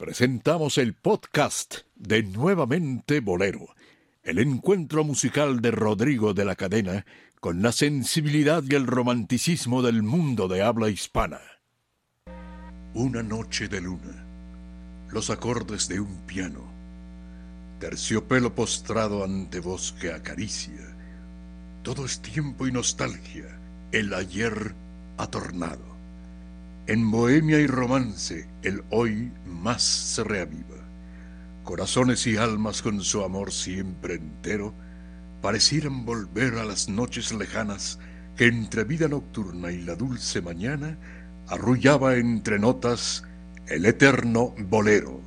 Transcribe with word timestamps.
presentamos 0.00 0.78
el 0.78 0.94
podcast 0.94 1.80
de 1.94 2.22
Nuevamente 2.22 3.20
Bolero, 3.20 3.74
el 4.22 4.38
encuentro 4.38 5.04
musical 5.04 5.60
de 5.60 5.72
Rodrigo 5.72 6.32
de 6.32 6.46
la 6.46 6.56
Cadena 6.56 7.04
con 7.38 7.60
la 7.60 7.70
sensibilidad 7.70 8.62
y 8.66 8.76
el 8.76 8.86
romanticismo 8.86 9.82
del 9.82 10.02
mundo 10.02 10.48
de 10.48 10.62
habla 10.62 10.88
hispana. 10.88 11.42
Una 12.94 13.22
noche 13.22 13.68
de 13.68 13.82
luna, 13.82 14.24
los 15.10 15.28
acordes 15.28 15.86
de 15.86 16.00
un 16.00 16.22
piano, 16.26 16.64
terciopelo 17.78 18.54
postrado 18.54 19.22
ante 19.22 19.60
voz 19.60 19.92
que 20.00 20.12
acaricia, 20.12 20.96
todo 21.82 22.06
es 22.06 22.22
tiempo 22.22 22.66
y 22.66 22.72
nostalgia, 22.72 23.60
el 23.92 24.14
ayer 24.14 24.74
atornado. 25.18 25.89
En 26.86 27.10
bohemia 27.10 27.60
y 27.60 27.66
romance 27.66 28.48
el 28.62 28.82
hoy 28.90 29.30
más 29.46 29.82
se 29.82 30.24
reaviva. 30.24 30.76
Corazones 31.62 32.26
y 32.26 32.36
almas 32.36 32.82
con 32.82 33.00
su 33.02 33.22
amor 33.22 33.52
siempre 33.52 34.14
entero 34.14 34.74
parecieran 35.40 36.04
volver 36.04 36.54
a 36.54 36.64
las 36.64 36.88
noches 36.88 37.32
lejanas 37.32 37.98
que 38.36 38.46
entre 38.46 38.84
vida 38.84 39.08
nocturna 39.08 39.70
y 39.70 39.82
la 39.82 39.94
dulce 39.94 40.40
mañana 40.40 40.96
arrullaba 41.48 42.16
entre 42.16 42.58
notas 42.58 43.24
el 43.66 43.86
eterno 43.86 44.54
bolero. 44.58 45.20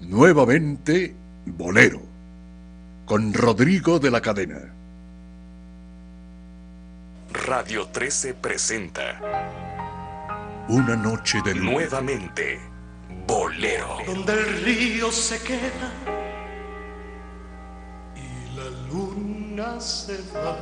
Nuevamente, 0.00 1.14
bolero, 1.46 2.02
con 3.06 3.32
Rodrigo 3.32 3.98
de 3.98 4.10
la 4.10 4.20
Cadena. 4.20 4.71
Radio 7.32 7.86
13 7.88 8.34
presenta 8.34 9.18
Una 10.68 10.96
noche 10.96 11.40
de 11.42 11.54
luna. 11.54 11.70
nuevamente 11.72 12.60
Bolero. 13.26 13.98
donde 14.06 14.32
el 14.34 14.62
río 14.64 15.10
se 15.10 15.40
queda 15.42 15.90
y 18.14 18.56
la 18.56 18.68
luna 18.92 19.80
se 19.80 20.18
va. 20.34 20.58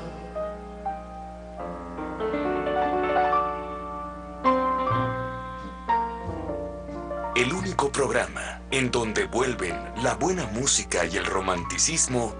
El 7.36 7.52
único 7.52 7.90
programa 7.90 8.60
en 8.70 8.90
donde 8.90 9.24
vuelven 9.26 9.74
la 10.02 10.14
buena 10.14 10.46
música 10.46 11.04
y 11.06 11.16
el 11.16 11.24
romanticismo 11.24 12.34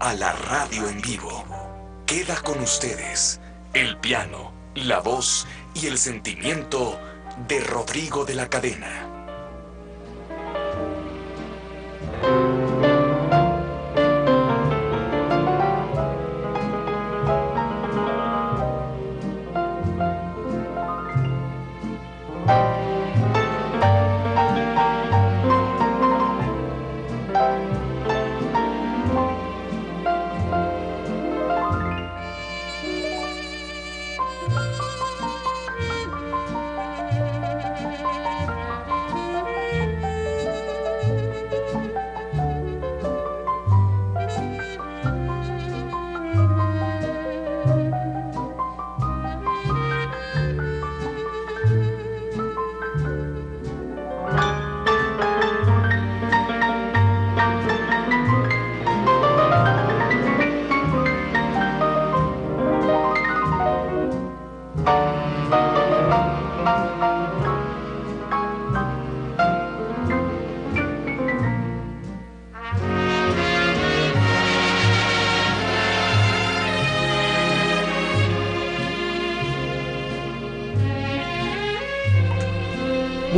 a 0.00 0.14
la 0.14 0.32
radio 0.32 0.88
en 0.88 1.00
vivo. 1.00 1.44
Queda 2.06 2.36
con 2.42 2.60
ustedes 2.60 3.40
el 3.76 3.98
piano, 3.98 4.52
la 4.74 5.00
voz 5.00 5.46
y 5.74 5.86
el 5.86 5.98
sentimiento 5.98 6.98
de 7.46 7.60
Rodrigo 7.60 8.24
de 8.24 8.34
la 8.34 8.48
Cadena. 8.48 9.15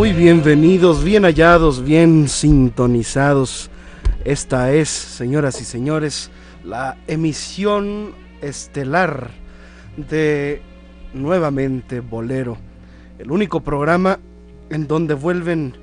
Muy 0.08 0.16
bienvenidos, 0.16 1.04
bien 1.04 1.24
hallados, 1.24 1.84
bien 1.84 2.28
sintonizados. 2.28 3.70
Esta 4.24 4.72
es, 4.72 4.88
señoras 4.88 5.60
y 5.60 5.66
señores, 5.66 6.30
la 6.64 6.96
emisión 7.06 8.14
estelar 8.40 9.28
de 9.98 10.62
Nuevamente 11.12 12.00
Bolero, 12.00 12.56
el 13.18 13.30
único 13.30 13.60
programa 13.60 14.18
en 14.70 14.86
donde 14.86 15.12
vuelven 15.12 15.76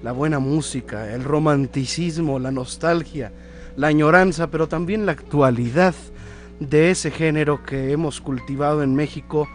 la 0.00 0.12
buena 0.12 0.38
música, 0.38 1.12
el 1.12 1.24
romanticismo, 1.24 2.38
la 2.38 2.52
nostalgia, 2.52 3.32
la 3.74 3.88
añoranza, 3.88 4.48
pero 4.48 4.68
también 4.68 5.06
la 5.06 5.12
actualidad 5.12 5.96
de 6.60 6.92
ese 6.92 7.10
género 7.10 7.64
que 7.64 7.90
hemos 7.90 8.20
cultivado 8.20 8.84
en 8.84 8.94
México 8.94 9.48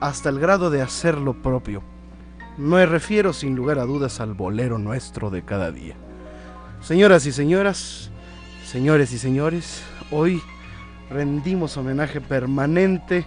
hasta 0.00 0.30
el 0.30 0.40
grado 0.40 0.70
de 0.70 0.80
hacerlo 0.80 1.34
propio. 1.34 1.93
Me 2.56 2.86
refiero 2.86 3.32
sin 3.32 3.56
lugar 3.56 3.80
a 3.80 3.84
dudas 3.84 4.20
al 4.20 4.34
bolero 4.34 4.78
nuestro 4.78 5.28
de 5.28 5.42
cada 5.42 5.72
día. 5.72 5.96
Señoras 6.80 7.26
y 7.26 7.32
señoras, 7.32 8.10
señores 8.64 9.12
y 9.12 9.18
señores, 9.18 9.82
hoy 10.12 10.40
rendimos 11.10 11.76
homenaje 11.76 12.20
permanente 12.20 13.26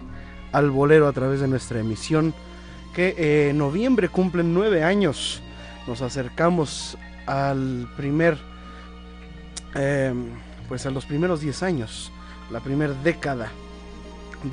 al 0.53 0.71
bolero 0.71 1.09
a 1.09 1.11
través 1.11 1.41
de 1.41 1.49
nuestra 1.49 1.81
emisión 1.81 2.33
que 2.95 3.49
en 3.49 3.57
noviembre 3.57 4.07
cumplen 4.07 4.53
nueve 4.53 4.81
años. 4.85 5.41
Nos 5.87 6.01
acercamos 6.01 6.97
al 7.25 7.89
primer, 7.97 8.37
eh, 9.75 10.13
pues 10.69 10.85
a 10.85 10.89
los 10.89 11.05
primeros 11.05 11.41
diez 11.41 11.63
años, 11.63 12.13
la 12.49 12.61
primera 12.61 12.93
década 13.03 13.51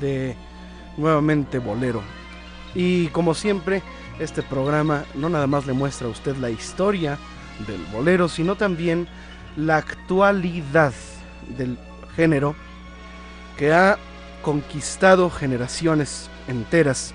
de 0.01 0.35
nuevamente 0.97 1.59
bolero. 1.59 2.01
Y 2.73 3.07
como 3.07 3.33
siempre, 3.33 3.81
este 4.19 4.41
programa 4.43 5.05
no 5.15 5.29
nada 5.29 5.47
más 5.47 5.65
le 5.65 5.73
muestra 5.73 6.07
a 6.07 6.11
usted 6.11 6.35
la 6.37 6.49
historia 6.49 7.17
del 7.67 7.83
bolero, 7.91 8.27
sino 8.27 8.55
también 8.55 9.07
la 9.55 9.77
actualidad 9.77 10.93
del 11.57 11.77
género 12.15 12.55
que 13.57 13.73
ha 13.73 13.97
conquistado 14.41 15.29
generaciones 15.29 16.29
enteras 16.47 17.13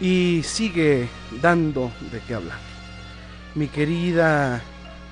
y 0.00 0.42
sigue 0.44 1.08
dando 1.42 1.90
de 2.12 2.20
qué 2.20 2.34
hablar. 2.34 2.58
Mi 3.54 3.66
querida 3.66 4.62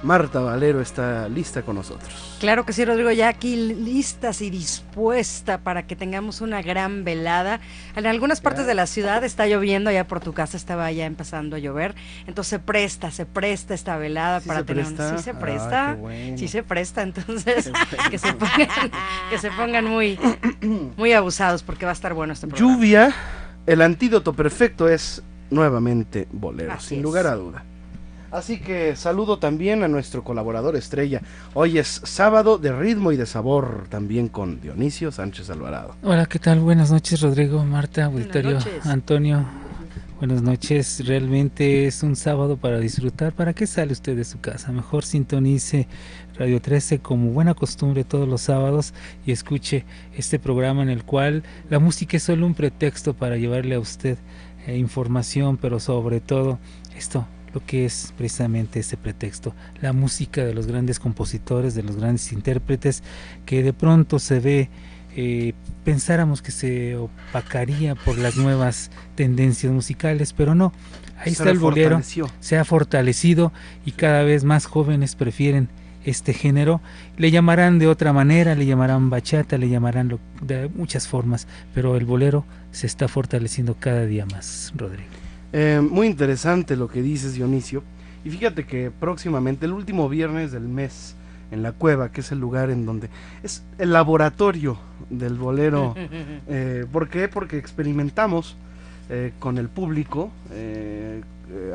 Marta 0.06 0.38
Valero 0.38 0.80
está 0.80 1.28
lista 1.28 1.62
con 1.62 1.74
nosotros. 1.74 2.36
Claro 2.38 2.64
que 2.64 2.72
sí, 2.72 2.84
Rodrigo, 2.84 3.10
ya 3.10 3.26
aquí 3.28 3.56
listas 3.56 4.40
y 4.40 4.50
dispuesta 4.50 5.58
para 5.58 5.88
que 5.88 5.96
tengamos 5.96 6.40
una 6.40 6.62
gran 6.62 7.02
velada. 7.02 7.58
En 7.96 8.06
algunas 8.06 8.40
partes 8.40 8.68
de 8.68 8.74
la 8.74 8.86
ciudad 8.86 9.24
está 9.24 9.48
lloviendo, 9.48 9.90
allá 9.90 10.06
por 10.06 10.20
tu 10.20 10.32
casa 10.32 10.56
estaba 10.56 10.92
ya 10.92 11.06
empezando 11.06 11.56
a 11.56 11.58
llover, 11.58 11.96
entonces 12.28 12.50
se 12.50 12.58
presta, 12.60 13.10
se 13.10 13.26
presta 13.26 13.74
esta 13.74 13.96
velada 13.96 14.38
¿Sí 14.40 14.46
para 14.48 14.62
tener 14.62 14.84
presta? 14.84 15.10
un... 15.10 15.18
Sí 15.18 15.24
se 15.24 15.34
presta, 15.34 15.94
bueno. 15.94 16.38
sí 16.38 16.46
se 16.46 16.62
presta, 16.62 17.02
entonces 17.02 17.72
que 18.10 18.18
se 18.18 18.32
pongan, 18.32 18.68
que 19.28 19.38
se 19.38 19.50
pongan 19.50 19.86
muy, 19.86 20.20
muy 20.96 21.12
abusados 21.14 21.64
porque 21.64 21.84
va 21.84 21.90
a 21.90 21.94
estar 21.94 22.14
bueno 22.14 22.32
este 22.32 22.46
programa. 22.46 22.74
Lluvia, 22.74 23.12
el 23.66 23.82
antídoto 23.82 24.34
perfecto 24.34 24.88
es 24.88 25.20
nuevamente 25.50 26.28
bolero, 26.30 26.74
Así 26.74 26.90
sin 26.90 26.98
es. 26.98 27.02
lugar 27.02 27.26
a 27.26 27.34
duda. 27.34 27.64
Así 28.30 28.58
que 28.58 28.96
saludo 28.96 29.38
también 29.38 29.82
a 29.82 29.88
nuestro 29.88 30.24
colaborador 30.24 30.76
estrella. 30.76 31.22
Hoy 31.54 31.78
es 31.78 32.00
sábado 32.04 32.58
de 32.58 32.72
ritmo 32.72 33.12
y 33.12 33.16
de 33.16 33.26
sabor, 33.26 33.86
también 33.88 34.28
con 34.28 34.60
Dionisio 34.60 35.12
Sánchez 35.12 35.50
Alvarado. 35.50 35.94
Hola, 36.02 36.26
¿qué 36.26 36.38
tal? 36.38 36.60
Buenas 36.60 36.90
noches, 36.90 37.20
Rodrigo, 37.20 37.64
Marta, 37.64 38.08
noches. 38.08 38.86
Antonio. 38.86 39.44
Buenas 40.18 40.40
noches, 40.40 41.06
realmente 41.06 41.86
es 41.86 42.02
un 42.02 42.16
sábado 42.16 42.56
para 42.56 42.78
disfrutar. 42.78 43.34
¿Para 43.34 43.52
qué 43.52 43.66
sale 43.66 43.92
usted 43.92 44.16
de 44.16 44.24
su 44.24 44.40
casa? 44.40 44.72
Mejor 44.72 45.04
sintonice 45.04 45.88
Radio 46.38 46.62
13 46.62 47.00
como 47.00 47.32
buena 47.32 47.52
costumbre 47.52 48.02
todos 48.02 48.26
los 48.26 48.40
sábados 48.40 48.94
y 49.26 49.32
escuche 49.32 49.84
este 50.16 50.38
programa 50.38 50.82
en 50.82 50.88
el 50.88 51.04
cual 51.04 51.42
la 51.68 51.80
música 51.80 52.16
es 52.16 52.22
solo 52.22 52.46
un 52.46 52.54
pretexto 52.54 53.12
para 53.12 53.36
llevarle 53.36 53.74
a 53.74 53.78
usted 53.78 54.16
eh, 54.66 54.78
información, 54.78 55.58
pero 55.58 55.80
sobre 55.80 56.20
todo 56.20 56.58
esto, 56.96 57.26
lo 57.56 57.64
que 57.64 57.86
es 57.86 58.12
precisamente 58.18 58.80
ese 58.80 58.98
pretexto, 58.98 59.54
la 59.80 59.94
música 59.94 60.44
de 60.44 60.52
los 60.52 60.66
grandes 60.66 61.00
compositores, 61.00 61.74
de 61.74 61.82
los 61.82 61.96
grandes 61.96 62.30
intérpretes, 62.32 63.02
que 63.46 63.62
de 63.62 63.72
pronto 63.72 64.18
se 64.18 64.40
ve, 64.40 64.68
eh, 65.16 65.54
pensáramos 65.82 66.42
que 66.42 66.50
se 66.52 66.96
opacaría 66.96 67.94
por 67.94 68.18
las 68.18 68.36
nuevas 68.36 68.90
tendencias 69.14 69.72
musicales, 69.72 70.34
pero 70.34 70.54
no, 70.54 70.74
ahí 71.18 71.32
está 71.32 71.48
el 71.48 71.58
bolero, 71.58 72.02
se 72.40 72.58
ha 72.58 72.64
fortalecido 72.66 73.54
y 73.86 73.92
cada 73.92 74.22
vez 74.22 74.44
más 74.44 74.66
jóvenes 74.66 75.16
prefieren 75.16 75.70
este 76.04 76.34
género. 76.34 76.82
Le 77.16 77.30
llamarán 77.30 77.78
de 77.78 77.86
otra 77.86 78.12
manera, 78.12 78.54
le 78.54 78.66
llamarán 78.66 79.08
bachata, 79.08 79.56
le 79.56 79.70
llamarán 79.70 80.20
de 80.42 80.68
muchas 80.74 81.08
formas, 81.08 81.48
pero 81.74 81.96
el 81.96 82.04
bolero 82.04 82.44
se 82.70 82.86
está 82.86 83.08
fortaleciendo 83.08 83.76
cada 83.80 84.04
día 84.04 84.26
más, 84.26 84.74
Rodrigo. 84.76 85.25
Eh, 85.58 85.80
muy 85.80 86.06
interesante 86.06 86.76
lo 86.76 86.86
que 86.86 87.00
dices, 87.00 87.32
Dionisio. 87.32 87.82
Y 88.26 88.30
fíjate 88.30 88.66
que 88.66 88.90
próximamente, 88.90 89.64
el 89.64 89.72
último 89.72 90.06
viernes 90.06 90.52
del 90.52 90.68
mes, 90.68 91.16
en 91.50 91.62
la 91.62 91.72
cueva, 91.72 92.12
que 92.12 92.20
es 92.20 92.30
el 92.30 92.40
lugar 92.40 92.68
en 92.68 92.84
donde 92.84 93.08
es 93.42 93.62
el 93.78 93.94
laboratorio 93.94 94.76
del 95.08 95.38
bolero. 95.38 95.94
Eh, 96.48 96.84
¿Por 96.92 97.08
qué? 97.08 97.26
Porque 97.28 97.56
experimentamos 97.56 98.56
eh, 99.08 99.32
con 99.38 99.56
el 99.56 99.68
público 99.68 100.30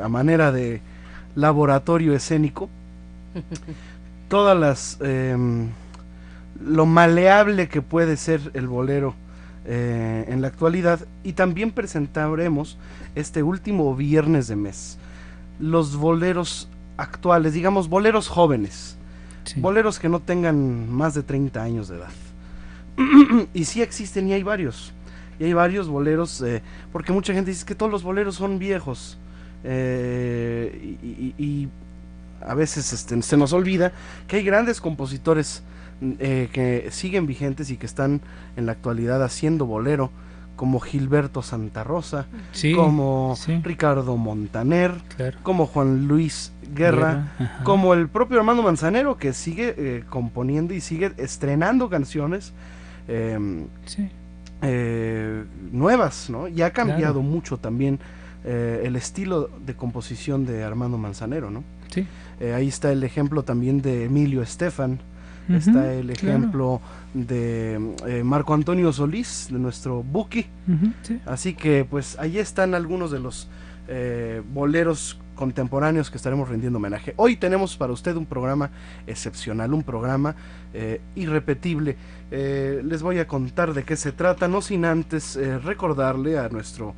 a 0.02 0.08
manera 0.08 0.52
de 0.52 0.80
laboratorio 1.34 2.14
escénico 2.14 2.70
todas 4.28 4.56
las 4.56 4.98
em, 5.00 5.68
lo 6.64 6.86
maleable 6.86 7.68
que 7.68 7.82
puede 7.82 8.16
ser 8.16 8.50
el 8.54 8.66
bolero 8.66 9.14
eh, 9.64 10.24
en 10.28 10.42
la 10.42 10.48
actualidad 10.48 11.00
y 11.22 11.34
también 11.34 11.70
presentaremos 11.70 12.78
este 13.14 13.42
último 13.42 13.94
viernes 13.94 14.48
de 14.48 14.56
mes 14.56 14.98
los 15.62 15.96
boleros 15.96 16.68
actuales, 16.96 17.54
digamos 17.54 17.88
boleros 17.88 18.28
jóvenes, 18.28 18.96
boleros 19.56 19.98
que 19.98 20.08
no 20.08 20.20
tengan 20.20 20.90
más 20.90 21.14
de 21.14 21.22
30 21.22 21.62
años 21.62 21.88
de 21.88 21.96
edad. 21.96 22.10
y 23.54 23.64
sí 23.64 23.80
existen 23.80 24.28
y 24.28 24.32
hay 24.32 24.42
varios, 24.42 24.92
y 25.38 25.44
hay 25.44 25.52
varios 25.52 25.88
boleros, 25.88 26.42
eh, 26.42 26.62
porque 26.92 27.12
mucha 27.12 27.32
gente 27.32 27.50
dice 27.50 27.64
que 27.64 27.74
todos 27.74 27.90
los 27.90 28.02
boleros 28.02 28.34
son 28.34 28.58
viejos. 28.58 29.18
Eh, 29.64 30.96
y, 31.38 31.68
a 32.44 32.54
veces 32.54 32.92
este, 32.92 33.22
se 33.22 33.36
nos 33.36 33.52
olvida 33.52 33.92
que 34.26 34.34
hay 34.34 34.42
grandes 34.42 34.80
compositores 34.80 35.62
eh, 36.18 36.48
que 36.52 36.88
siguen 36.90 37.26
vigentes 37.26 37.70
y 37.70 37.76
que 37.76 37.86
están 37.86 38.22
en 38.56 38.66
la 38.66 38.72
actualidad 38.72 39.22
haciendo 39.22 39.66
bolero, 39.66 40.10
como 40.56 40.80
Gilberto 40.80 41.42
Santa 41.42 41.84
Rosa, 41.84 42.26
como 42.74 43.36
Ricardo 43.62 44.16
Montaner, 44.16 44.94
como 45.44 45.66
Juan 45.66 46.08
Luis 46.08 46.52
Guerra, 46.74 47.32
como 47.62 47.94
el 47.94 48.08
propio 48.08 48.38
Armando 48.38 48.64
Manzanero, 48.64 49.16
que 49.16 49.32
sigue 49.32 49.74
eh, 49.76 50.04
componiendo 50.08 50.74
y 50.74 50.80
sigue 50.80 51.12
estrenando 51.18 51.88
canciones 51.88 52.52
em, 53.06 53.66
eh, 54.60 55.44
nuevas, 55.70 56.30
¿no? 56.30 56.48
Y 56.48 56.62
ha 56.62 56.70
cambiado 56.72 57.22
mucho 57.22 57.58
también 57.58 58.00
el 58.44 58.96
estilo 58.96 59.50
de 59.64 59.74
composición 59.74 60.46
de 60.46 60.64
Armando 60.64 60.98
Manzanero, 60.98 61.50
¿no? 61.50 61.62
ahí 62.56 62.66
está 62.66 62.90
el 62.90 63.04
ejemplo 63.04 63.44
también 63.44 63.82
de 63.82 64.06
Emilio 64.06 64.42
Estefan, 64.42 64.98
está 65.48 65.92
el 65.92 66.10
ejemplo 66.10 66.80
de 67.14 67.94
eh, 68.06 68.22
Marco 68.24 68.54
Antonio 68.54 68.92
Solís, 68.92 69.48
de 69.50 69.58
nuestro 69.58 70.02
Buki. 70.02 70.46
Así 71.26 71.54
que 71.54 71.84
pues 71.84 72.18
ahí 72.18 72.38
están 72.38 72.74
algunos 72.74 73.10
de 73.10 73.20
los 73.20 73.48
eh, 73.88 74.42
boleros 74.52 75.18
contemporáneos 75.34 76.10
que 76.10 76.16
estaremos 76.16 76.48
rindiendo 76.48 76.78
homenaje. 76.78 77.14
Hoy 77.16 77.36
tenemos 77.36 77.76
para 77.76 77.92
usted 77.92 78.16
un 78.16 78.26
programa 78.26 78.70
excepcional, 79.06 79.72
un 79.74 79.82
programa 79.82 80.36
eh, 80.72 81.00
irrepetible. 81.14 81.96
les 82.30 83.02
voy 83.02 83.18
a 83.18 83.26
contar 83.26 83.74
de 83.74 83.82
qué 83.82 83.96
se 83.96 84.12
trata, 84.12 84.48
no 84.48 84.62
sin 84.62 84.84
antes 84.84 85.38
recordarle 85.64 86.38
a 86.38 86.48
nuestro 86.48 86.94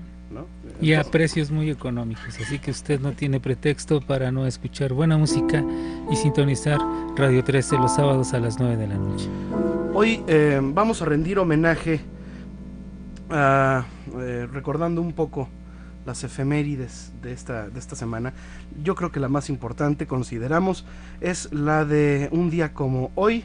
y 0.81 0.93
a 0.93 1.03
precios 1.03 1.51
muy 1.51 1.69
económicos, 1.69 2.37
así 2.39 2.59
que 2.59 2.71
usted 2.71 2.99
no 2.99 3.13
tiene 3.13 3.39
pretexto 3.39 4.01
para 4.01 4.31
no 4.31 4.45
escuchar 4.45 4.93
buena 4.93 5.17
música 5.17 5.63
y 6.11 6.15
sintonizar 6.15 6.79
Radio 7.15 7.43
13 7.43 7.77
los 7.77 7.95
sábados 7.95 8.33
a 8.33 8.39
las 8.39 8.59
9 8.59 8.77
de 8.77 8.87
la 8.87 8.95
noche. 8.95 9.27
Hoy 9.93 10.21
eh, 10.27 10.59
vamos 10.61 11.01
a 11.01 11.05
rendir 11.05 11.39
homenaje 11.39 12.01
a, 13.29 13.85
eh, 14.19 14.47
recordando 14.51 15.01
un 15.01 15.13
poco 15.13 15.49
las 16.05 16.23
efemérides 16.23 17.11
de 17.21 17.33
esta, 17.33 17.69
de 17.69 17.79
esta 17.79 17.95
semana. 17.95 18.33
Yo 18.83 18.95
creo 18.95 19.11
que 19.11 19.19
la 19.19 19.27
más 19.27 19.49
importante, 19.49 20.07
consideramos, 20.07 20.85
es 21.19 21.51
la 21.51 21.85
de 21.85 22.29
un 22.31 22.49
día 22.49 22.73
como 22.73 23.11
hoy. 23.15 23.43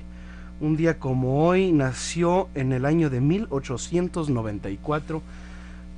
Un 0.61 0.77
día 0.77 1.01
como 1.01 1.45
hoy 1.45 1.73
nació 1.73 2.49
en 2.55 2.73
el 2.73 2.85
año 2.85 3.11
de 3.11 3.21
1894 3.21 5.23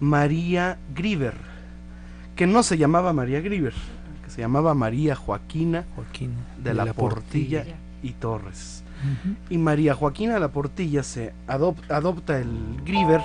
María 0.00 0.78
Griver, 0.94 1.34
que 2.36 2.46
no 2.46 2.62
se 2.62 2.76
llamaba 2.78 3.12
María 3.12 3.40
Griver, 3.40 3.74
que 4.24 4.30
se 4.30 4.40
llamaba 4.40 4.74
María 4.74 5.14
Joaquina, 5.14 5.84
de, 6.62 6.74
la, 6.74 6.92
Portilla, 6.92 7.64
y 8.02 8.12
Torres. 8.12 8.82
Y 9.50 9.58
María 9.58 9.94
Joaquina 9.94 10.34
de 10.34 10.40
la 10.40 10.48
Portilla 10.48 11.02
se 11.02 11.32
adopta 11.46 12.38
el 12.38 12.80
Griver 12.84 13.20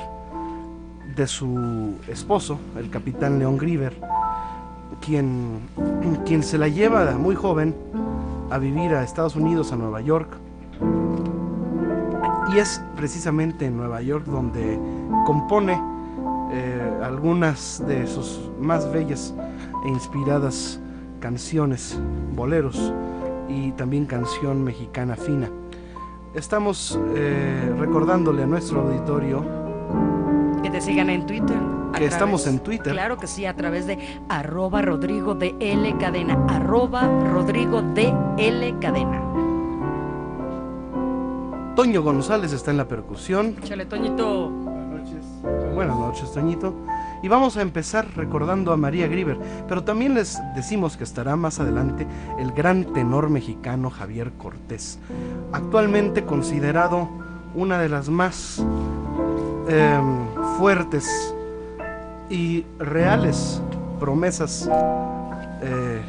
de 1.15 1.27
su 1.27 1.95
esposo, 2.07 2.59
el 2.77 2.89
capitán 2.89 3.39
León 3.39 3.57
Griver, 3.57 3.95
quien, 5.05 5.59
quien 6.25 6.43
se 6.43 6.57
la 6.57 6.67
lleva 6.67 7.11
muy 7.17 7.35
joven 7.35 7.75
a 8.51 8.57
vivir 8.57 8.93
a 8.93 9.03
Estados 9.03 9.35
Unidos, 9.35 9.71
a 9.71 9.75
Nueva 9.75 10.01
York. 10.01 10.29
Y 12.53 12.57
es 12.57 12.81
precisamente 12.95 13.65
en 13.65 13.77
Nueva 13.77 14.01
York 14.01 14.25
donde 14.25 14.79
compone 15.25 15.79
eh, 16.51 16.99
algunas 17.03 17.83
de 17.87 18.07
sus 18.07 18.49
más 18.59 18.91
bellas 18.91 19.33
e 19.85 19.89
inspiradas 19.89 20.79
canciones, 21.19 21.99
boleros 22.33 22.93
y 23.47 23.71
también 23.73 24.05
canción 24.05 24.63
mexicana 24.63 25.15
fina. 25.15 25.49
Estamos 26.33 26.99
eh, 27.15 27.73
recordándole 27.77 28.43
a 28.43 28.47
nuestro 28.47 28.81
auditorio 28.81 29.43
que 30.63 30.69
te 30.69 30.81
sigan 30.81 31.09
en 31.09 31.25
Twitter 31.25 31.57
que 31.97 32.05
estamos 32.05 32.47
en 32.47 32.59
Twitter. 32.59 32.93
Claro 32.93 33.17
que 33.17 33.27
sí, 33.27 33.45
a 33.45 33.55
través 33.55 33.87
de 33.87 33.97
arroba 34.29 34.81
Rodrigo 34.81 35.35
de 35.35 35.55
L 35.59 35.97
Cadena, 35.97 36.45
arroba 36.47 37.01
Rodrigo 37.31 37.81
de 37.81 38.13
L 38.37 38.75
Cadena. 38.79 39.21
Toño 41.75 42.01
González 42.01 42.51
está 42.51 42.71
en 42.71 42.77
la 42.77 42.87
percusión. 42.87 43.55
Chale, 43.63 43.85
Toñito. 43.85 44.51
Buenas 45.73 45.97
noches. 45.97 46.31
Toñito. 46.31 46.73
Y 47.21 47.27
vamos 47.27 47.57
a 47.57 47.61
empezar 47.61 48.07
recordando 48.15 48.71
a 48.71 48.77
María 48.77 49.07
Grieber, 49.07 49.37
pero 49.67 49.83
también 49.83 50.13
les 50.13 50.39
decimos 50.55 50.95
que 50.95 51.03
estará 51.03 51.35
más 51.35 51.59
adelante 51.59 52.07
el 52.39 52.51
gran 52.51 52.85
tenor 52.93 53.29
mexicano 53.29 53.89
Javier 53.89 54.31
Cortés, 54.37 54.99
actualmente 55.51 56.23
considerado 56.23 57.09
una 57.55 57.77
de 57.79 57.89
las 57.89 58.09
más 58.09 58.63
em, 59.67 60.27
fuertes 60.57 61.35
y 62.29 62.65
reales 62.77 63.61
promesas 63.99 64.69
eh, 65.61 66.01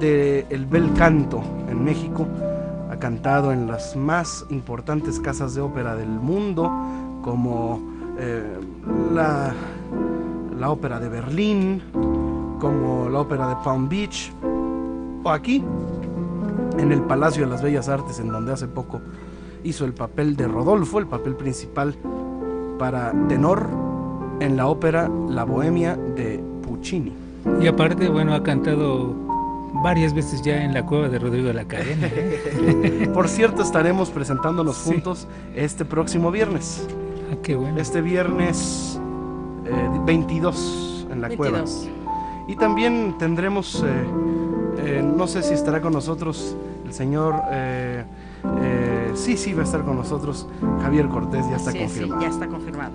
del 0.00 0.66
bel 0.66 0.92
canto 0.94 1.40
en 1.68 1.84
México. 1.84 2.26
Ha 2.90 2.96
cantado 2.96 3.52
en 3.52 3.68
las 3.68 3.94
más 3.94 4.44
importantes 4.50 5.20
casas 5.20 5.54
de 5.54 5.60
ópera 5.60 5.94
del 5.94 6.08
mundo, 6.08 6.68
como 7.22 7.99
eh, 8.20 8.58
la 9.12 9.54
la 10.60 10.70
ópera 10.70 11.00
de 11.00 11.08
Berlín, 11.08 11.82
como 12.60 13.08
la 13.08 13.20
ópera 13.20 13.48
de 13.48 13.56
Palm 13.64 13.88
Beach, 13.88 14.30
o 15.24 15.30
aquí, 15.30 15.64
en 16.78 16.92
el 16.92 17.00
Palacio 17.02 17.44
de 17.44 17.50
las 17.50 17.62
Bellas 17.62 17.88
Artes, 17.88 18.20
en 18.20 18.28
donde 18.28 18.52
hace 18.52 18.68
poco 18.68 19.00
hizo 19.64 19.86
el 19.86 19.94
papel 19.94 20.36
de 20.36 20.46
Rodolfo, 20.46 20.98
el 20.98 21.06
papel 21.06 21.34
principal 21.34 21.94
para 22.78 23.12
tenor 23.28 23.66
en 24.40 24.56
la 24.56 24.66
ópera 24.68 25.10
La 25.28 25.44
Bohemia 25.44 25.96
de 25.96 26.42
Puccini. 26.62 27.12
Y 27.60 27.66
aparte, 27.66 28.08
bueno, 28.08 28.34
ha 28.34 28.42
cantado 28.42 29.14
varias 29.82 30.12
veces 30.12 30.42
ya 30.42 30.62
en 30.62 30.74
la 30.74 30.84
cueva 30.84 31.08
de 31.08 31.18
Rodrigo 31.18 31.48
de 31.48 31.54
la 31.54 31.64
Cadena. 31.64 32.08
Por 33.14 33.28
cierto, 33.28 33.62
estaremos 33.62 34.10
presentándonos 34.10 34.76
juntos 34.78 35.26
este 35.54 35.86
próximo 35.86 36.30
viernes. 36.30 36.86
Ah, 37.30 37.36
qué 37.42 37.54
bueno. 37.54 37.80
Este 37.80 38.00
viernes 38.00 39.00
22 40.04 41.06
eh, 41.08 41.12
en 41.12 41.20
la 41.20 41.36
cueva. 41.36 41.64
Y 42.48 42.56
también 42.56 43.16
tendremos, 43.18 43.84
eh, 43.86 44.04
eh, 44.78 45.02
no 45.02 45.26
sé 45.28 45.42
si 45.42 45.54
estará 45.54 45.80
con 45.80 45.92
nosotros 45.92 46.56
el 46.84 46.92
señor, 46.92 47.36
sí, 49.14 49.36
sí, 49.36 49.52
va 49.52 49.60
a 49.60 49.64
estar 49.64 49.84
con 49.84 49.96
nosotros 49.96 50.48
Javier 50.82 51.08
Cortés, 51.08 51.48
ya 51.48 51.56
está 51.56 51.72
confirmado. 51.72 52.20
Sí, 52.20 52.26
ya 52.26 52.30
está 52.32 52.48
confirmado. 52.48 52.92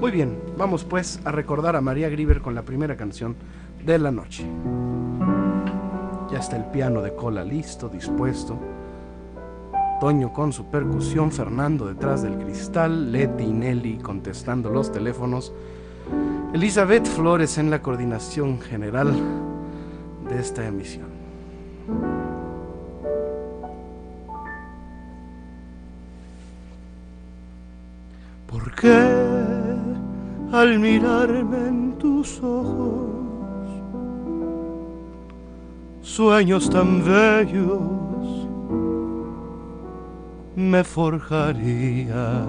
Muy 0.00 0.10
bien, 0.12 0.38
vamos 0.56 0.84
pues 0.84 1.18
a 1.24 1.32
recordar 1.32 1.74
a 1.74 1.80
María 1.80 2.08
Grieber 2.08 2.40
con 2.40 2.54
la 2.54 2.62
primera 2.62 2.96
canción 2.96 3.34
de 3.84 3.98
la 3.98 4.12
noche. 4.12 4.44
Ya 6.30 6.38
está 6.38 6.56
el 6.56 6.66
piano 6.66 7.02
de 7.02 7.14
cola 7.14 7.42
listo, 7.42 7.88
dispuesto. 7.88 8.56
Toño 10.00 10.32
con 10.32 10.52
su 10.52 10.66
percusión, 10.66 11.30
Fernando 11.30 11.86
detrás 11.86 12.22
del 12.22 12.36
cristal, 12.38 13.12
Leti 13.12 13.44
y 13.44 13.52
Nelly 13.52 13.98
contestando 13.98 14.68
los 14.68 14.90
teléfonos, 14.92 15.52
Elizabeth 16.52 17.06
Flores 17.06 17.58
en 17.58 17.70
la 17.70 17.80
coordinación 17.80 18.60
general 18.60 19.12
de 20.28 20.38
esta 20.38 20.66
emisión. 20.66 21.08
¿Por 28.46 28.74
qué 28.74 29.24
al 30.52 30.78
mirarme 30.78 31.68
en 31.68 31.98
tus 31.98 32.40
ojos 32.42 33.10
sueños 36.02 36.70
tan 36.70 37.04
bellos 37.04 38.03
me 40.56 40.84
forjaría. 40.84 42.46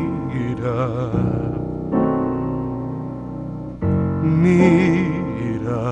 mira, 4.21 5.83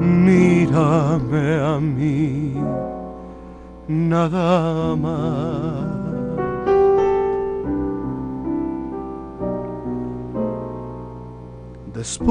mírame 0.00 1.60
a 1.60 1.80
mí, 1.80 2.54
nada 3.88 4.94
más. 4.96 5.89
Después 12.00 12.24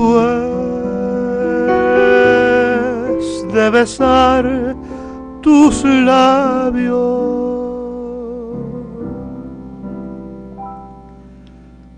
de 3.53 3.69
besar 3.69 4.75
tus 5.43 5.83
labios, 5.83 6.97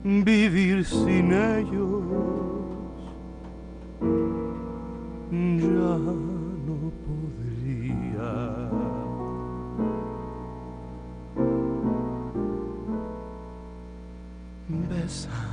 vivir 0.03 0.83
sin 0.83 1.31
ellos 1.31 2.03
ya 5.31 5.95
no 6.67 6.91
podría. 7.05 8.31
Besar 14.89 15.50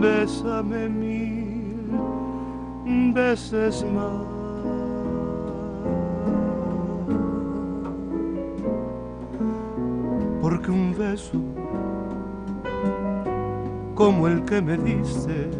Bésame 0.00 0.88
mil 0.88 1.98
veces 3.12 3.84
más. 3.94 4.24
Porque 10.40 10.70
un 10.70 10.94
beso 10.98 11.38
como 13.94 14.28
el 14.28 14.42
que 14.44 14.62
me 14.62 14.78
diste 14.78 15.50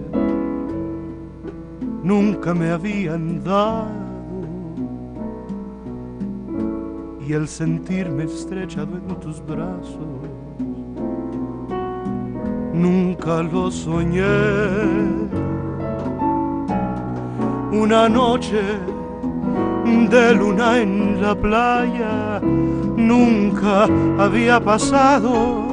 nunca 2.02 2.54
me 2.54 2.70
habían 2.70 3.44
dado 3.44 4.03
y 7.26 7.32
el 7.32 7.48
sentirme 7.48 8.24
estrechado 8.24 8.96
en 8.96 9.06
tus 9.20 9.42
brazos, 9.46 9.96
nunca 12.72 13.42
lo 13.42 13.70
soñé. 13.70 14.24
Una 17.72 18.08
noche 18.08 18.60
de 20.10 20.34
luna 20.34 20.80
en 20.80 21.22
la 21.22 21.34
playa 21.34 22.40
nunca 22.42 23.88
había 24.18 24.60
pasado. 24.60 25.64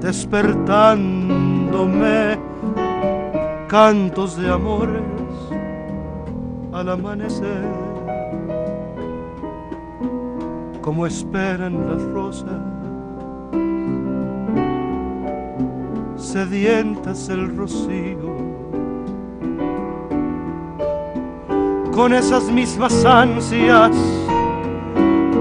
Despertándome 0.00 2.38
cantos 3.68 4.36
de 4.36 4.50
amores 4.50 5.02
al 6.72 6.90
amanecer 6.90 7.85
como 10.86 11.04
esperan 11.04 11.84
las 11.88 12.00
rosas, 12.00 12.62
sedientas 16.16 17.28
el 17.28 17.56
rocío. 17.56 18.36
Con 21.92 22.14
esas 22.14 22.44
mismas 22.52 23.04
ansias 23.04 23.96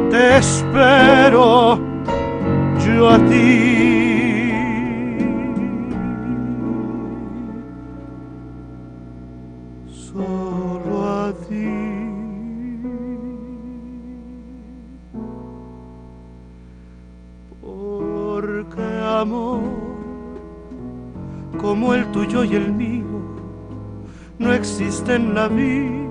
te 0.09 0.37
espero 0.37 1.77
yo 2.83 3.09
a 3.11 3.19
ti. 3.29 3.74
Vida. 25.47 26.05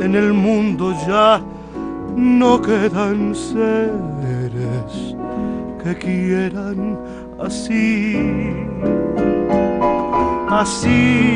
En 0.00 0.14
el 0.14 0.32
mundo 0.32 0.94
ya 1.06 1.42
no 2.16 2.60
quedan 2.60 3.34
seres 3.34 5.16
que 5.82 5.94
quieran 5.96 6.98
así, 7.40 8.16
así, 10.50 11.33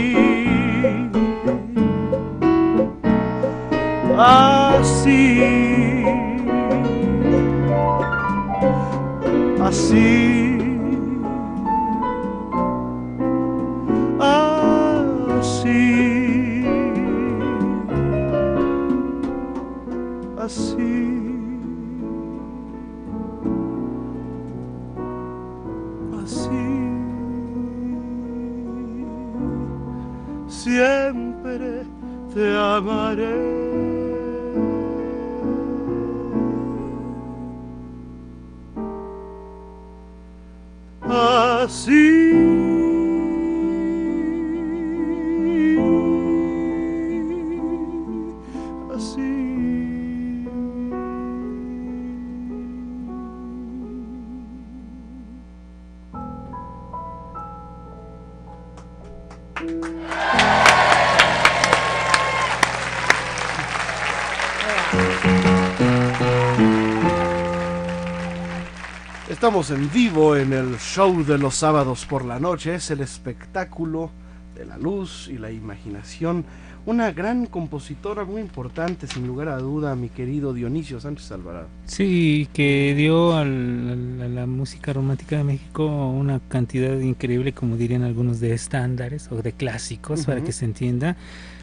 Estamos 69.69 69.85
en 69.85 69.93
vivo 69.93 70.35
en 70.35 70.55
el 70.55 70.79
show 70.79 71.23
de 71.23 71.37
los 71.37 71.57
sábados 71.57 72.07
por 72.07 72.25
la 72.25 72.41
noche. 72.41 72.77
Es 72.77 72.91
el 72.91 73.01
espectáculo 73.01 74.11
de 74.55 74.65
la 74.65 74.79
luz 74.79 75.29
y 75.31 75.37
la 75.37 75.51
imaginación. 75.51 76.47
Una 76.87 77.13
gran 77.13 77.45
compositora 77.45 78.25
muy 78.25 78.41
importante, 78.41 79.07
sin 79.07 79.27
lugar 79.27 79.49
a 79.49 79.59
duda, 79.59 79.95
mi 79.95 80.09
querido 80.09 80.55
Dionisio 80.55 81.01
Sánchez 81.01 81.33
Alvarado. 81.33 81.67
Sí, 81.85 82.49
que 82.55 82.95
dio 82.97 83.37
a 83.37 83.45
la, 83.45 84.47
música 84.47 84.95
romántica 84.95 85.37
de 85.37 85.45
México 85.45 85.85
una 85.85 86.41
cantidad 86.49 86.99
increíble, 86.99 87.53
como 87.53 87.77
dirían 87.77 88.05
algunos, 88.05 88.41
de 88.41 88.55
estándares 88.55 89.29
o 89.31 89.43
de 89.43 89.53
clásicos, 89.53 90.25
para 90.25 90.43
que 90.43 90.53
se 90.53 90.65
entienda, 90.65 91.15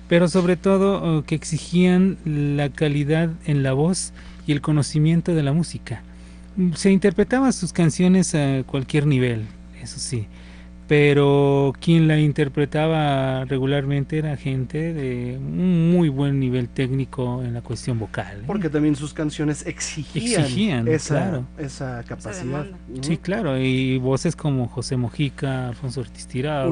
pero 0.07 0.27
sobre 0.27 0.57
todo 0.57 1.23
que 1.23 1.33
exigían 1.33 2.19
la 2.23 2.69
calidad 2.69 3.31
en 3.45 3.63
la 3.63 3.73
voz 3.73 4.13
y 4.45 4.51
el 4.51 4.61
conocimiento 4.61 5.33
de 5.33 5.41
la 5.41 5.53
música 5.53 6.03
se 6.75 6.91
interpretaban 6.91 7.53
sus 7.53 7.73
canciones 7.73 8.33
a 8.35 8.63
cualquier 8.65 9.05
nivel, 9.07 9.45
eso 9.81 9.99
sí, 9.99 10.27
pero 10.87 11.73
quien 11.79 12.07
la 12.07 12.19
interpretaba 12.19 13.45
regularmente 13.45 14.19
era 14.19 14.37
gente 14.37 14.93
de 14.93 15.37
un 15.37 15.91
muy 15.91 16.09
buen 16.09 16.39
nivel 16.39 16.69
técnico 16.69 17.43
en 17.43 17.53
la 17.53 17.61
cuestión 17.61 17.97
vocal. 17.97 18.41
¿eh? 18.41 18.43
Porque 18.45 18.69
también 18.69 18.95
sus 18.95 19.13
canciones 19.13 19.65
exigían, 19.65 20.87
esa, 20.87 21.41
esa 21.57 22.03
capacidad. 22.03 22.67
Sí, 23.01 23.17
claro, 23.17 23.57
y 23.57 23.97
voces 23.97 24.35
como 24.35 24.67
José 24.67 24.95
Mojica, 24.95 25.69
Alfonso 25.69 26.01
Ortiz 26.01 26.27
Tirado. 26.27 26.71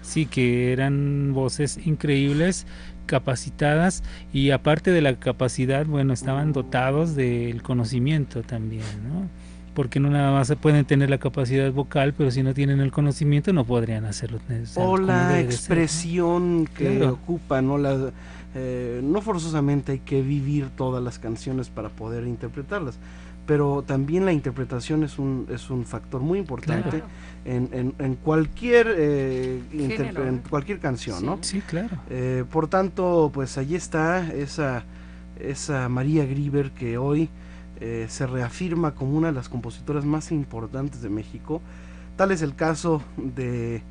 sí, 0.00 0.26
que 0.26 0.72
eran 0.72 1.32
voces 1.34 1.78
increíbles 1.84 2.66
capacitadas 3.06 4.02
y 4.32 4.50
aparte 4.50 4.90
de 4.90 5.00
la 5.00 5.14
capacidad, 5.14 5.86
bueno, 5.86 6.12
estaban 6.12 6.52
dotados 6.52 7.14
del 7.14 7.62
conocimiento 7.62 8.42
también, 8.42 8.84
¿no? 9.08 9.28
Porque 9.74 10.00
no 10.00 10.10
nada 10.10 10.32
más 10.32 10.48
se 10.48 10.56
pueden 10.56 10.84
tener 10.86 11.10
la 11.10 11.18
capacidad 11.18 11.70
vocal, 11.70 12.14
pero 12.16 12.30
si 12.30 12.42
no 12.42 12.54
tienen 12.54 12.80
el 12.80 12.92
conocimiento 12.92 13.52
no 13.52 13.64
podrían 13.64 14.06
hacerlo. 14.06 14.38
O 14.74 14.96
la 14.96 15.38
expresión 15.40 16.66
que 16.76 17.04
ocupan, 17.04 17.66
¿no? 17.66 17.78
La, 17.78 18.10
eh, 18.54 19.00
no 19.02 19.20
forzosamente 19.20 19.92
hay 19.92 19.98
que 19.98 20.22
vivir 20.22 20.70
todas 20.70 21.04
las 21.04 21.18
canciones 21.18 21.68
para 21.68 21.90
poder 21.90 22.26
interpretarlas 22.26 22.98
pero 23.46 23.84
también 23.86 24.24
la 24.24 24.32
interpretación 24.32 25.04
es 25.04 25.18
un, 25.18 25.46
es 25.50 25.70
un 25.70 25.84
factor 25.84 26.20
muy 26.20 26.38
importante 26.38 27.02
en, 27.44 27.94
en, 27.98 28.14
cualquier 28.16 28.92
eh, 28.96 29.62
en 29.72 30.42
cualquier 30.50 30.80
canción, 30.80 31.24
¿no? 31.24 31.38
Sí, 31.42 31.60
claro. 31.60 31.96
Eh, 32.10 32.44
por 32.50 32.68
tanto, 32.68 33.30
pues 33.32 33.56
allí 33.56 33.76
está 33.76 34.32
esa, 34.32 34.84
esa 35.38 35.88
María 35.88 36.26
Grieber 36.26 36.72
que 36.72 36.98
hoy 36.98 37.28
eh, 37.80 38.06
se 38.08 38.26
reafirma 38.26 38.94
como 38.94 39.16
una 39.16 39.28
de 39.28 39.34
las 39.34 39.48
compositoras 39.48 40.04
más 40.04 40.32
importantes 40.32 41.02
de 41.02 41.08
México. 41.08 41.62
Tal 42.16 42.32
es 42.32 42.42
el 42.42 42.54
caso 42.54 43.02
de 43.16 43.82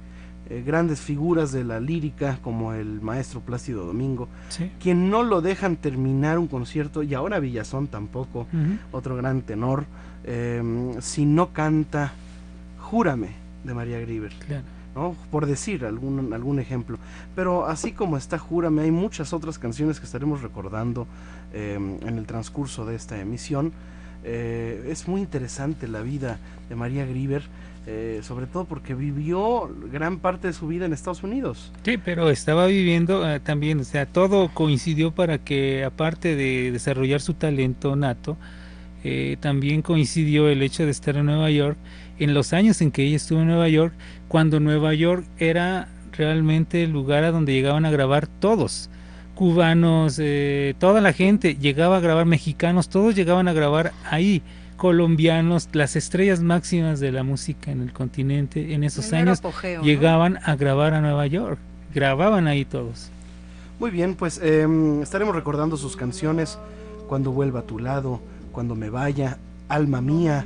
eh, 0.49 0.63
grandes 0.65 0.99
figuras 0.99 1.51
de 1.51 1.63
la 1.63 1.79
lírica 1.79 2.37
como 2.43 2.73
el 2.73 3.01
maestro 3.01 3.39
Plácido 3.39 3.85
Domingo, 3.85 4.27
quien 4.79 5.09
no 5.09 5.23
lo 5.23 5.41
dejan 5.41 5.75
terminar 5.75 6.37
un 6.37 6.47
concierto, 6.47 7.01
y 7.01 7.13
ahora 7.13 7.39
Villazón 7.39 7.87
tampoco, 7.87 8.45
otro 8.91 9.15
gran 9.15 9.41
tenor, 9.41 9.85
em, 10.23 11.01
si 11.01 11.25
no 11.25 11.51
canta 11.51 12.13
Júrame 12.79 13.29
de 13.63 13.73
María 13.73 13.99
Grieber. 13.99 14.33
¿no? 14.95 15.15
Por 15.29 15.45
decir 15.45 15.83
algún, 15.83 16.31
algún 16.33 16.59
ejemplo. 16.59 16.97
Pero 17.35 17.65
así 17.65 17.91
como 17.91 18.15
está 18.15 18.37
Júrame, 18.37 18.83
hay 18.83 18.91
muchas 18.91 19.33
otras 19.33 19.59
canciones 19.59 19.99
que 19.99 20.05
estaremos 20.05 20.41
recordando 20.41 21.05
em, 21.53 21.97
en 22.01 22.17
el 22.17 22.25
transcurso 22.25 22.85
de 22.85 22.95
esta 22.95 23.19
emisión. 23.19 23.73
Eh, 24.23 24.87
es 24.89 25.07
muy 25.07 25.21
interesante 25.21 25.87
la 25.87 26.01
vida 26.01 26.39
de 26.69 26.75
María 26.75 27.05
Grieber. 27.05 27.43
Eh, 27.87 28.21
sobre 28.23 28.47
todo 28.47 28.65
porque 28.65 28.95
vivió 28.95 29.69
gran 29.91 30.17
parte 30.17 30.47
de 30.47 30.53
su 30.53 30.67
vida 30.67 30.87
en 30.87 30.93
Estados 30.93 31.21
Unidos. 31.21 31.71
Sí, 31.83 31.99
pero 32.03 32.31
estaba 32.31 32.65
viviendo 32.65 33.29
eh, 33.29 33.39
también, 33.39 33.79
o 33.79 33.83
sea, 33.83 34.07
todo 34.07 34.49
coincidió 34.51 35.11
para 35.11 35.37
que 35.37 35.83
aparte 35.83 36.35
de 36.35 36.71
desarrollar 36.71 37.21
su 37.21 37.35
talento 37.35 37.95
nato, 37.95 38.37
eh, 39.03 39.37
también 39.39 39.83
coincidió 39.83 40.49
el 40.49 40.63
hecho 40.63 40.83
de 40.83 40.89
estar 40.89 41.15
en 41.15 41.27
Nueva 41.27 41.51
York 41.51 41.77
en 42.17 42.33
los 42.33 42.53
años 42.53 42.81
en 42.81 42.89
que 42.89 43.03
ella 43.03 43.17
estuvo 43.17 43.41
en 43.41 43.47
Nueva 43.47 43.69
York, 43.69 43.93
cuando 44.29 44.59
Nueva 44.59 44.95
York 44.95 45.23
era 45.37 45.87
realmente 46.11 46.83
el 46.83 46.91
lugar 46.91 47.23
a 47.23 47.29
donde 47.29 47.53
llegaban 47.53 47.85
a 47.85 47.91
grabar 47.91 48.25
todos 48.25 48.89
cubanos, 49.35 50.19
toda 50.79 51.01
la 51.01 51.11
gente 51.11 51.55
llegaba 51.55 51.97
a 51.97 51.99
grabar, 51.99 52.25
mexicanos, 52.25 52.87
todos 52.87 53.15
llegaban 53.15 53.49
a 53.49 53.53
grabar 53.53 53.91
ahí 54.09 54.41
colombianos, 54.77 55.69
las 55.73 55.95
estrellas 55.95 56.41
máximas 56.41 56.99
de 56.99 57.11
la 57.11 57.23
música 57.23 57.71
en 57.71 57.81
el 57.81 57.93
continente 57.93 58.73
en 58.73 58.83
esos 58.83 59.13
años 59.13 59.41
llegaban 59.81 60.39
a 60.43 60.55
grabar 60.55 60.93
a 60.93 61.01
Nueva 61.01 61.27
York, 61.27 61.59
grababan 61.93 62.47
ahí 62.47 62.65
todos. 62.65 63.09
Muy 63.79 63.91
bien, 63.91 64.15
pues 64.15 64.39
em, 64.41 65.01
estaremos 65.01 65.35
recordando 65.35 65.75
sus 65.75 65.97
canciones 65.97 66.57
Cuando 67.09 67.31
vuelva 67.31 67.59
a 67.59 67.63
tu 67.63 67.77
lado, 67.77 68.21
Cuando 68.51 68.73
me 68.75 68.89
vaya, 68.89 69.37
Alma 69.67 69.99
mía, 69.99 70.45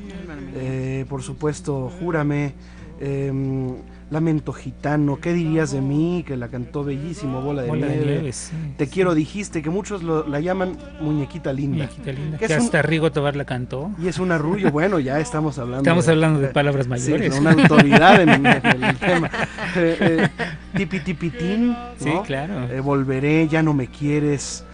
eh, 0.55 1.05
por 1.09 1.21
supuesto, 1.21 1.91
Júrame. 1.99 2.53
Em, 3.01 3.75
Lamento 4.11 4.53
Gitano, 4.53 5.19
¿qué 5.19 5.33
dirías 5.33 5.71
de 5.71 5.81
mí? 5.81 6.23
Que 6.25 6.35
la 6.35 6.47
cantó 6.47 6.83
bellísimo, 6.83 7.41
Bola 7.41 7.61
de 7.61 7.71
Nieve. 7.71 8.31
Te 8.75 8.87
quiero, 8.87 9.13
dijiste, 9.13 9.61
que 9.61 9.69
muchos 9.69 10.01
la 10.03 10.39
llaman 10.39 10.77
Muñequita 10.99 11.53
Linda. 11.53 11.85
Muñequita 11.85 12.11
Linda, 12.11 12.37
que, 12.39 12.51
hasta 12.51 12.81
Rigo 12.81 13.11
Tobar 13.11 13.35
la 13.35 13.45
cantó. 13.45 13.91
Y 14.01 14.07
es 14.07 14.17
un 14.17 14.31
arrullo, 14.31 14.71
bueno, 14.71 14.99
ya 14.99 15.19
estamos 15.19 15.59
hablando. 15.59 15.81
Estamos 15.81 16.07
hablando 16.07 16.39
de, 16.39 16.47
palabras 16.47 16.87
mayores. 16.87 17.37
una 17.37 17.51
autoridad 17.51 18.21
en, 18.21 18.45
el 18.45 18.97
tema. 18.99 19.29
Eh, 19.75 19.97
eh, 19.99 20.29
tipi 20.75 20.99
Tipitín, 21.01 21.75
Sí, 21.99 22.11
claro. 22.25 22.67
Eh, 22.71 22.79
volveré, 22.79 23.47
Ya 23.47 23.61
no 23.61 23.75
me 23.75 23.87
quieres. 23.87 24.65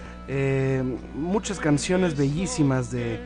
muchas 1.14 1.60
canciones 1.60 2.16
bellísimas 2.16 2.90
de 2.90 3.20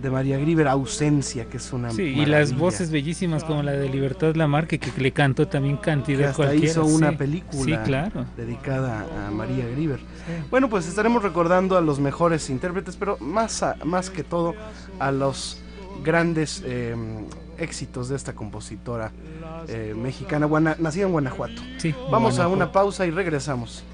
de 0.00 0.10
María 0.10 0.38
Grieber, 0.38 0.68
Ausencia, 0.68 1.46
que 1.46 1.56
es 1.56 1.72
una 1.72 1.90
Sí, 1.90 2.02
y 2.02 2.26
las 2.26 2.56
voces 2.56 2.90
bellísimas 2.90 3.44
como 3.44 3.62
la 3.62 3.72
de 3.72 3.88
Libertad 3.88 4.34
Lamarque, 4.34 4.78
que 4.78 4.90
le 5.00 5.12
cantó 5.12 5.48
también 5.48 5.76
cantidad 5.76 6.34
que 6.34 6.42
hasta 6.42 6.54
hizo 6.54 6.84
una 6.84 7.16
película 7.16 7.82
claro. 7.84 8.24
dedicada 8.36 9.06
a 9.26 9.30
María 9.30 9.66
Grieber. 9.66 10.00
Bueno, 10.50 10.68
pues 10.68 10.86
estaremos 10.86 11.22
recordando 11.22 11.76
a 11.76 11.80
los 11.80 11.98
mejores 12.00 12.48
intérpretes, 12.50 12.96
pero 12.96 13.18
más, 13.18 13.64
más 13.84 14.10
que 14.10 14.24
todo 14.24 14.54
a 14.98 15.10
los 15.10 15.62
grandes 16.02 16.62
eh, 16.64 16.94
éxitos 17.58 18.08
de 18.08 18.16
esta 18.16 18.34
compositora 18.34 19.12
eh, 19.68 19.94
mexicana, 19.96 20.48
nacida 20.78 21.06
en 21.06 21.12
Guanajuato. 21.12 21.62
Sí, 21.78 21.94
Vamos 22.10 22.38
a 22.38 22.48
una 22.48 22.72
pausa 22.72 23.06
y 23.06 23.10
regresamos. 23.10 23.84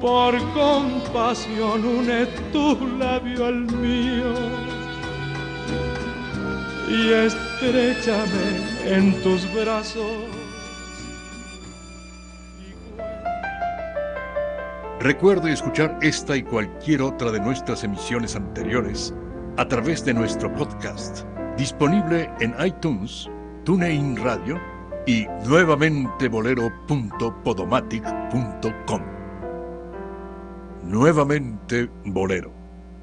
Por 0.00 0.36
compasión 0.52 1.84
une 1.84 2.26
tu 2.52 2.76
labio 2.98 3.46
al 3.46 3.60
mío 3.72 4.32
y 6.88 7.12
estrechame 7.12 8.84
en 8.84 9.20
tus 9.22 9.52
brazos. 9.54 10.24
Recuerde 15.00 15.52
escuchar 15.52 15.96
esta 16.02 16.36
y 16.36 16.42
cualquier 16.42 17.02
otra 17.02 17.30
de 17.30 17.38
nuestras 17.40 17.84
emisiones 17.84 18.34
anteriores 18.36 19.14
a 19.56 19.66
través 19.66 20.04
de 20.04 20.12
nuestro 20.14 20.54
podcast, 20.54 21.24
disponible 21.56 22.30
en 22.40 22.54
iTunes, 22.64 23.28
TuneIn 23.64 24.16
Radio 24.16 24.60
y 25.06 25.26
nuevamente 25.44 26.28
bolero.podomatic.com. 26.28 29.17
Nuevamente 30.88 31.90
Bolero, 32.06 32.50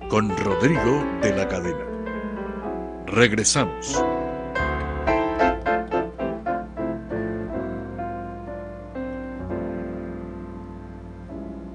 con 0.10 0.36
Rodrigo 0.36 1.04
de 1.22 1.36
la 1.36 1.48
Cadena. 1.48 1.86
Regresamos. 3.06 4.04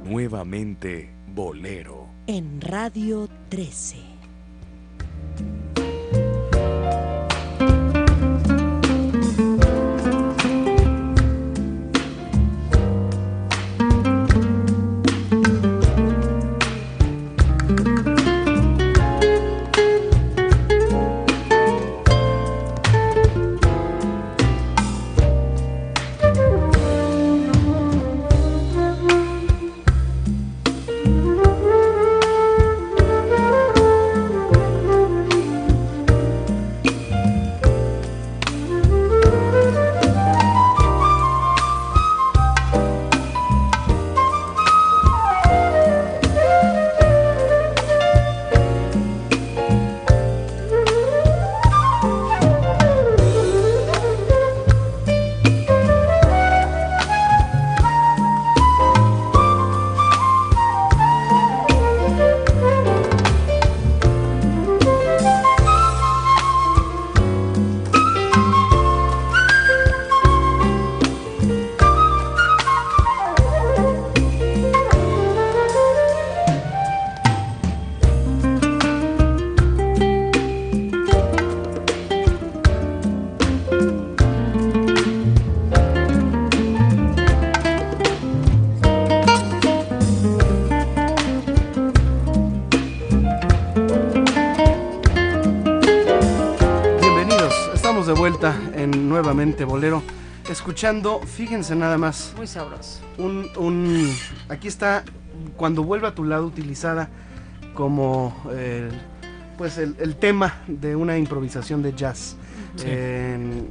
Nuevamente 0.02 1.14
Bolero. 1.28 2.08
En 2.26 2.60
Radio 2.60 3.28
13. 3.48 4.09
Escuchando, 100.80 101.20
fíjense 101.20 101.76
nada 101.76 101.98
más. 101.98 102.32
Muy 102.38 102.46
sabroso. 102.46 103.00
Un, 103.18 103.50
un, 103.58 104.10
aquí 104.48 104.66
está, 104.66 105.04
cuando 105.58 105.84
vuelve 105.84 106.06
a 106.06 106.14
tu 106.14 106.24
lado, 106.24 106.46
utilizada 106.46 107.10
como 107.74 108.34
pues 109.58 109.76
el, 109.76 110.16
tema 110.16 110.62
de 110.66 110.96
una 110.96 111.18
improvisación 111.18 111.82
de 111.82 111.92
jazz. 111.92 112.34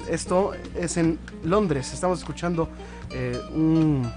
esto 0.07 0.51
es 0.75 0.97
en 0.97 1.17
Londres. 1.43 1.91
Estamos 1.95 2.19
escuchando 2.19 2.69
eh, 3.09 3.41
un 3.55 4.07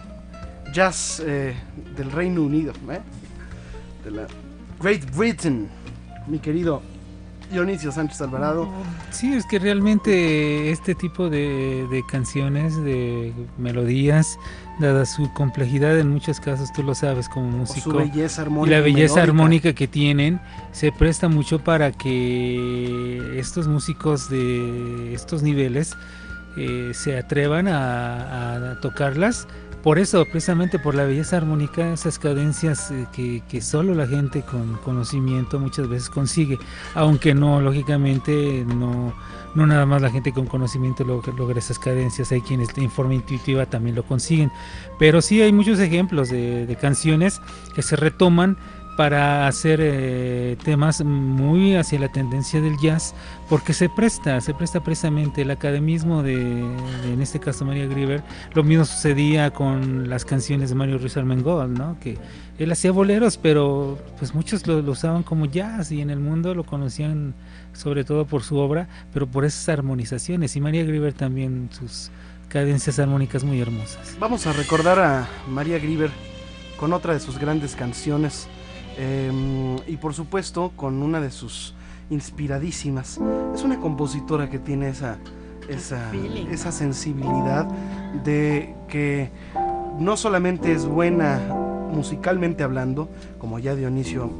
jazz 0.75 1.23
eh, 1.25 1.55
del 1.97 2.13
Reino 2.13 2.43
Unido, 2.43 2.75
¿eh? 2.91 3.01
de 4.05 4.11
la 4.11 4.27
Great 4.83 5.11
Britain, 5.17 5.67
mi 6.27 6.39
querido 6.41 6.83
Dionisio 7.53 7.93
Sánchez 7.93 8.21
Alvarado. 8.23 8.69
Sí, 9.11 9.33
es 9.35 9.47
que 9.47 9.59
realmente 9.59 10.71
este 10.71 10.95
tipo 10.95 11.29
de, 11.29 12.03
canciones, 12.11 12.77
de 12.83 13.33
melodías, 13.59 14.39
dada 14.81 15.07
su 15.07 15.33
complejidad 15.35 15.99
en 15.99 16.11
muchos 16.11 16.41
casos, 16.41 16.73
tú 16.73 16.83
lo 16.83 16.95
sabes 16.95 17.29
como 17.29 17.49
músico, 17.51 17.93
belleza 17.99 18.45
y 18.65 18.69
la 18.69 18.81
belleza 18.81 19.23
armónica 19.23 19.73
que 19.75 19.87
tienen, 19.87 20.41
se 20.73 20.91
presta 20.91 21.29
mucho 21.29 21.59
para 21.63 21.93
que 21.93 23.39
estos 23.39 23.69
músicos 23.69 24.29
de 24.31 25.15
estos 25.15 25.43
niveles 25.43 25.95
eh, 26.57 26.93
se 26.95 27.19
atrevan 27.19 27.69
a 27.69 28.79
tocarlas 28.81 29.47
por 29.83 29.99
eso, 29.99 30.25
precisamente 30.25 30.79
por 30.79 30.95
la 30.95 31.05
belleza 31.05 31.37
armónica, 31.37 31.93
esas 31.93 32.19
cadencias 32.19 32.91
eh, 32.91 33.07
que, 33.49 33.61
solo 33.61 33.95
la 33.95 34.07
gente 34.07 34.43
con 34.43 34.75
conocimiento 34.79 35.59
muchas 35.59 35.89
veces 35.89 36.09
consigue, 36.09 36.59
aunque 36.95 37.35
no, 37.35 37.61
lógicamente, 37.61 38.65
no, 38.67 39.13
no 39.55 39.67
nada 39.67 39.85
más 39.85 40.01
la 40.01 40.11
gente 40.11 40.33
con 40.33 40.47
conocimiento 40.47 41.05
logra, 41.05 41.59
esas 41.59 41.79
cadencias, 41.79 42.31
hay 42.31 42.43
quienes 42.43 42.75
de 42.75 42.89
forma 42.89 43.15
intuitiva 43.15 43.67
también 43.67 43.97
lo 43.97 44.05
consiguen, 44.05 44.53
pero 44.99 45.21
sí 45.21 45.43
hay 45.43 45.53
muchos 45.53 45.79
ejemplos 45.81 46.31
de 46.31 46.77
canciones 46.81 47.41
que 47.75 47.83
se 47.83 47.97
retoman 47.97 48.57
para 48.97 49.47
hacer 49.47 49.81
eh, 49.83 50.57
temas 50.63 51.03
muy 51.03 51.77
hacia 51.77 51.99
la 51.99 52.09
tendencia 52.09 52.61
del 52.61 52.77
jazz, 52.79 53.15
porque 53.49 53.73
se 53.73 53.89
presta, 53.89 54.41
se 54.41 54.53
presta 54.53 54.83
precisamente 54.83 55.43
el 55.43 55.51
academismo 55.51 56.23
de, 56.23 56.61
en 57.05 57.23
este 57.23 57.41
caso 57.41 57.65
María 57.65 57.87
Grieber. 57.87 58.23
Lo 58.55 58.63
mismo 58.63 58.85
sucedía 58.85 59.51
con 59.51 60.11
las 60.11 60.25
canciones 60.25 60.69
de 60.71 60.75
Mario 60.75 60.99
Ruiz 60.99 61.17
Armengol, 61.17 61.73
¿no? 61.73 61.99
Que 62.01 62.19
él 62.59 62.71
hacía 62.71 62.93
boleros, 62.93 63.39
pero 63.39 63.99
pues 64.19 64.35
muchos 64.35 64.67
lo, 64.67 64.79
usaban 64.79 65.23
como 65.23 65.47
jazz 65.47 65.91
y 65.91 66.01
en 66.01 66.11
el 66.11 66.21
mundo 66.21 66.55
lo 66.55 66.65
conocían 66.65 67.35
sobre 67.73 68.05
todo 68.05 68.27
por 68.27 68.43
su 68.43 68.59
obra, 68.59 68.89
pero 69.13 69.27
por 69.27 69.45
esas 69.45 69.69
armonizaciones. 69.71 70.55
Y 70.57 70.61
María 70.61 70.85
Grieber 70.85 71.15
también 71.15 71.71
sus 71.73 72.11
cadencias 72.49 72.99
armónicas 72.99 73.43
muy 73.43 73.59
hermosas. 73.61 74.17
Vamos 74.21 74.47
a 74.47 74.53
recordar 74.53 74.99
a 75.01 75.29
María 75.49 75.79
Grieber 75.79 76.11
con 76.77 76.93
otra 76.93 77.15
de 77.15 77.21
sus 77.21 77.39
grandes 77.39 77.75
canciones 77.75 78.49
Em, 78.97 79.77
y 79.87 79.97
por 79.97 80.15
supuesto 80.15 80.73
con 80.77 81.03
una 81.03 81.21
de 81.21 81.31
sus 81.31 81.75
inspiradísimas. 82.11 83.19
Es 83.55 83.63
una 83.63 83.81
compositora 83.81 84.51
que 84.51 84.59
tiene 84.59 84.89
esa, 84.89 85.19
esa, 85.69 86.13
esa 86.51 86.73
sensibilidad 86.73 87.67
de 88.25 88.75
que 88.89 89.31
no 89.99 90.17
solamente 90.17 90.73
es 90.73 90.87
buena 90.87 91.39
musicalmente 91.93 92.63
hablando, 92.63 93.09
como 93.39 93.59
ya 93.59 93.75
Dionisio 93.75 94.31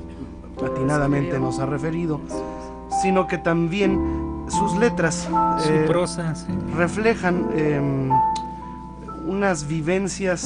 atinadamente 0.65 1.39
nos 1.39 1.59
ha 1.59 1.67
referido, 1.67 2.21
sino 3.03 3.27
que 3.27 3.39
también 3.39 4.45
sus 4.49 4.77
letras 4.77 5.29
eh, 5.67 5.87
reflejan 6.77 7.49
em, 7.55 8.11
unas 9.27 9.67
vivencias 9.67 10.45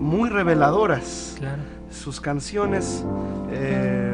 muy 0.00 0.30
reveladoras. 0.30 1.34
Claro 1.38 1.75
sus 1.90 2.20
canciones 2.20 3.04
eh, 3.50 4.12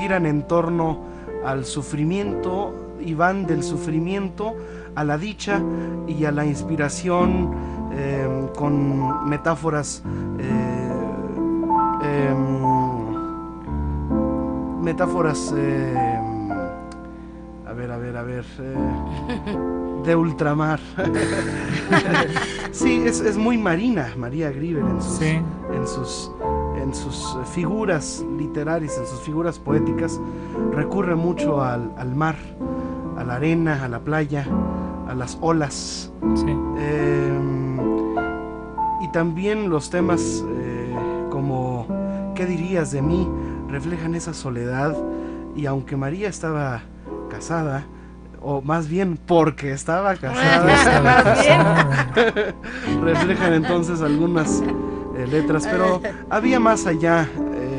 giran 0.00 0.26
en 0.26 0.42
torno 0.46 1.04
al 1.44 1.64
sufrimiento 1.64 2.74
y 3.00 3.14
van 3.14 3.46
del 3.46 3.62
sufrimiento 3.62 4.54
a 4.94 5.04
la 5.04 5.18
dicha 5.18 5.60
y 6.08 6.24
a 6.24 6.32
la 6.32 6.44
inspiración 6.46 7.50
eh, 7.92 8.26
con 8.56 9.28
metáforas 9.28 10.02
eh, 10.38 10.90
em, 12.02 12.66
metáforas 14.82 15.52
a 17.66 17.72
ver 17.72 17.90
a 17.90 17.98
ver 17.98 18.16
a 18.16 18.22
ver. 18.22 18.44
eh, 18.60 18.76
de 20.06 20.14
ultramar. 20.14 20.78
sí, 22.70 23.02
es, 23.04 23.20
es 23.20 23.36
muy 23.36 23.58
marina 23.58 24.12
María 24.16 24.50
Grieber 24.52 24.84
en 24.84 25.02
sus, 25.02 25.16
Sí. 25.18 25.40
en 25.74 25.86
sus, 25.86 26.30
en 26.86 26.94
sus 26.94 27.36
eh, 27.36 27.44
figuras 27.52 28.24
literarias, 28.38 28.96
en 28.98 29.06
sus 29.06 29.20
figuras 29.20 29.58
poéticas. 29.58 30.20
Recurre 30.72 31.16
mucho 31.16 31.62
al, 31.62 31.92
al 31.98 32.14
mar, 32.14 32.36
a 33.16 33.24
la 33.24 33.34
arena, 33.36 33.84
a 33.84 33.88
la 33.88 34.00
playa, 34.00 34.46
a 35.08 35.14
las 35.14 35.36
olas. 35.40 36.12
Sí. 36.34 36.56
Eh, 36.78 37.38
y 39.02 39.08
también 39.12 39.68
los 39.68 39.90
temas 39.90 40.44
eh, 40.48 40.94
como 41.30 41.86
¿Qué 42.36 42.44
dirías 42.44 42.92
de 42.92 43.00
mí? 43.02 43.28
reflejan 43.68 44.14
esa 44.14 44.32
soledad 44.32 44.94
y 45.56 45.66
aunque 45.66 45.96
María 45.96 46.28
estaba 46.28 46.82
casada, 47.30 47.84
o 48.42 48.60
más 48.62 48.88
bien 48.88 49.16
porque 49.16 49.72
estaba 49.72 50.14
casada, 50.14 51.24
Más 51.24 51.42
bien. 51.42 53.02
reflejan 53.02 53.54
entonces 53.54 54.02
algunas 54.02 54.62
letras, 55.26 55.66
pero 55.70 56.00
había 56.30 56.60
más 56.60 56.86
allá. 56.86 57.28
eh, 57.54 57.72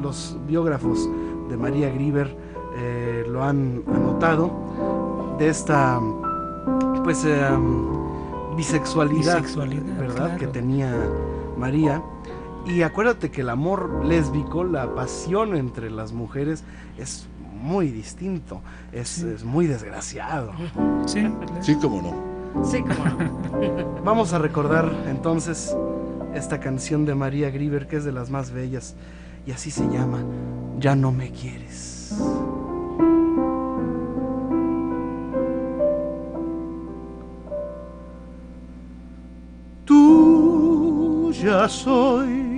los 0.00 0.36
biógrafos 0.48 1.08
de 1.48 1.56
María 1.56 1.88
Grieber 1.90 2.36
eh, 2.76 3.24
lo 3.28 3.44
han 3.44 3.82
anotado 3.94 5.36
de 5.38 5.48
esta 5.48 6.00
pues 7.04 7.24
eh, 7.24 7.40
bisexualidad, 8.56 9.36
Bisexualidad, 9.38 9.98
¿verdad? 9.98 10.14
claro. 10.16 10.36
que 10.38 10.46
tenía 10.48 10.92
María. 11.56 12.02
Y 12.66 12.82
acuérdate 12.82 13.30
que 13.30 13.40
el 13.40 13.48
amor 13.50 14.04
lésbico, 14.04 14.64
la 14.64 14.92
pasión 14.94 15.56
entre 15.56 15.90
las 15.90 16.12
mujeres 16.12 16.64
es 16.98 17.28
muy 17.60 17.88
distinto, 17.90 18.60
es, 18.92 19.22
es 19.22 19.44
muy 19.44 19.66
desgraciado. 19.66 20.52
Sí, 21.06 21.28
Sí, 21.60 21.76
cómo 21.80 22.02
no. 22.02 22.64
Sí, 22.64 22.82
como 22.82 23.04
no. 23.04 24.02
Vamos 24.04 24.32
a 24.32 24.38
recordar 24.38 24.90
entonces 25.08 25.76
esta 26.34 26.60
canción 26.60 27.04
de 27.04 27.14
María 27.14 27.50
Grieber, 27.50 27.86
que 27.86 27.96
es 27.96 28.04
de 28.04 28.12
las 28.12 28.30
más 28.30 28.50
bellas, 28.50 28.94
y 29.46 29.52
así 29.52 29.70
se 29.70 29.84
llama, 29.88 30.24
Ya 30.78 30.94
no 30.94 31.12
me 31.12 31.30
quieres. 31.30 32.14
Tuya 39.84 41.68
soy 41.68 42.52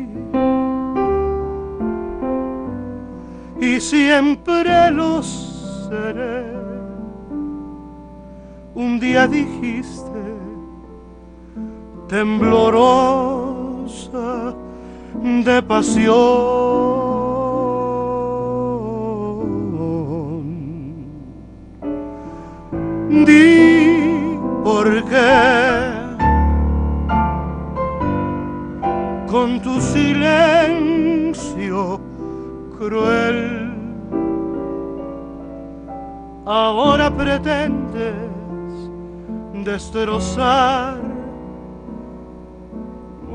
y 3.61 3.81
siempre 3.81 4.91
lo 4.91 5.23
seré. 5.23 6.53
Un 8.75 8.99
día 9.01 9.27
dijiste 9.27 10.05
de 15.45 15.63
pasión. 15.63 17.05
Di 23.25 24.39
por 24.65 25.05
qué 25.05 25.93
con 29.31 29.61
tu 29.63 29.81
silencio 29.81 32.01
cruel 32.79 33.71
ahora 36.47 37.11
pretendes 37.11 38.15
destrozar 39.65 41.04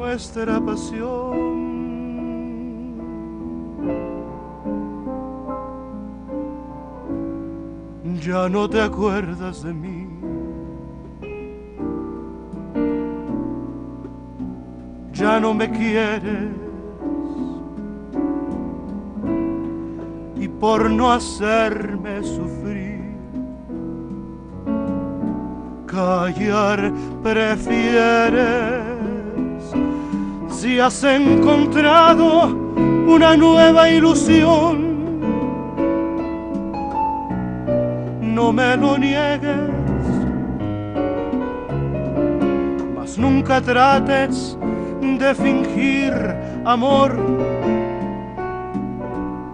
nuestra 0.10 0.60
pasión. 0.60 1.38
Ya 8.20 8.50
no 8.50 8.68
te 8.68 8.82
acuerdas 8.82 9.64
de 9.64 9.74
mí. 9.74 10.08
Ya 15.14 15.40
no 15.40 15.54
me 15.54 15.70
quieres. 15.70 16.50
Y 20.38 20.48
por 20.48 20.90
no 20.90 21.12
hacerme 21.12 22.24
sufrir 22.24 23.00
callar 25.86 26.92
prefieres 27.22 28.89
si 30.60 30.78
has 30.78 31.02
encontrado 31.06 32.48
una 33.08 33.38
nueva 33.38 33.90
ilusión. 33.90 34.90
No 38.22 38.52
me 38.52 38.76
lo 38.76 38.98
niegues 38.98 39.70
mas 42.96 43.18
nunca 43.18 43.62
trates 43.62 44.58
de 45.02 45.34
fingir 45.34 46.14
amor 46.66 47.16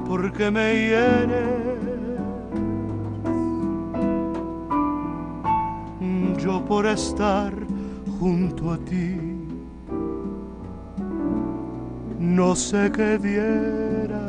porque 0.08 0.50
me 0.50 0.74
hieres. 0.74 1.66
Yo 6.40 6.64
por 6.66 6.86
estar 6.88 7.54
junto 8.20 8.72
a 8.72 8.78
ti 8.78 9.25
no 12.36 12.54
sé 12.54 12.92
qué 12.92 13.18
diera. 13.18 14.20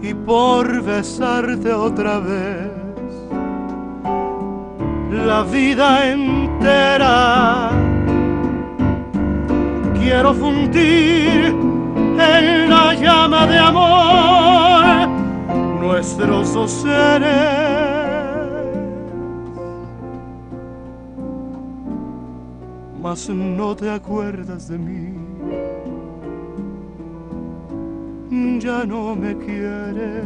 Y 0.00 0.14
por 0.14 0.82
besarte 0.82 1.72
otra 1.72 2.18
vez 2.18 2.70
la 5.26 5.42
vida 5.44 6.10
entera 6.10 7.70
quiero 9.98 10.34
fundir 10.34 11.54
en 12.18 12.70
la 12.70 12.94
llama 12.94 13.46
de 13.46 13.58
amor 13.58 15.08
nuestros 15.80 16.52
dos 16.52 16.70
seres 16.70 17.83
mas 23.04 23.28
no 23.28 23.76
te 23.76 23.90
acuerdas 23.90 24.66
de 24.68 24.78
mí. 24.78 25.12
Ya 28.58 28.86
no 28.86 29.14
me 29.14 29.36
quieres. 29.36 30.24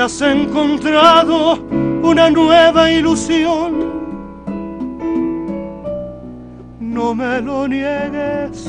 Has 0.00 0.22
encontrado 0.22 1.54
una 2.04 2.30
nueva 2.30 2.88
ilusión, 2.88 3.72
no 6.78 7.14
me 7.16 7.40
lo 7.40 7.66
niegues, 7.66 8.64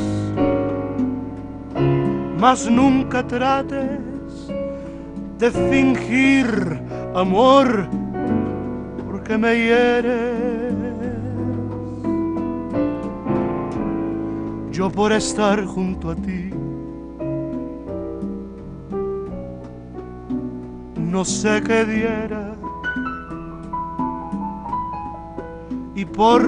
mas 2.40 2.68
nunca 2.70 3.26
trates 3.26 4.50
de 5.38 5.52
fingir 5.52 6.82
amor, 7.14 7.88
porque 9.06 9.38
me 9.38 9.56
hieres. 9.56 10.74
Yo 14.72 14.90
por 14.90 15.12
estar 15.12 15.64
junto 15.64 16.10
a 16.10 16.16
ti. 16.16 16.59
No 21.10 21.26
sé 21.26 21.62
qué 21.66 21.84
diera. 21.86 22.52
Y 25.96 26.06
por 26.06 26.42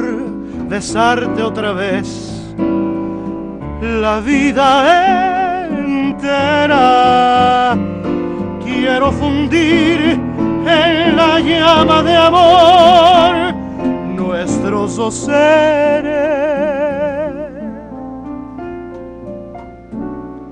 besarte 0.70 1.42
otra 1.44 1.74
vez, 1.74 2.56
la 3.82 4.22
vida 4.22 5.68
entera 5.68 7.78
quiero 8.64 9.12
fundir 9.12 10.20
en 10.66 11.16
la 11.16 11.40
llama 11.40 12.04
de 12.04 12.16
amor 12.16 13.56
nuestros 14.16 15.14
seres, 15.14 16.12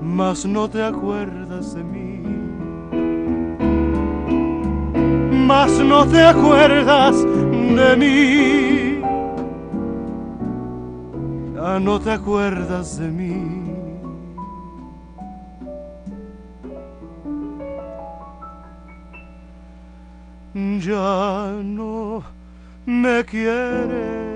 mas 0.02 0.44
no 0.44 0.68
te 0.68 0.82
acuerdas 0.82 1.74
de 1.74 1.84
mí, 1.84 1.99
mas 5.50 5.72
no 5.80 6.06
te 6.06 6.22
acuerdas 6.22 7.24
de 7.78 7.96
mí, 8.02 9.00
ya 11.54 11.80
no 11.80 11.98
te 11.98 12.12
acuerdas 12.12 12.98
de 13.00 13.08
mí. 13.08 13.34
Ya 20.88 21.52
no 21.62 22.22
me 22.86 23.24
quieres. 23.24 24.29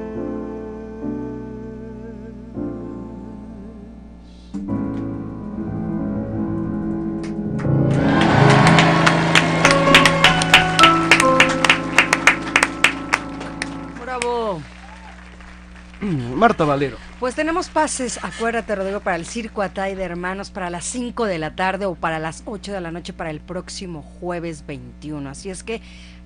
Marta 16.04 16.64
Valero. 16.64 16.96
Pues 17.18 17.34
tenemos 17.34 17.68
pases, 17.68 18.18
acuérdate 18.22 18.74
Rodrigo, 18.74 19.00
para 19.00 19.16
el 19.16 19.26
Circo 19.26 19.62
Atay 19.62 19.94
de 19.94 20.02
Hermanos 20.02 20.50
para 20.50 20.70
las 20.70 20.84
5 20.84 21.24
de 21.24 21.38
la 21.38 21.56
tarde 21.56 21.86
o 21.86 21.94
para 21.94 22.18
las 22.18 22.42
8 22.46 22.72
de 22.72 22.80
la 22.80 22.90
noche 22.90 23.12
para 23.12 23.30
el 23.30 23.40
próximo 23.40 24.02
jueves 24.02 24.66
21. 24.66 25.30
Así 25.30 25.50
es 25.50 25.62
que 25.62 25.80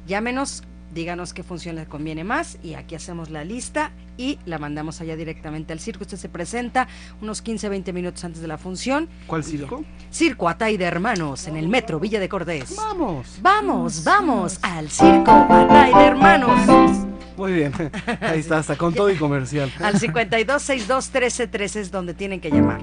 llámenos, 0.06 0.64
díganos 0.92 1.32
qué 1.32 1.42
función 1.42 1.76
les 1.76 1.86
conviene 1.86 2.24
más 2.24 2.58
y 2.62 2.74
aquí 2.74 2.94
hacemos 2.94 3.30
la 3.30 3.44
lista 3.44 3.92
y 4.16 4.38
la 4.46 4.58
mandamos 4.58 5.00
allá 5.00 5.14
directamente 5.14 5.72
al 5.72 5.78
circo. 5.78 6.02
Usted 6.02 6.16
se 6.16 6.28
presenta 6.28 6.88
unos 7.22 7.40
15, 7.40 7.68
20 7.68 7.92
minutos 7.92 8.24
antes 8.24 8.42
de 8.42 8.48
la 8.48 8.58
función. 8.58 9.08
¿Cuál 9.26 9.44
circo? 9.44 9.84
Circo 10.10 10.48
Atay 10.48 10.76
de 10.76 10.84
Hermanos 10.84 11.46
en 11.46 11.56
el 11.56 11.68
metro 11.68 12.00
Villa 12.00 12.18
de 12.18 12.28
Cordés. 12.28 12.74
Vamos. 12.76 13.38
Vamos, 13.40 14.02
vamos 14.02 14.58
al 14.62 14.90
Circo 14.90 15.30
Atay 15.30 15.94
de 15.94 16.04
Hermanos. 16.06 17.07
Muy 17.38 17.52
bien. 17.52 17.72
Ahí 18.20 18.40
está, 18.40 18.58
hasta 18.58 18.76
con 18.76 18.92
todo 18.92 19.08
y 19.10 19.16
comercial. 19.16 19.72
Al 19.80 19.94
5262-1313 19.94 21.76
es 21.76 21.90
donde 21.90 22.12
tienen 22.12 22.40
que 22.40 22.50
llamar. 22.50 22.80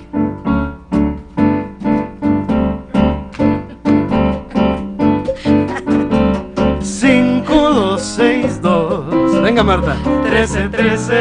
Cinco, 6.82 7.54
dos, 7.74 8.02
seis, 8.02 8.62
dos. 8.62 9.42
Venga, 9.42 9.64
Marta. 9.64 9.96
13, 10.24 10.70
13. 10.70 11.14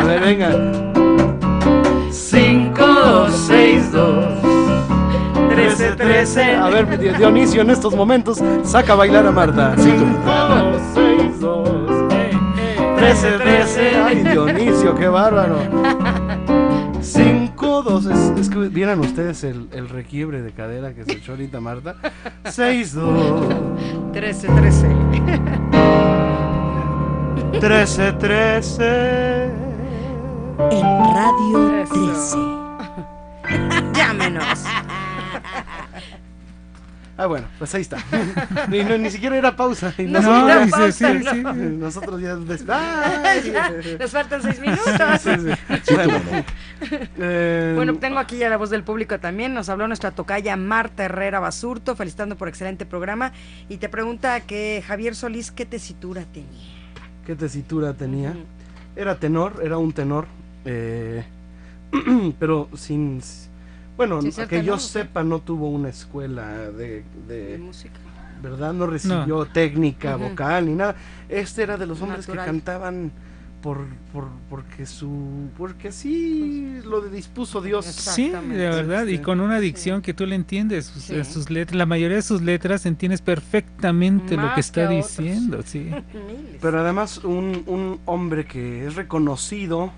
A 0.00 0.04
ver, 0.04 0.20
venga. 0.20 0.50
5, 2.10 2.74
2, 2.86 3.32
6, 3.48 3.92
2. 3.92 4.24
13, 5.50 5.92
13. 5.92 6.42
A 6.56 6.68
ver, 6.70 6.98
Di- 6.98 7.08
Dionisio, 7.10 7.62
en 7.62 7.70
estos 7.70 7.94
momentos, 7.94 8.42
saca 8.64 8.92
a 8.92 8.96
bailar 8.96 9.26
a 9.26 9.32
Marta. 9.32 9.74
5, 9.76 10.04
2, 10.26 10.82
6, 10.94 11.40
2. 11.40 11.73
13, 13.04 13.38
13. 13.38 13.96
Ay, 14.02 14.22
Dionisio, 14.22 14.94
qué 14.94 15.08
bárbaro. 15.08 15.58
5, 17.02 17.82
2. 17.82 18.06
Es, 18.06 18.40
es 18.40 18.48
que 18.48 18.58
vieran 18.68 19.00
ustedes 19.00 19.44
el, 19.44 19.68
el 19.72 19.90
requiebre 19.90 20.40
de 20.40 20.52
cadera 20.52 20.94
que 20.94 21.04
se 21.04 21.12
echó 21.12 21.32
ahorita 21.32 21.60
Marta. 21.60 21.96
6, 22.46 22.94
2. 22.94 23.46
13, 24.14 24.48
13. 24.48 24.88
13, 27.60 28.12
13. 28.12 29.44
En 30.70 30.82
Radio 31.14 31.82
Eso. 31.82 32.64
13. 33.52 33.92
Llámenos. 33.94 34.64
Ah, 37.16 37.26
bueno, 37.26 37.46
pues 37.58 37.72
ahí 37.74 37.82
está. 37.82 37.98
Ni, 38.68 38.82
no, 38.82 38.98
ni 38.98 39.08
siquiera 39.08 39.36
era 39.36 39.54
pausa. 39.54 39.94
Y 39.98 40.02
No, 40.02 40.20
nosotros, 40.20 40.42
no, 40.42 40.48
ya, 40.48 40.66
pausa, 40.70 40.92
sí, 40.92 41.04
sí, 41.30 41.42
no. 41.42 41.54
sí. 41.54 41.60
nosotros 41.60 42.20
ya. 42.20 42.34
des-. 42.36 42.64
Nos 44.00 44.10
faltan 44.10 44.42
seis 44.42 44.60
minutos. 44.60 44.84
Sí, 45.20 45.30
sí. 45.84 45.94
Bueno, 45.94 46.14
eh, 47.18 47.72
Bueno, 47.76 47.94
tengo 47.98 48.18
aquí 48.18 48.38
ya 48.38 48.48
la 48.48 48.56
voz 48.56 48.70
del 48.70 48.82
público 48.82 49.20
también. 49.20 49.54
Nos 49.54 49.68
habló 49.68 49.86
nuestra 49.86 50.10
tocaya 50.10 50.56
Marta 50.56 51.04
Herrera 51.04 51.38
Basurto, 51.38 51.94
felicitando 51.94 52.36
por 52.36 52.48
excelente 52.48 52.84
programa. 52.84 53.32
Y 53.68 53.76
te 53.76 53.88
pregunta 53.88 54.40
que 54.40 54.82
Javier 54.84 55.14
Solís, 55.14 55.52
¿qué 55.52 55.66
tesitura 55.66 56.24
tenía? 56.32 56.74
¿Qué 57.24 57.36
tesitura 57.36 57.94
tenía? 57.94 58.34
Era 58.96 59.18
tenor, 59.20 59.60
era 59.62 59.78
un 59.78 59.92
tenor, 59.92 60.26
eh, 60.64 61.24
pero 62.40 62.68
sin... 62.74 63.20
Bueno, 63.96 64.20
ser 64.32 64.48
que 64.48 64.64
yo 64.64 64.74
¿o 64.74 64.76
qué? 64.76 64.82
sepa, 64.82 65.22
no 65.22 65.38
tuvo 65.40 65.68
una 65.70 65.88
escuela 65.88 66.70
de, 66.70 67.04
De 67.28 67.52
de- 67.52 67.58
música. 67.58 67.94
¿verdad? 68.42 68.72
No 68.74 68.86
recibió 68.86 69.46
técnica 69.46 70.16
Ujú. 70.16 70.28
vocal 70.30 70.66
ni 70.66 70.74
nada. 70.74 70.96
Este 71.30 71.62
era 71.62 71.76
de 71.78 71.86
los 71.86 72.02
hombres 72.02 72.26
Natural. 72.28 72.44
que 72.44 72.50
cantaban 72.52 73.12
por, 73.62 73.78
por 74.12 74.28
porque 74.50 74.84
su 74.84 75.48
porque 75.56 75.88
así 75.88 76.80
lo 76.84 77.00
dispuso 77.00 77.62
Dios. 77.62 77.86
Sí, 77.86 78.28
de 78.28 78.68
verdad, 78.68 79.06
y 79.06 79.18
con 79.20 79.40
una 79.40 79.58
dicción 79.60 80.02
que 80.02 80.12
tú 80.12 80.26
le 80.26 80.34
entiendes, 80.34 80.84
sus, 80.86 81.04
Sí. 81.04 81.24
sus 81.24 81.48
letras, 81.48 81.76
la 81.78 81.86
mayoría 81.86 82.16
de 82.16 82.22
sus 82.22 82.42
letras 82.42 82.84
entiendes 82.84 83.22
perfectamente 83.22 84.36
lo 84.36 84.42
Más 84.42 84.50
que 84.50 84.54
que 84.56 84.60
está 84.60 84.82
a 84.82 84.90
otros. 84.90 85.16
diciendo, 85.16 85.60
sí. 85.64 85.90
Pero 86.60 86.80
además 86.80 87.24
un, 87.24 87.62
un 87.66 88.00
hombre 88.04 88.44
que 88.44 88.86
es 88.86 88.96
reconocido 88.96 89.90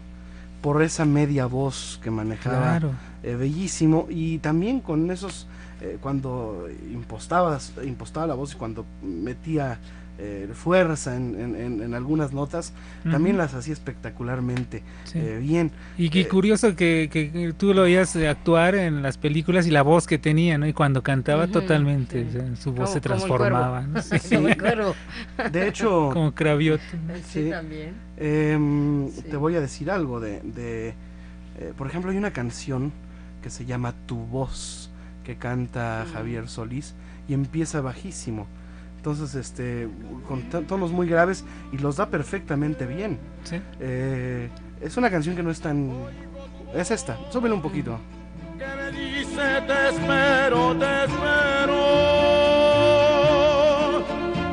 por 0.62 0.82
esa 0.82 1.04
media 1.04 1.46
voz 1.46 2.00
que 2.02 2.10
manejaba 2.10 2.58
Claro. 2.78 2.90
eh, 3.22 3.34
bellísimo 3.34 4.06
y 4.10 4.38
también 4.38 4.80
con 4.80 5.10
esos 5.10 5.46
eh, 5.80 5.98
cuando 6.00 6.68
impostaba, 6.92 7.58
impostaba 7.84 8.26
la 8.26 8.34
voz 8.34 8.54
y 8.54 8.56
cuando 8.56 8.84
metía 9.02 9.78
eh, 10.18 10.48
fuerza 10.54 11.14
en, 11.14 11.38
en- 11.38 11.56
en- 11.56 11.82
en 11.82 11.94
algunas 11.94 12.32
notas 12.32 12.72
también 13.10 13.36
las 13.36 13.52
hacía 13.52 13.74
espectacularmente 13.74 14.82
sí. 15.04 15.18
eh, 15.18 15.38
bien 15.42 15.70
Y 15.98 16.08
qué 16.10 16.22
eh, 16.22 16.28
curioso 16.28 16.74
que, 16.74 17.08
que- 17.12 17.30
que 17.30 17.52
tú 17.52 17.74
lo 17.74 17.82
oías 17.82 18.16
actuar 18.16 18.74
en 18.76 19.02
las 19.02 19.18
películas 19.18 19.66
y 19.66 19.70
la 19.70 19.82
voz 19.82 20.06
que 20.06 20.16
tenía, 20.18 20.56
¿no? 20.58 20.66
Y 20.66 20.72
cuando 20.72 21.02
cantaba 21.02 21.46
totalmente, 21.48 22.22
sí. 22.22 22.28
o 22.28 22.32
sea, 22.40 22.56
su 22.56 22.70
voz 22.72 22.88
Como- 22.90 22.94
se 22.94 23.00
como 23.00 23.16
transformaba, 23.16 23.82
¿no? 23.82 24.00
Sí, 24.02 24.36
Como 24.36 24.56
cuervo. 24.56 24.94
de 25.52 25.68
hecho 25.68 26.10
como 26.12 26.34
cravioto. 26.34 26.82
Sí, 27.28 27.44
Sí. 27.44 27.50
también. 27.50 27.94
em, 28.16 29.10
Sí. 29.10 29.22
te 29.22 29.36
voy 29.36 29.54
a 29.56 29.60
decir 29.60 29.90
algo 29.90 30.20
de, 30.20 30.40
de, 30.42 30.88
eh, 31.58 31.72
por 31.76 31.86
ejemplo 31.86 32.10
hay 32.10 32.16
una 32.16 32.32
canción 32.32 32.92
que 33.42 33.50
se 33.50 33.66
llama 33.66 33.92
Tu 34.06 34.16
voz 34.16 34.90
que 35.24 35.36
canta. 35.36 36.06
Javier 36.12 36.48
Solís 36.48 36.94
y 37.28 37.34
empieza 37.34 37.80
bajísimo 37.80 38.46
entonces 39.06 39.36
este 39.36 39.88
con 40.26 40.42
to- 40.50 40.62
tonos 40.62 40.90
muy 40.90 41.06
graves 41.08 41.44
y 41.70 41.78
los 41.78 41.94
da 41.96 42.06
perfectamente 42.10 42.86
bien 42.86 43.20
Sí. 43.44 43.62
Eh, 43.78 44.48
es 44.80 44.96
una 44.96 45.08
canción 45.12 45.36
que 45.36 45.44
no 45.44 45.50
es 45.52 45.60
tan. 45.60 45.92
Es 46.74 46.90
esta, 46.90 47.16
súbele 47.30 47.54
un 47.54 47.62
poquito. 47.62 48.00
que 48.58 48.66
me 48.66 48.90
dice 48.90 49.62
te 49.64 49.88
espero, 49.90 50.74
te 50.76 51.04
espero. 51.04 51.76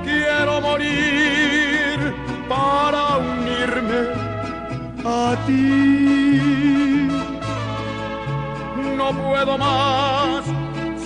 Quiero 0.04 0.62
morir 0.62 2.14
para 2.48 3.18
unirme 3.18 4.02
a 5.04 5.36
ti. 5.48 7.10
No 8.98 9.12
puedo 9.20 9.58
más 9.58 10.23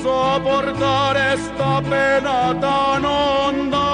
soportar 0.04 1.18
esta 1.34 1.82
pena 1.82 2.60
tan 2.60 3.06
honda 3.06 3.88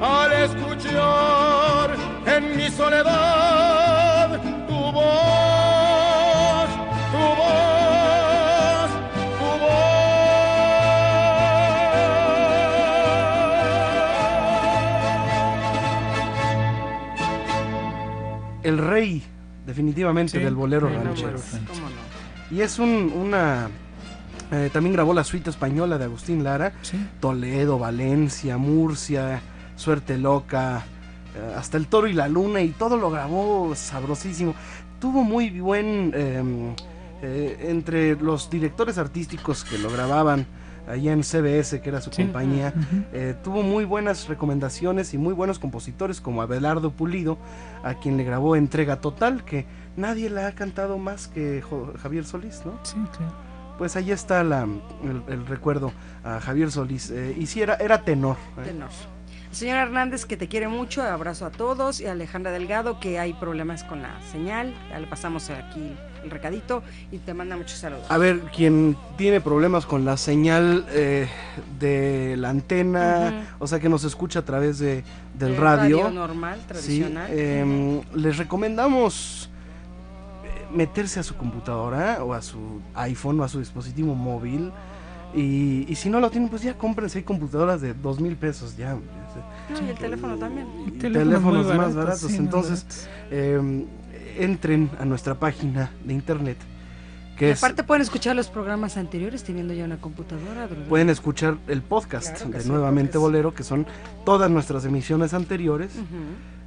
al 0.00 0.32
escuchar 0.32 1.96
en 2.26 2.56
mi 2.56 2.68
soledad 2.70 4.40
tu 4.68 4.74
voz, 4.92 6.70
tu 7.12 7.24
voz, 7.40 8.90
tu 9.38 9.50
voz. 9.60 9.80
El 18.62 18.78
rey, 18.78 19.22
definitivamente, 19.66 20.38
Sí, 20.38 20.44
del 20.44 20.54
bolero 20.54 20.88
el 20.88 20.94
ranchero. 21.02 21.38
bolero. 21.38 21.79
Y 22.50 22.60
es 22.62 22.78
un, 22.78 23.12
una. 23.14 23.68
eh, 24.50 24.70
también 24.72 24.92
grabó 24.94 25.14
la 25.14 25.24
suite 25.24 25.50
española 25.50 25.98
de 25.98 26.04
Agustín 26.04 26.42
Lara. 26.44 26.72
Sí. 26.82 26.98
Toledo, 27.20 27.78
Valencia, 27.78 28.56
Murcia, 28.58 29.40
Suerte 29.76 30.18
Loca, 30.18 30.84
eh, 31.34 31.54
hasta 31.56 31.76
El 31.76 31.86
Toro 31.86 32.06
y 32.08 32.12
la 32.12 32.28
Luna, 32.28 32.60
y 32.60 32.70
todo 32.70 32.96
lo 32.96 33.10
grabó 33.10 33.74
sabrosísimo. 33.74 34.54
Tuvo 35.00 35.22
muy 35.22 35.50
buen. 35.60 36.12
em, 36.14 36.74
eh, 37.22 37.66
entre 37.68 38.16
los 38.16 38.48
directores 38.48 38.96
artísticos 38.96 39.62
que 39.62 39.76
lo 39.76 39.90
grababan 39.90 40.46
allá 40.90 41.12
en 41.12 41.22
CBS, 41.22 41.80
que 41.80 41.88
era 41.88 42.00
su 42.00 42.10
Sí. 42.10 42.22
compañía. 42.22 42.72
Ujú. 42.76 43.02
Eh, 43.12 43.34
tuvo 43.42 43.62
muy 43.62 43.84
buenas 43.84 44.28
recomendaciones 44.28 45.14
y 45.14 45.18
muy 45.18 45.34
buenos 45.34 45.58
compositores 45.58 46.20
como 46.20 46.42
Abelardo 46.42 46.90
Pulido, 46.92 47.38
a 47.82 47.94
quien 47.94 48.16
le 48.16 48.24
grabó 48.24 48.56
Entrega 48.56 48.96
Total, 49.00 49.44
que 49.44 49.66
nadie 49.96 50.30
la 50.30 50.46
ha 50.48 50.52
cantado 50.52 50.98
más 50.98 51.28
que 51.28 51.62
Jo- 51.62 51.92
Javier 52.02 52.24
Solís, 52.24 52.62
¿no? 52.64 52.78
Sí, 52.82 52.96
claro. 53.16 53.32
Pues 53.78 53.96
ahí 53.96 54.10
está 54.10 54.44
la, 54.44 54.64
el, 55.04 55.22
el 55.28 55.46
recuerdo 55.46 55.92
a 56.22 56.38
Javier 56.40 56.70
Solís. 56.70 57.10
Eh, 57.10 57.34
y 57.38 57.46
sí, 57.46 57.62
era, 57.62 57.76
era 57.76 58.02
tenor. 58.02 58.36
¿eh? 58.58 58.64
Tenor. 58.66 58.90
Señor 59.52 59.78
Hernández, 59.78 60.26
que 60.26 60.36
te 60.36 60.48
quiere 60.48 60.68
mucho, 60.68 61.02
abrazo 61.02 61.46
a 61.46 61.50
todos. 61.50 61.98
Y 62.00 62.06
a 62.06 62.12
Alejandra 62.12 62.52
Delgado, 62.52 63.00
que 63.00 63.18
hay 63.18 63.32
problemas 63.32 63.82
con 63.82 64.02
la 64.02 64.20
señal. 64.30 64.74
Ya 64.90 65.00
le 65.00 65.06
pasamos 65.06 65.48
aquí 65.50 65.96
el 66.24 66.30
recadito 66.30 66.82
y 67.12 67.18
te 67.18 67.34
manda 67.34 67.56
muchos 67.56 67.78
saludos. 67.78 68.04
A 68.08 68.18
ver, 68.18 68.40
quien 68.54 68.96
tiene 69.16 69.40
problemas 69.40 69.86
con 69.86 70.04
la 70.04 70.16
señal 70.16 70.84
eh, 70.90 71.28
de 71.78 72.36
la 72.38 72.50
antena, 72.50 73.54
o 73.58 73.66
sea 73.66 73.80
que 73.80 73.88
nos 73.88 74.04
escucha 74.04 74.40
a 74.40 74.44
través 74.44 74.78
de, 74.78 75.02
del 75.38 75.54
Eh, 75.54 75.56
radio, 75.58 76.10
normal, 76.10 76.58
sí, 76.60 76.66
tradicional. 76.68 77.30
em, 77.38 78.00
les 78.14 78.36
recomendamos 78.38 79.50
eh, 80.44 80.66
meterse 80.74 81.20
a 81.20 81.22
su 81.22 81.34
computadora 81.36 82.22
o 82.24 82.34
a 82.34 82.42
su 82.42 82.80
iPhone 82.94 83.40
o 83.40 83.44
a 83.44 83.48
su 83.48 83.58
dispositivo 83.58 84.14
móvil. 84.14 84.72
Y, 85.32 85.86
y 85.88 85.94
si 85.94 86.10
no 86.10 86.18
lo 86.18 86.28
tienen, 86.28 86.48
pues 86.48 86.62
ya 86.62 86.74
cómprense 86.76 87.18
hay 87.18 87.24
computadoras 87.24 87.80
de 87.80 87.94
dos 87.94 88.18
mil 88.18 88.34
pesos 88.36 88.76
ya. 88.76 88.94
No, 88.94 89.86
y 89.86 89.90
el 89.90 89.96
teléfono 89.96 90.36
también. 90.36 90.66
Y 90.88 90.90
Teléfonos 90.90 91.72
más 91.76 91.94
baratos, 91.94 92.22
sí, 92.32 92.36
Entonces, 92.36 92.84
baratos. 92.84 93.08
em, 93.30 93.84
entren 94.38 94.90
a 94.98 95.04
nuestra 95.04 95.34
página 95.34 95.90
de 96.04 96.14
internet. 96.14 96.56
Que 97.36 97.48
Y 97.48 97.50
es 97.52 97.58
aparte 97.58 97.84
pueden 97.84 98.02
escuchar 98.02 98.36
los 98.36 98.48
programas 98.48 98.96
anteriores 98.96 99.42
teniendo 99.44 99.72
ya 99.72 99.84
una 99.84 99.98
computadora. 99.98 100.66
¿verdad? 100.66 100.86
pueden 100.88 101.08
escuchar 101.08 101.56
el 101.68 101.82
podcast 101.82 102.36
Claro 102.36 102.50
de 102.50 102.60
sí, 102.60 102.68
Nuevamente 102.68 103.18
Bolero, 103.18 103.54
que 103.54 103.62
son 103.64 103.86
todas 104.24 104.50
nuestras 104.50 104.84
emisiones 104.84 105.32
anteriores. 105.32 105.92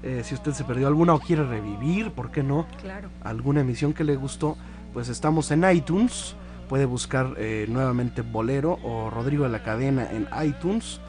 Eh, 0.01 0.21
si 0.23 0.33
usted 0.33 0.51
se 0.51 0.63
perdió 0.63 0.87
alguna 0.87 1.13
o 1.13 1.19
quiere 1.19 1.45
revivir, 1.45 2.11
¿por 2.11 2.31
qué 2.31 2.43
no? 2.43 2.67
claro. 2.81 3.09
Alguna 3.23 3.61
emisión 3.61 3.93
que 3.93 4.03
le 4.03 4.15
gustó, 4.15 4.57
pues 4.93 5.09
estamos 5.09 5.51
en 5.51 5.69
iTunes. 5.69 6.35
Puede 6.67 6.85
buscar 6.85 7.35
eh, 7.37 7.67
nuevamente 7.69 8.21
Bolero 8.21 8.79
o 8.83 9.09
Rodrigo 9.09 9.43
de 9.43 9.49
la 9.51 9.63
Cadena 9.63 10.09
en 10.11 10.27
iTunes. 10.43 10.99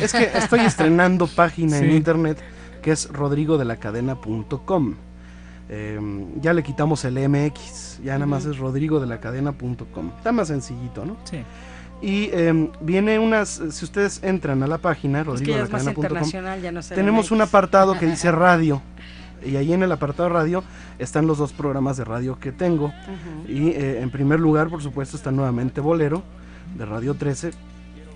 Es 0.01 0.13
que 0.13 0.31
estoy 0.37 0.61
estrenando 0.61 1.27
página 1.37 1.79
en 1.79 1.91
internet 1.91 2.39
que 2.83 2.93
es 2.93 3.09
rodrigodelacadena.com. 3.13 4.95
Eh, 5.75 5.99
ya 6.43 6.53
le 6.53 6.63
quitamos 6.63 7.03
el 7.07 7.15
MX, 7.29 8.01
ya 8.05 8.13
nada 8.15 8.27
más 8.27 8.45
es 8.45 8.59
rodrigodelacadena.com. 8.59 10.11
Está 10.19 10.31
más 10.31 10.49
sencillito, 10.49 11.07
¿no? 11.07 11.17
Sí. 11.25 11.39
Y 12.03 12.29
eh, 12.33 12.71
viene 12.83 13.19
unas, 13.19 13.63
si 13.71 13.85
ustedes 13.87 14.23
entran 14.23 14.63
a 14.63 14.67
la 14.67 14.77
página 14.77 15.21
Es 15.21 15.25
que 15.25 15.31
más 15.31 15.41
rodrigodelacadena.com, 15.41 16.05
internacional, 16.05 16.61
ya 16.61 16.73
no 16.73 16.83
tenemos 16.83 17.31
un 17.31 17.41
apartado 17.41 17.99
que 17.99 18.07
dice 18.07 18.31
radio. 18.33 18.83
Y 19.43 19.57
ahí 19.57 19.73
en 19.73 19.83
el 19.83 19.91
apartado 19.91 20.29
radio 20.29 20.63
están 20.99 21.27
los 21.27 21.39
dos 21.39 21.55
programas 21.55 21.97
de 21.97 22.05
radio 22.05 22.39
que 22.39 22.53
tengo. 22.53 22.93
Y 23.49 23.69
eh, 23.71 24.03
en 24.03 24.11
primer 24.11 24.41
lugar, 24.41 24.69
por 24.69 24.83
supuesto, 24.83 25.17
está 25.17 25.31
nuevamente 25.31 25.81
Bolero 25.81 26.23
de 26.77 26.85
Radio 26.85 27.15
13. 27.15 27.53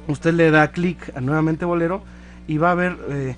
Usted 0.08 0.34
le 0.34 0.50
da 0.50 0.68
clic 0.68 1.16
a 1.16 1.22
nuevamente 1.22 1.64
Bolero 1.64 2.02
y 2.46 2.58
va 2.58 2.72
a 2.72 2.74
ver 2.74 2.98
eh, 3.08 3.34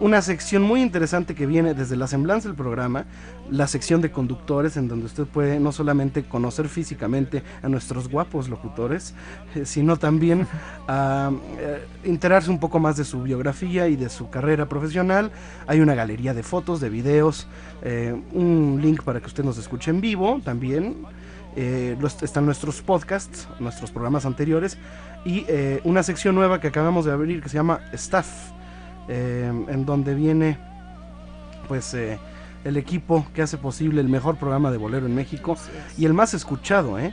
una 0.00 0.22
sección 0.22 0.62
muy 0.62 0.80
interesante 0.82 1.34
que 1.34 1.46
viene 1.46 1.74
desde 1.74 1.96
la 1.96 2.06
semblanza 2.06 2.48
del 2.48 2.56
programa, 2.56 3.04
la 3.50 3.66
sección 3.66 4.00
de 4.00 4.10
conductores, 4.10 4.76
en 4.76 4.86
donde 4.88 5.06
usted 5.06 5.24
puede 5.24 5.58
no 5.58 5.72
solamente 5.72 6.22
conocer 6.24 6.68
físicamente 6.68 7.42
a 7.62 7.68
nuestros 7.68 8.08
guapos 8.08 8.48
locutores, 8.48 9.14
eh, 9.54 9.64
sino 9.64 9.96
también 9.96 10.46
a, 10.86 11.30
eh, 11.58 11.84
enterarse 12.04 12.50
un 12.50 12.60
poco 12.60 12.78
más 12.78 12.96
de 12.96 13.04
su 13.04 13.22
biografía 13.22 13.88
y 13.88 13.96
de 13.96 14.08
su 14.08 14.30
carrera 14.30 14.68
profesional. 14.68 15.30
Hay 15.66 15.80
una 15.80 15.94
galería 15.94 16.34
de 16.34 16.42
fotos, 16.42 16.80
de 16.80 16.90
videos, 16.90 17.46
eh, 17.82 18.14
un 18.32 18.78
link 18.82 19.02
para 19.02 19.20
que 19.20 19.26
usted 19.26 19.44
nos 19.44 19.58
escuche 19.58 19.90
en 19.90 20.00
vivo 20.00 20.40
también. 20.44 20.96
Los- 21.98 22.22
están 22.22 22.46
nuestros 22.46 22.82
podcasts, 22.82 23.48
nuestros 23.58 23.90
programas 23.90 24.24
anteriores 24.24 24.78
y 25.24 25.44
una 25.82 26.04
sección 26.04 26.36
nueva 26.36 26.60
que 26.60 26.68
acabamos 26.68 27.04
de 27.04 27.10
abrir 27.10 27.42
que 27.42 27.48
se 27.48 27.56
llama 27.56 27.80
Staff, 27.94 28.28
eh, 29.08 29.50
en 29.68 29.84
donde 29.86 30.14
viene 30.14 30.58
pues 31.68 31.92
eh, 31.94 32.18
el 32.64 32.76
equipo 32.76 33.26
que 33.34 33.42
hace 33.42 33.58
posible 33.58 34.00
el 34.00 34.08
mejor 34.08 34.36
programa 34.36 34.70
de 34.70 34.78
bolero 34.78 35.06
en 35.06 35.14
México 35.14 35.56
y 35.96 36.06
el 36.06 36.14
más 36.14 36.34
escuchado. 36.34 36.98
¿eh? 36.98 37.12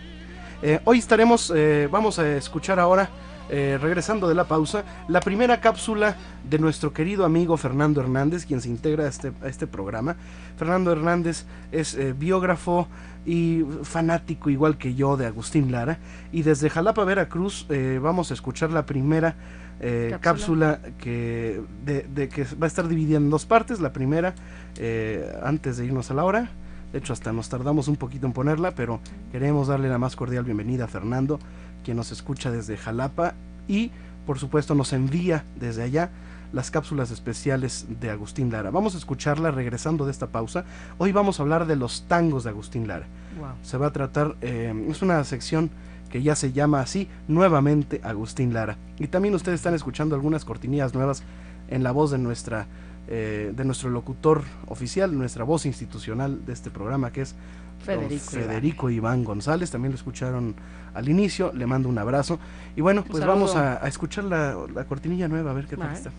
Eh, 0.63 0.79
hoy 0.85 0.97
estaremos, 0.97 1.53
vamos 1.91 2.17
a 2.17 2.37
escuchar 2.37 2.79
ahora, 2.79 3.09
regresando 3.47 4.27
de 4.27 4.33
la 4.33 4.45
pausa, 4.45 4.83
la 5.07 5.19
primera 5.19 5.61
cápsula 5.61 6.15
de 6.49 6.57
nuestro 6.57 6.93
querido 6.93 7.25
amigo 7.25 7.57
Fernando 7.57 8.01
Hernández, 8.01 8.45
quien 8.45 8.59
se 8.59 8.69
integra 8.69 9.03
a 9.03 9.07
este, 9.07 9.33
a 9.43 9.47
este 9.47 9.67
programa. 9.67 10.15
Fernando 10.57 10.91
Hernández 10.91 11.45
es 11.71 11.95
biógrafo 12.17 12.87
y 13.23 13.63
fanático 13.83 14.49
igual 14.49 14.77
que 14.77 14.95
yo 14.95 15.15
de 15.17 15.27
Agustín 15.27 15.71
Lara. 15.71 15.99
Y 16.31 16.41
desde 16.41 16.71
Jalapa, 16.71 17.03
Veracruz, 17.03 17.67
vamos 18.01 18.31
a 18.31 18.33
escuchar 18.33 18.71
la 18.71 18.87
primera 18.87 19.35
eh, 19.79 20.15
cápsula, 20.21 20.79
que, 20.97 21.61
de, 21.85 22.03
de 22.03 22.29
que 22.29 22.43
va 22.43 22.65
a 22.65 22.67
estar 22.67 22.87
dividida 22.87 23.17
en 23.17 23.29
dos 23.29 23.45
partes. 23.45 23.79
La 23.79 23.93
primera, 23.93 24.35
eh, 24.77 25.33
antes 25.43 25.77
de 25.77 25.85
irnos 25.85 26.11
a 26.11 26.13
la 26.13 26.23
hora. 26.23 26.49
De 26.91 26.99
hecho, 26.99 27.11
hasta 27.11 27.33
nos 27.33 27.49
tardamos 27.49 27.89
un 27.89 27.97
poquito 27.97 28.25
en 28.25 28.31
ponerla, 28.31 28.71
pero 28.71 29.01
queremos 29.31 29.67
darle 29.67 29.89
la 29.89 29.97
más 29.97 30.15
cordial 30.15 30.45
bienvenida 30.45 30.85
a 30.85 30.87
Fernando, 30.87 31.39
quien 31.83 31.97
nos 31.97 32.11
escucha 32.11 32.51
desde 32.51 32.77
Jalapa 32.77 33.33
y, 33.67 33.91
por 34.25 34.39
supuesto, 34.39 34.75
nos 34.75 34.93
envía 34.93 35.43
desde 35.59 35.83
allá 35.83 36.09
las 36.53 36.71
cápsulas 36.71 37.11
especiales 37.11 37.85
de 37.99 38.11
Agustín 38.11 38.49
Lara. 38.49 38.71
Vamos 38.71 38.95
a 38.95 38.97
escucharla 38.97 39.51
regresando 39.51 40.05
de 40.05 40.11
esta 40.11 40.27
pausa. 40.27 40.63
Hoy 40.97 41.11
vamos 41.11 41.39
a 41.39 41.43
hablar 41.43 41.65
de 41.65 41.75
los 41.75 42.05
tangos 42.07 42.45
de 42.45 42.51
Agustín 42.51 42.87
Lara. 42.87 43.07
Wow. 43.37 43.49
Se 43.61 43.77
va 43.77 43.87
a 43.87 43.91
tratar, 43.91 44.37
eh, 44.39 44.73
es 44.89 45.01
una 45.01 45.21
sección 45.25 45.71
que 46.15 46.23
ya 46.23 46.33
se 46.33 46.53
llama 46.53 46.79
así, 46.79 47.09
nuevamente 47.27 47.99
Agustín 48.01 48.53
Lara. 48.53 48.77
Y 48.97 49.07
también 49.07 49.35
ustedes 49.35 49.55
están 49.55 49.73
escuchando 49.73 50.15
algunas 50.15 50.45
cortinillas 50.45 50.93
nuevas 50.93 51.23
en 51.67 51.83
la 51.83 51.91
voz 51.91 52.09
de 52.09 52.17
nuestra 52.17 52.67
eh, 53.09 53.51
de 53.53 53.65
nuestro 53.65 53.89
locutor 53.89 54.43
oficial, 54.67 55.17
nuestra 55.17 55.43
voz 55.43 55.65
institucional 55.65 56.45
de 56.45 56.53
este 56.53 56.71
programa 56.71 57.11
que 57.11 57.23
es 57.23 57.35
Federico. 57.83 58.89
Iván. 58.89 59.25
González. 59.25 59.71
También 59.71 59.91
lo 59.91 59.97
escucharon 59.97 60.55
al 60.93 61.09
inicio, 61.09 61.51
le 61.51 61.65
mando 61.65 61.89
un 61.89 61.97
abrazo. 61.97 62.39
Y 62.77 62.79
bueno, 62.79 63.03
pues 63.03 63.19
saludo. 63.19 63.35
vamos 63.35 63.57
a, 63.57 63.83
a 63.83 63.87
escuchar 63.89 64.23
la, 64.23 64.55
la 64.73 64.85
cortinilla 64.85 65.27
nueva, 65.27 65.51
a 65.51 65.53
ver 65.53 65.65
qué 65.65 65.75
tal 65.75 65.91
está. 65.91 66.11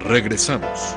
Regresamos. 0.00 0.96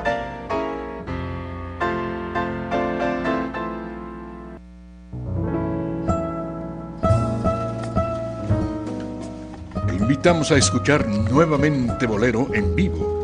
Te 9.86 9.94
invitamos 9.96 10.50
a 10.50 10.56
escuchar 10.56 11.06
nuevamente 11.06 12.06
Bolero 12.06 12.48
en 12.54 12.74
vivo, 12.74 13.23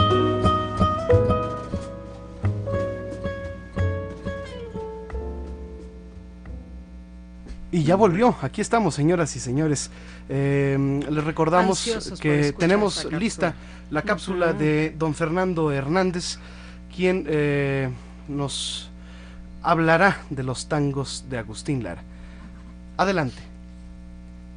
Y 7.73 7.83
ya 7.83 7.95
volvió, 7.95 8.35
aquí 8.41 8.59
estamos, 8.59 8.95
señoras 8.95 9.33
y 9.37 9.39
señores. 9.39 9.91
Eh, 10.27 10.99
les 11.09 11.23
recordamos 11.23 11.79
Ansiosos 11.79 12.19
que 12.19 12.51
tenemos 12.51 13.05
lista 13.11 13.53
la 13.89 14.01
cápsula 14.01 14.51
de 14.51 14.93
don 14.97 15.13
Fernando 15.15 15.71
Hernández, 15.71 16.37
quien 16.93 17.25
eh, 17.29 17.89
nos 18.27 18.89
hablará 19.63 20.19
de 20.29 20.43
los 20.43 20.67
tangos 20.67 21.25
de 21.29 21.37
Agustín 21.37 21.81
Lara. 21.83 22.01
Adelante. 22.97 23.41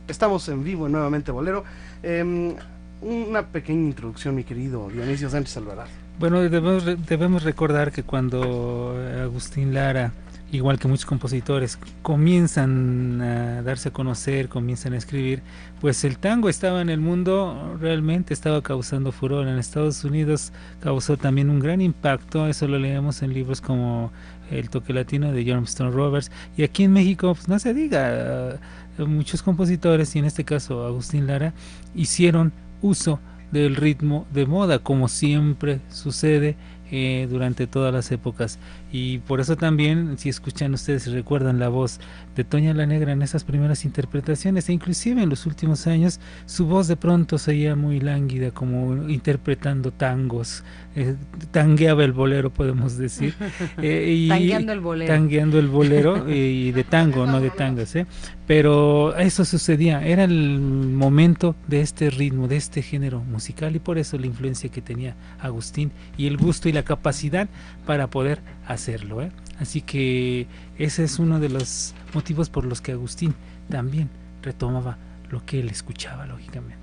Estamos 0.08 0.48
en 0.48 0.64
vivo 0.64 0.86
en 0.86 0.92
nuevamente 0.92 1.30
Bolero. 1.30 1.62
Eh, 2.02 2.54
una 3.00 3.42
pequeña 3.42 3.82
introducción, 3.82 4.34
mi 4.34 4.42
querido 4.44 4.88
Dionisio 4.88 5.30
Sánchez 5.30 5.56
Alvarado. 5.58 5.88
Bueno, 6.18 6.40
debemos, 6.40 6.84
re- 6.84 6.96
debemos 6.96 7.42
recordar 7.44 7.92
que 7.92 8.02
cuando 8.02 8.96
Agustín 9.22 9.72
Lara, 9.72 10.12
igual 10.52 10.78
que 10.78 10.88
muchos 10.88 11.06
compositores, 11.06 11.78
comienzan 12.02 13.20
a 13.20 13.62
darse 13.62 13.88
a 13.88 13.92
conocer, 13.92 14.48
comienzan 14.48 14.92
a 14.92 14.96
escribir, 14.96 15.42
pues 15.80 16.04
el 16.04 16.18
tango 16.18 16.48
estaba 16.48 16.80
en 16.80 16.90
el 16.90 17.00
mundo, 17.00 17.76
realmente 17.80 18.34
estaba 18.34 18.62
causando 18.62 19.10
furor. 19.10 19.48
En 19.48 19.58
Estados 19.58 20.04
Unidos 20.04 20.52
causó 20.80 21.16
también 21.16 21.50
un 21.50 21.60
gran 21.60 21.80
impacto, 21.80 22.46
eso 22.46 22.68
lo 22.68 22.78
leemos 22.78 23.22
en 23.22 23.34
libros 23.34 23.60
como 23.60 24.12
El 24.50 24.70
toque 24.70 24.92
latino 24.92 25.32
de 25.32 25.44
John 25.44 25.92
Roberts, 25.92 26.30
y 26.56 26.62
aquí 26.62 26.84
en 26.84 26.92
México, 26.92 27.34
pues 27.34 27.48
no 27.48 27.58
se 27.58 27.74
diga, 27.74 28.60
muchos 28.98 29.42
compositores, 29.42 30.14
y 30.14 30.20
en 30.20 30.26
este 30.26 30.44
caso 30.44 30.86
Agustín 30.86 31.26
Lara, 31.26 31.52
hicieron 31.94 32.52
uso 32.80 33.18
del 33.50 33.76
ritmo 33.76 34.26
de 34.32 34.46
moda, 34.46 34.78
como 34.78 35.08
siempre 35.08 35.80
sucede 35.88 36.56
eh, 36.90 37.26
durante 37.30 37.66
todas 37.66 37.92
las 37.94 38.12
épocas. 38.12 38.58
Y 38.96 39.18
por 39.18 39.40
eso 39.40 39.56
también, 39.56 40.16
si 40.18 40.28
escuchan 40.28 40.72
ustedes 40.72 41.08
y 41.08 41.10
recuerdan 41.10 41.58
la 41.58 41.68
voz 41.68 41.98
de 42.36 42.44
Toña 42.44 42.72
la 42.74 42.86
Negra 42.86 43.10
en 43.10 43.22
esas 43.22 43.42
primeras 43.42 43.84
interpretaciones, 43.84 44.68
e 44.68 44.72
inclusive 44.72 45.20
en 45.20 45.28
los 45.30 45.46
últimos 45.46 45.88
años, 45.88 46.20
su 46.46 46.66
voz 46.66 46.86
de 46.86 46.94
pronto 46.96 47.36
se 47.38 47.50
oía 47.50 47.74
muy 47.74 47.98
lánguida, 47.98 48.52
como 48.52 49.08
interpretando 49.08 49.90
tangos, 49.90 50.62
eh, 50.94 51.16
tangueaba 51.50 52.04
el 52.04 52.12
bolero, 52.12 52.50
podemos 52.50 52.96
decir. 52.96 53.34
eh, 53.82 54.14
y- 54.16 54.28
Tangueando 54.28 54.72
el 54.72 54.78
bolero. 54.78 55.12
tangueando 55.12 55.58
el 55.58 55.66
bolero 55.66 56.28
eh, 56.28 56.36
y 56.36 56.70
de 56.70 56.84
tango, 56.84 57.26
no 57.26 57.40
de 57.40 57.50
tangas, 57.50 57.96
¿eh? 57.96 58.06
Pero 58.46 59.16
eso 59.16 59.44
sucedía, 59.46 60.06
era 60.06 60.22
el 60.24 60.60
momento 60.60 61.56
de 61.66 61.80
este 61.80 62.10
ritmo, 62.10 62.46
de 62.46 62.58
este 62.58 62.82
género 62.82 63.20
musical 63.24 63.74
y 63.74 63.78
por 63.78 63.96
eso 63.98 64.18
la 64.18 64.26
influencia 64.26 64.68
que 64.70 64.82
tenía 64.82 65.16
Agustín 65.40 65.90
y 66.18 66.26
el 66.26 66.36
gusto 66.36 66.68
y 66.68 66.72
la 66.72 66.82
capacidad 66.82 67.48
para 67.86 68.06
poder 68.08 68.40
hacerlo, 68.66 69.22
¿eh? 69.22 69.30
Así 69.60 69.82
que 69.82 70.46
ese 70.78 71.04
es 71.04 71.18
uno 71.18 71.40
de 71.40 71.48
los 71.48 71.94
motivos 72.12 72.50
por 72.50 72.64
los 72.64 72.80
que 72.80 72.92
Agustín 72.92 73.34
también 73.68 74.10
retomaba 74.42 74.98
lo 75.30 75.44
que 75.44 75.60
él 75.60 75.68
escuchaba, 75.68 76.26
lógicamente. 76.26 76.78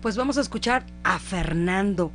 Pues 0.00 0.16
vamos 0.16 0.36
a 0.38 0.40
escuchar 0.40 0.84
a 1.02 1.18
Fernando 1.18 2.12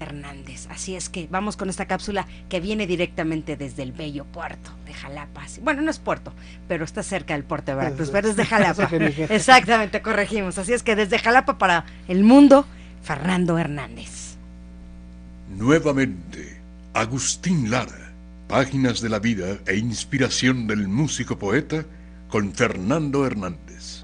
Hernández. 0.00 0.68
Así 0.70 0.94
es 0.94 1.08
que 1.08 1.28
vamos 1.30 1.56
con 1.56 1.68
esta 1.68 1.86
cápsula 1.86 2.26
que 2.48 2.60
viene 2.60 2.86
directamente 2.86 3.56
desde 3.56 3.82
el 3.82 3.92
bello 3.92 4.24
puerto 4.24 4.70
de 4.86 4.94
Jalapa. 4.94 5.42
Bueno, 5.62 5.82
no 5.82 5.90
es 5.90 5.98
puerto, 5.98 6.32
pero 6.68 6.84
está 6.84 7.02
cerca 7.02 7.34
del 7.34 7.44
puerto 7.44 7.72
de 7.72 7.76
Veracruz, 7.76 8.10
pero 8.10 8.28
es 8.28 8.36
de 8.36 8.44
Jalapa. 8.46 8.88
Exactamente, 9.28 10.02
corregimos. 10.02 10.58
Así 10.58 10.72
es 10.72 10.82
que 10.82 10.96
desde 10.96 11.18
Jalapa 11.18 11.58
para 11.58 11.84
el 12.06 12.22
mundo, 12.24 12.64
Fernando 13.02 13.58
Hernández. 13.58 14.36
Nuevamente, 15.56 16.60
Agustín 16.94 17.70
Lara, 17.70 18.07
páginas 18.48 19.02
de 19.02 19.10
la 19.10 19.18
vida 19.18 19.58
e 19.66 19.76
inspiración 19.76 20.66
del 20.66 20.88
músico 20.88 21.38
poeta 21.38 21.84
con 22.28 22.52
Fernando 22.54 23.26
Hernández. 23.26 24.02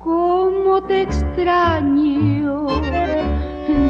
¿Cómo 0.00 0.84
te 0.88 1.02
extraño? 1.02 2.66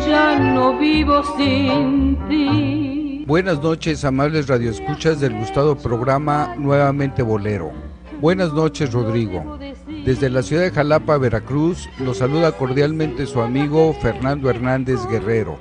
Ya 0.06 0.38
no 0.38 0.78
vivo 0.78 1.22
sin 1.38 2.18
ti. 2.28 3.24
Buenas 3.26 3.62
noches, 3.62 4.04
amables 4.04 4.48
radioescuchas 4.48 5.20
del 5.20 5.32
gustado 5.34 5.78
programa 5.78 6.54
Nuevamente 6.58 7.22
Bolero. 7.22 7.72
Buenas 8.20 8.52
noches, 8.52 8.92
Rodrigo. 8.92 9.58
Desde 10.04 10.30
la 10.30 10.42
ciudad 10.42 10.62
de 10.62 10.70
Jalapa, 10.70 11.18
Veracruz, 11.18 11.88
los 11.98 12.18
saluda 12.18 12.52
cordialmente 12.52 13.26
su 13.26 13.42
amigo 13.42 13.94
Fernando 14.00 14.48
Hernández 14.48 15.06
Guerrero. 15.10 15.58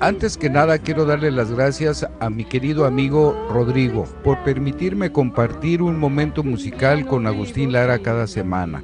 Antes 0.00 0.36
que 0.36 0.50
nada, 0.50 0.78
quiero 0.78 1.04
darle 1.04 1.30
las 1.30 1.52
gracias 1.52 2.04
a 2.18 2.30
mi 2.30 2.44
querido 2.44 2.84
amigo 2.84 3.46
Rodrigo 3.48 4.06
por 4.24 4.42
permitirme 4.42 5.12
compartir 5.12 5.82
un 5.82 6.00
momento 6.00 6.42
musical 6.42 7.06
con 7.06 7.28
Agustín 7.28 7.70
Lara 7.70 8.00
cada 8.00 8.26
semana. 8.26 8.82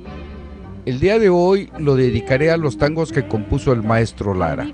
El 0.86 1.00
día 1.00 1.18
de 1.18 1.30
hoy 1.30 1.68
lo 1.78 1.96
dedicaré 1.96 2.52
a 2.52 2.56
los 2.56 2.78
tangos 2.78 3.10
que 3.10 3.26
compuso 3.26 3.72
el 3.72 3.82
maestro 3.82 4.34
Lara. 4.34 4.72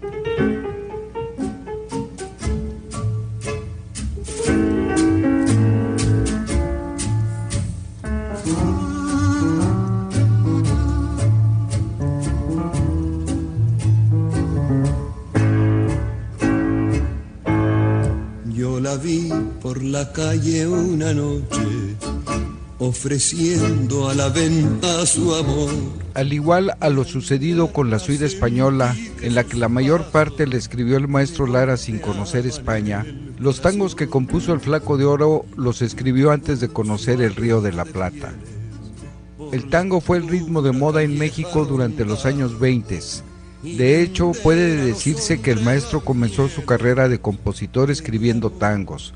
Por 19.76 19.84
la 19.84 20.10
calle 20.10 20.66
una 20.66 21.12
noche, 21.12 21.96
ofreciendo 22.78 24.08
a 24.08 24.14
la 24.14 24.30
venta 24.30 25.04
su 25.04 25.34
amor. 25.34 25.70
Al 26.14 26.32
igual 26.32 26.74
a 26.80 26.88
lo 26.88 27.04
sucedido 27.04 27.74
con 27.74 27.90
la 27.90 27.98
suite 27.98 28.24
española, 28.24 28.96
en 29.20 29.34
la 29.34 29.44
que 29.44 29.58
la 29.58 29.68
mayor 29.68 30.10
parte 30.10 30.46
le 30.46 30.56
escribió 30.56 30.96
el 30.96 31.08
maestro 31.08 31.46
Lara 31.46 31.76
sin 31.76 31.98
conocer 31.98 32.46
España, 32.46 33.04
los 33.38 33.60
tangos 33.60 33.94
que 33.94 34.08
compuso 34.08 34.54
el 34.54 34.60
Flaco 34.60 34.96
de 34.96 35.04
Oro 35.04 35.44
los 35.58 35.82
escribió 35.82 36.30
antes 36.30 36.60
de 36.60 36.68
conocer 36.68 37.20
el 37.20 37.34
Río 37.34 37.60
de 37.60 37.72
la 37.72 37.84
Plata. 37.84 38.32
El 39.52 39.68
tango 39.68 40.00
fue 40.00 40.16
el 40.16 40.26
ritmo 40.26 40.62
de 40.62 40.72
moda 40.72 41.02
en 41.02 41.18
México 41.18 41.66
durante 41.66 42.06
los 42.06 42.24
años 42.24 42.58
20. 42.58 42.98
De 43.62 44.00
hecho, 44.00 44.32
puede 44.42 44.86
decirse 44.86 45.42
que 45.42 45.50
el 45.50 45.60
maestro 45.60 46.00
comenzó 46.00 46.48
su 46.48 46.64
carrera 46.64 47.10
de 47.10 47.20
compositor 47.20 47.90
escribiendo 47.90 48.48
tangos. 48.48 49.12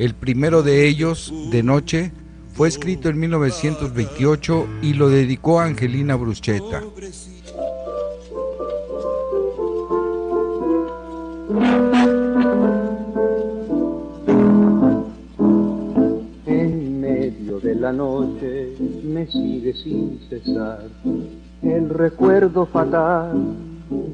El 0.00 0.14
primero 0.14 0.62
de 0.62 0.88
ellos, 0.88 1.30
De 1.50 1.62
Noche, 1.62 2.10
fue 2.54 2.68
escrito 2.68 3.10
en 3.10 3.20
1928 3.20 4.66
y 4.80 4.94
lo 4.94 5.10
dedicó 5.10 5.60
a 5.60 5.66
Angelina 5.66 6.16
Bruschetta. 6.16 6.82
En 16.46 17.00
medio 17.02 17.60
de 17.60 17.74
la 17.74 17.92
noche 17.92 18.72
me 19.04 19.26
sigue 19.26 19.74
sin 19.74 20.18
cesar 20.30 20.88
el 21.62 21.90
recuerdo 21.90 22.64
fatal 22.64 23.32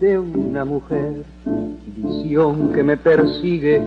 de 0.01 0.19
una 0.19 0.65
mujer, 0.65 1.23
visión 1.97 2.73
que 2.73 2.83
me 2.83 2.97
persigue, 2.97 3.81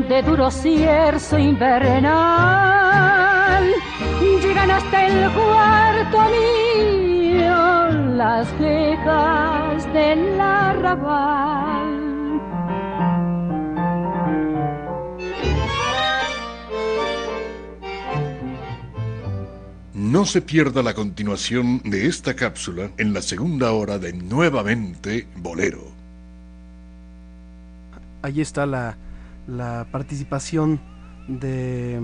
de 0.09 0.23
duro 0.23 0.51
cierzo 0.51 1.37
invernal, 1.39 2.55
llegan 4.43 4.71
hasta 4.71 5.07
el 5.09 5.31
cuarto 5.33 6.21
mío 6.31 7.10
las 8.21 8.53
del 9.95 10.39
arrabal. 10.39 11.89
No 19.95 20.27
se 20.27 20.43
pierda 20.43 20.83
la 20.83 20.93
continuación 20.93 21.81
de 21.83 22.09
esta 22.09 22.35
cápsula 22.37 22.91
en 22.99 23.15
la 23.15 23.23
segunda 23.23 23.73
hora 23.73 23.99
de 23.99 24.13
Nuevamente 24.13 25.27
Bolero. 25.37 25.81
Allí 28.21 28.43
está 28.43 28.67
la, 28.67 28.99
la 29.47 29.87
participación 29.91 30.79
de 31.27 32.03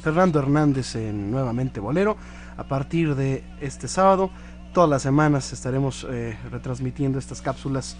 Fernando 0.00 0.38
Hernández 0.38 0.94
en 0.94 1.32
Nuevamente 1.32 1.80
Bolero. 1.80 2.16
A 2.56 2.62
partir 2.64 3.16
de 3.16 3.42
este 3.60 3.88
sábado, 3.88 4.30
todas 4.72 4.88
las 4.88 5.02
semanas 5.02 5.52
estaremos 5.52 6.06
eh, 6.10 6.36
retransmitiendo 6.50 7.18
estas 7.18 7.42
cápsulas 7.42 7.96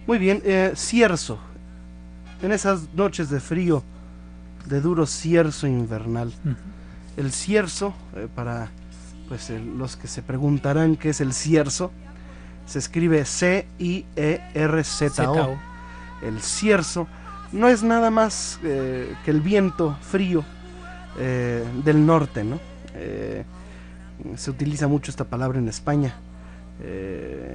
Muy 0.06 0.18
bien, 0.18 0.42
eh, 0.44 0.72
cierzo. 0.74 1.38
En 2.42 2.52
esas 2.52 2.88
noches 2.94 3.28
de 3.30 3.40
frío, 3.40 3.82
de 4.66 4.80
duro 4.80 5.06
cierzo 5.06 5.66
invernal. 5.66 6.32
El 7.16 7.32
cierzo, 7.32 7.92
eh, 8.16 8.28
para 8.34 8.70
pues 9.30 9.48
los 9.50 9.96
que 9.96 10.08
se 10.08 10.22
preguntarán 10.22 10.96
qué 10.96 11.10
es 11.10 11.20
el 11.20 11.32
cierzo, 11.32 11.92
se 12.66 12.80
escribe 12.80 13.24
C-I-E-R-Z-O. 13.24 15.08
Z-O. 15.08 15.56
El 16.20 16.40
cierzo 16.40 17.06
no 17.52 17.68
es 17.68 17.84
nada 17.84 18.10
más 18.10 18.58
eh, 18.64 19.14
que 19.24 19.30
el 19.30 19.40
viento 19.40 19.96
frío 20.00 20.44
eh, 21.16 21.64
del 21.84 22.04
norte, 22.04 22.42
¿no? 22.42 22.58
Eh, 22.94 23.44
se 24.34 24.50
utiliza 24.50 24.88
mucho 24.88 25.12
esta 25.12 25.22
palabra 25.22 25.60
en 25.60 25.68
España 25.68 26.12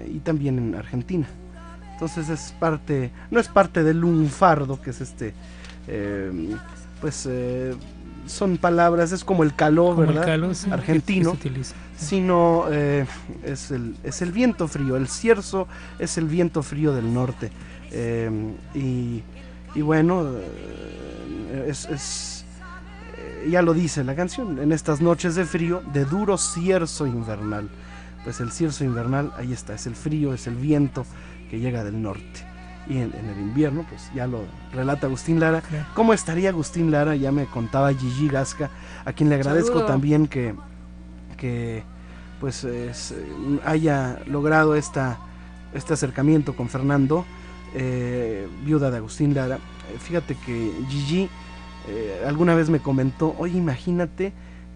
y 0.08 0.20
también 0.20 0.58
en 0.58 0.76
Argentina. 0.76 1.28
Entonces 1.92 2.30
es 2.30 2.54
parte, 2.58 3.12
no 3.32 3.40
es 3.42 3.50
parte 3.50 3.84
del 3.84 4.00
lunfardo, 4.00 4.82
que 4.82 4.92
es 4.92 5.02
este, 5.02 5.34
pues 7.02 7.28
son 8.26 8.58
palabras, 8.58 9.12
es 9.12 9.24
como 9.24 9.44
el 9.44 9.54
el 9.58 9.96
¿verdad? 9.96 10.54
sí, 10.54 10.70
Argentino, 10.72 11.32
que 11.32 11.38
se 11.38 11.48
utiliza, 11.48 11.76
sino 11.98 12.66
eh, 12.72 13.06
es, 13.44 13.72
el, 13.72 13.96
es 14.04 14.22
el 14.22 14.32
viento 14.32 14.68
frío, 14.68 14.96
el 14.96 15.08
cierzo 15.08 15.68
es 16.00 16.18
el 16.18 16.26
viento 16.26 16.64
frío 16.64 16.94
del 16.94 17.14
norte. 17.14 17.52
Eh, 17.92 18.30
y, 18.74 19.24
y 19.74 19.82
bueno, 19.82 20.32
eh, 20.34 21.66
es, 21.68 21.86
es, 21.86 22.46
eh, 23.18 23.48
ya 23.50 23.62
lo 23.62 23.74
dice 23.74 24.04
la 24.04 24.16
canción, 24.16 24.60
en 24.60 24.72
estas 24.72 25.02
noches 25.02 25.36
de 25.36 25.46
frío, 25.46 25.82
de 25.94 26.06
duro 26.06 26.38
cierzo 26.38 27.08
invernal. 27.08 27.70
Pues 28.24 28.40
el 28.40 28.52
cierzo 28.52 28.84
invernal, 28.84 29.32
ahí 29.38 29.54
está, 29.54 29.76
es 29.76 29.86
el 29.86 29.96
frío, 29.96 30.34
es 30.34 30.48
el 30.48 30.56
viento 30.56 31.06
que 31.50 31.60
llega 31.60 31.84
del 31.84 32.02
norte. 32.02 32.55
Y 32.88 32.98
en, 32.98 33.14
en 33.14 33.30
el 33.30 33.40
invierno, 33.40 33.86
pues 33.90 34.12
ya 34.14 34.28
lo 34.28 34.44
relata 34.72 35.08
Agustín 35.08 35.40
Lara. 35.40 35.64
¿Cómo 35.96 36.14
estaría 36.14 36.50
Agustín 36.50 36.92
Lara? 36.92 37.16
Ya 37.16 37.32
me 37.32 37.46
contaba 37.46 37.92
Gigi 37.94 38.28
Gasca, 38.28 38.70
a 39.04 39.12
quien 39.12 39.30
le 39.30 39.36
agradezco 39.36 39.74
Saludo. 39.74 39.86
también 39.88 40.28
que, 40.28 40.54
que 41.38 41.84
pues 42.40 42.64
es, 42.64 43.16
haya 43.66 44.20
logrado 44.28 44.76
esta, 44.76 45.18
este 45.74 45.94
acercamiento 45.94 46.56
con 46.56 46.70
Fernando, 46.70 47.26
eh, 47.74 48.48
viuda 48.64 48.92
de 48.92 48.98
Agustín 48.98 49.34
Lara. 49.34 49.56
Eh, 49.56 49.98
fíjate 50.00 50.36
que 50.46 50.72
Gigi 50.88 51.30
eh, 51.88 52.24
alguna 52.28 52.56
vez 52.56 52.70
me 52.70 52.80
comentó, 52.80 53.36
oye, 53.40 53.58
imagínate 53.58 54.32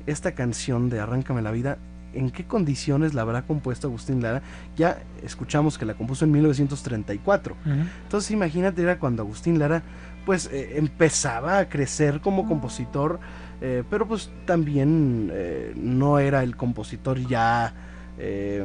esta 0.07 0.33
canción 0.33 0.89
de 0.89 0.99
Arráncame 0.99 1.41
la 1.41 1.51
vida, 1.51 1.77
¿en 2.13 2.29
qué 2.31 2.45
condiciones 2.45 3.13
la 3.13 3.21
habrá 3.23 3.43
compuesto 3.43 3.87
Agustín 3.87 4.21
Lara? 4.21 4.41
Ya 4.75 5.01
escuchamos 5.23 5.77
que 5.77 5.85
la 5.85 5.93
compuso 5.93 6.25
en 6.25 6.31
1934. 6.31 7.55
Ujú. 7.65 7.71
Entonces 8.03 8.31
imagínate, 8.31 8.81
era 8.81 8.99
cuando 8.99 9.23
Agustín 9.23 9.59
Lara 9.59 9.83
pues 10.25 10.49
eh, 10.51 10.77
empezaba 10.77 11.57
a 11.59 11.69
crecer 11.69 12.19
como 12.21 12.45
compositor, 12.47 13.19
eh, 13.61 13.83
pero 13.89 14.07
pues 14.07 14.29
también 14.45 15.29
eh, 15.33 15.73
no 15.75 16.19
era 16.19 16.43
el 16.43 16.55
compositor 16.55 17.19
ya 17.27 17.73
eh, 18.17 18.63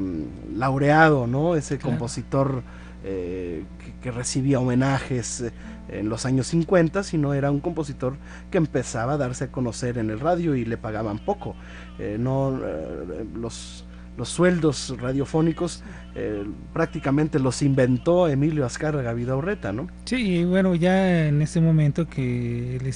laureado, 0.55 1.27
¿no? 1.27 1.55
Ese 1.57 1.79
Claro. 1.79 1.91
compositor 1.99 2.63
eh, 3.05 3.65
que, 4.05 4.11
recibía 4.11 4.61
homenajes 4.61 5.41
eh, 5.41 5.53
en 5.89 6.09
los 6.09 6.27
años 6.27 6.49
50, 6.49 7.03
sino 7.03 7.35
era 7.35 7.51
un 7.51 7.61
compositor 7.61 8.17
que 8.51 8.59
empezaba 8.59 9.15
a 9.15 9.17
darse 9.17 9.45
a 9.45 9.53
conocer 9.53 9.99
en 9.99 10.11
el 10.11 10.21
radio 10.21 10.55
y 10.55 10.65
le 10.65 10.77
pagaban 10.77 11.19
poco. 11.19 11.57
Eh, 11.99 12.17
no, 12.19 12.61
eh, 12.63 13.27
los, 13.35 13.87
los 14.17 14.29
sueldos 14.29 14.95
radiofónicos 15.01 15.83
eh, 16.15 16.45
prácticamente 16.73 17.41
los 17.41 17.61
inventó 17.63 18.29
Emilio 18.29 18.65
Azcárraga 18.65 19.13
Vidaurreta, 19.13 19.73
¿no? 19.73 19.89
Sí, 20.05 20.45
bueno, 20.45 20.75
ya 20.77 21.27
en 21.27 21.43
ese 21.43 21.61
momento 21.61 22.09
que 22.09 22.77
él, 22.77 22.87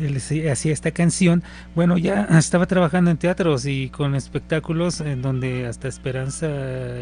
él- 0.00 0.16
él 0.40 0.48
hacía 0.50 0.72
esta 0.72 0.90
canción, 0.90 1.44
bueno, 1.76 1.96
ya 1.98 2.24
estaba 2.38 2.66
trabajando 2.66 3.10
en 3.12 3.16
teatros 3.18 3.66
y 3.66 3.90
con 3.90 4.14
espectáculos 4.16 5.00
en 5.00 5.22
donde 5.22 5.66
hasta 5.66 5.86
Esperanza 5.86 6.48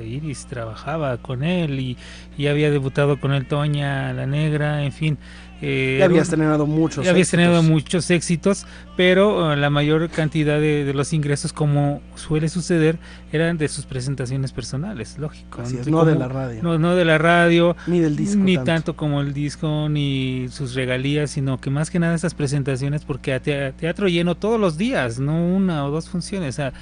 Iris 0.04 0.46
trabajaba 0.46 1.16
con 1.18 1.42
él 1.42 1.80
y, 1.80 1.96
y 2.36 2.48
había 2.48 2.70
debutado 2.70 3.18
con 3.20 3.32
él 3.32 3.46
Toña 3.46 4.12
la 4.12 4.26
Negra, 4.26 4.84
en 4.84 4.92
fin. 4.92 5.18
eh, 5.62 5.96
Ya 6.00 6.04
había 6.06 6.22
estrenado 6.22 6.66
muchos 6.66 7.04
ya 7.04 7.10
había 7.12 7.22
éxitos. 7.22 7.40
estrenado 7.40 7.62
muchos 7.62 8.10
éxitos, 8.10 8.66
pero 8.96 9.52
eh, 9.52 9.56
la 9.56 9.70
mayor 9.70 10.08
cantidad 10.10 10.60
de, 10.60 10.84
de 10.84 10.94
los 10.94 11.12
ingresos, 11.12 11.52
como 11.52 12.02
suele 12.14 12.48
suceder, 12.48 12.98
eran 13.32 13.56
de 13.56 13.68
sus 13.68 13.86
presentaciones 13.86 14.52
personales, 14.52 15.16
lógico. 15.18 15.62
Así 15.62 15.78
es, 15.78 15.88
no 15.88 16.04
de 16.04 16.14
la 16.14 16.28
radio. 16.28 16.62
No, 16.62 16.78
no 16.78 16.94
de 16.94 17.04
la 17.04 17.16
radio, 17.18 17.74
Ni 17.86 18.00
del 18.00 18.16
disco 18.16 18.42
ni 18.42 18.56
tanto. 18.56 18.70
tanto. 18.72 18.96
como 18.96 19.20
el 19.22 19.32
disco, 19.32 19.88
ni 19.88 20.46
sus 20.50 20.74
regalías, 20.74 21.30
sino 21.30 21.58
que 21.58 21.70
más 21.70 21.90
que 21.90 21.98
nada 21.98 22.14
esas 22.14 22.34
presentaciones, 22.34 23.04
porque 23.04 23.32
a 23.32 23.40
te- 23.40 23.72
teatro 23.72 24.08
lleno 24.08 24.34
todos 24.34 24.60
los 24.60 24.76
días, 24.76 25.18
no 25.18 25.42
una 25.46 25.86
o 25.86 25.90
dos 25.90 26.10
funciones. 26.10 26.54
O 26.54 26.56
sea, 26.56 26.72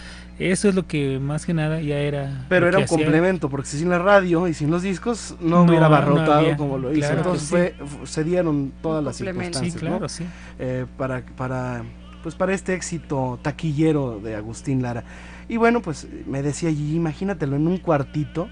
eso 0.40 0.68
es 0.68 0.74
lo 0.74 0.86
que 0.88 1.18
más 1.20 1.44
que 1.46 1.54
nada 1.54 1.80
ya 1.80 1.98
era. 1.98 2.46
Pero 2.48 2.66
era 2.66 2.78
un 2.78 2.84
hacía. 2.84 2.96
complemento, 2.96 3.48
porque 3.50 3.68
sin 3.68 3.88
la 3.90 3.98
radio 4.00 4.48
y 4.48 4.54
sin 4.54 4.70
los 4.70 4.82
discos 4.82 5.36
no, 5.40 5.48
No, 5.58 5.62
hubiera 5.64 5.80
no 5.88 5.94
abarrotado 5.94 6.32
había, 6.40 6.56
como 6.56 6.78
lo 6.78 6.90
hizo. 6.90 7.00
claro 7.00 7.18
Entonces 7.18 7.42
sí. 7.46 7.50
fue, 7.50 7.74
se 8.04 8.24
dieron 8.24 8.72
todas 8.82 9.04
las 9.04 9.16
circunstancias. 9.16 9.72
Sí, 9.74 9.78
claro, 9.78 10.00
¿no? 10.00 10.08
sí. 10.08 10.24
Eh, 10.58 10.86
para, 10.96 11.22
para, 11.36 11.82
pues 12.22 12.34
para 12.34 12.52
este 12.54 12.74
éxito 12.74 13.38
taquillero 13.42 14.20
de 14.20 14.36
Agustín 14.36 14.82
Lara. 14.82 15.04
Y 15.48 15.56
bueno, 15.56 15.82
pues 15.82 16.08
me 16.26 16.42
decía 16.42 16.70
Gigi, 16.70 16.96
imagínatelo 16.96 17.56
en 17.56 17.66
un 17.66 17.78
cuartito, 17.78 18.48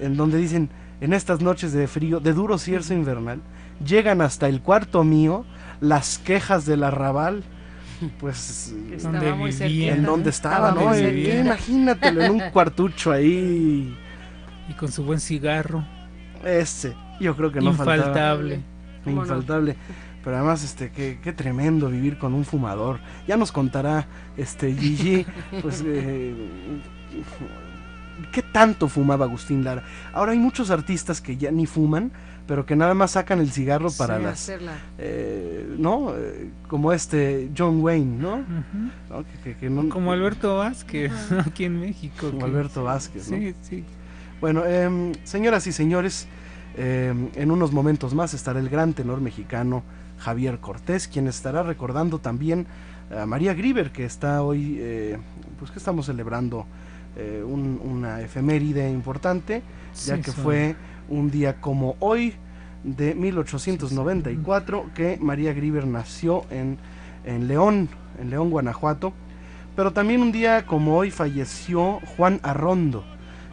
en 0.00 0.16
donde 0.16 0.38
dicen, 0.38 0.70
en 1.00 1.12
estas 1.12 1.40
noches 1.40 1.72
de 1.72 1.86
frío, 1.88 2.20
de 2.20 2.32
duro 2.32 2.58
cierzo 2.58 2.94
invernal, 2.94 3.40
llegan 3.84 4.20
hasta 4.20 4.48
el 4.48 4.60
cuarto 4.60 5.04
mío 5.04 5.44
las 5.80 6.18
quejas 6.18 6.66
del 6.66 6.84
arrabal. 6.84 7.42
Pues 8.18 8.74
Donde 8.74 8.96
estaba 8.96 9.34
muy 9.36 9.52
cerquita, 9.52 9.94
en 9.94 10.02
donde 10.02 10.30
estaba, 10.30 10.72
¿no? 10.72 10.88
muy 10.88 10.98
Eh. 10.98 11.40
Imagínatelo 11.44 12.22
en 12.22 12.32
un 12.32 12.40
cuartucho 12.52 13.12
ahí. 13.12 13.96
Y 14.68 14.72
con 14.74 14.90
su 14.90 15.04
buen 15.04 15.20
cigarro, 15.20 15.84
Ese, 16.44 16.94
yo 17.20 17.36
creo 17.36 17.52
que 17.52 17.60
no 17.60 17.72
faltaba. 17.72 17.96
infaltable. 17.96 18.60
¿Cómo 19.04 19.24
no? 19.24 19.74
Pero 20.24 20.36
además, 20.36 20.64
este, 20.64 20.90
qué, 20.90 21.18
qué 21.22 21.32
tremendo 21.34 21.88
vivir 21.90 22.16
con 22.18 22.32
un 22.34 22.44
fumador. 22.46 22.98
Ya 23.28 23.36
nos 23.36 23.52
contará 23.52 24.06
este 24.36 24.72
Gigi, 24.74 25.26
pues, 25.62 25.82
eh, 25.86 26.34
qué 28.32 28.42
tanto 28.42 28.88
fumaba 28.88 29.26
Agustín 29.26 29.64
Lara. 29.64 29.84
Ahora 30.12 30.32
hay 30.32 30.38
muchos 30.38 30.70
artistas 30.70 31.20
que 31.20 31.36
ya 31.36 31.50
ni 31.50 31.66
fuman, 31.66 32.10
pero 32.46 32.66
que 32.66 32.76
nada 32.76 32.94
más 32.94 33.12
sacan 33.12 33.38
el 33.40 33.50
cigarro 33.50 33.90
para 33.96 34.16
Sí, 34.18 34.22
las, 34.22 34.32
hacerla. 34.32 34.72
eh, 34.98 35.74
¿no? 35.78 36.14
Eh, 36.16 36.50
como 36.68 36.92
este 36.92 37.50
John 37.56 37.80
Wayne, 37.82 38.16
¿no? 38.18 38.34
Ujú. 38.36 38.90
¿No? 39.10 39.24
Que- 39.24 39.38
que- 39.42 39.56
que 39.56 39.70
no- 39.70 39.88
Como 39.88 40.12
Alberto 40.12 40.56
Vázquez, 40.56 41.12
aquí 41.46 41.64
en 41.64 41.80
México. 41.80 42.28
como 42.28 42.38
que- 42.40 42.44
Alberto 42.44 42.84
Vázquez, 42.84 43.30
¿no? 43.30 43.36
Sí, 43.38 43.54
sí. 43.62 43.84
Bueno, 44.40 44.64
em, 44.66 45.12
señoras 45.24 45.66
y 45.66 45.72
señores, 45.72 46.26
em, 46.76 47.28
en 47.34 47.50
unos 47.50 47.72
momentos 47.72 48.14
más 48.14 48.34
estará 48.34 48.60
el 48.60 48.68
gran 48.68 48.92
tenor 48.92 49.20
mexicano 49.22 49.82
Javier 50.24 50.58
Cortés, 50.58 51.06
quien 51.06 51.26
estará 51.28 51.62
recordando 51.62 52.18
también 52.18 52.66
a 53.14 53.26
María 53.26 53.52
Grieber, 53.54 53.90
que 53.92 54.04
está 54.06 54.42
hoy, 54.42 54.76
eh, 54.80 55.18
pues 55.58 55.70
que 55.70 55.78
estamos 55.78 56.06
celebrando 56.06 56.66
eh, 57.16 57.44
un- 57.46 57.78
una 57.84 58.20
efeméride 58.22 58.90
importante, 58.90 59.62
ya 60.04 60.20
que 60.20 60.32
fue 60.32 60.74
un 61.08 61.30
día 61.30 61.60
como 61.60 61.94
hoy 62.00 62.34
de 62.82 63.14
1894 63.14 64.86
que 64.94 65.18
María 65.20 65.52
Grieber 65.52 65.86
nació 65.86 66.44
en, 66.50 66.78
en 67.24 67.46
León, 67.46 67.88
en 68.20 68.30
León, 68.30 68.50
Guanajuato. 68.50 69.12
Pero 69.76 69.92
también 69.92 70.22
un 70.22 70.32
día 70.32 70.66
como 70.66 70.96
hoy 70.96 71.10
falleció 71.10 72.00
Juan 72.16 72.40
Arrondo, 72.42 73.04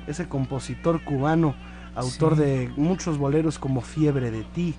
ese 0.07 0.27
compositor 0.27 1.03
cubano, 1.03 1.55
autor 1.95 2.35
Sí. 2.35 2.41
de 2.41 2.71
muchos 2.77 3.17
boleros 3.17 3.59
como 3.59 3.81
Fiebre 3.81 4.31
de 4.31 4.43
ti, 4.43 4.75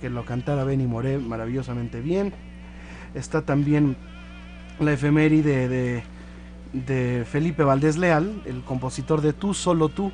que 0.00 0.10
lo 0.10 0.24
cantara 0.24 0.64
Benny 0.64 0.86
Moré 0.86 1.18
maravillosamente 1.18 2.00
bien. 2.00 2.32
Está 3.14 3.42
también 3.42 3.96
la 4.80 4.92
efeméride 4.92 5.68
de, 6.72 7.24
Felipe 7.24 7.64
Valdés 7.64 7.96
Leal, 7.96 8.42
el 8.44 8.62
compositor 8.62 9.20
de 9.20 9.32
Tú, 9.32 9.54
solo 9.54 9.88
tú. 9.88 10.12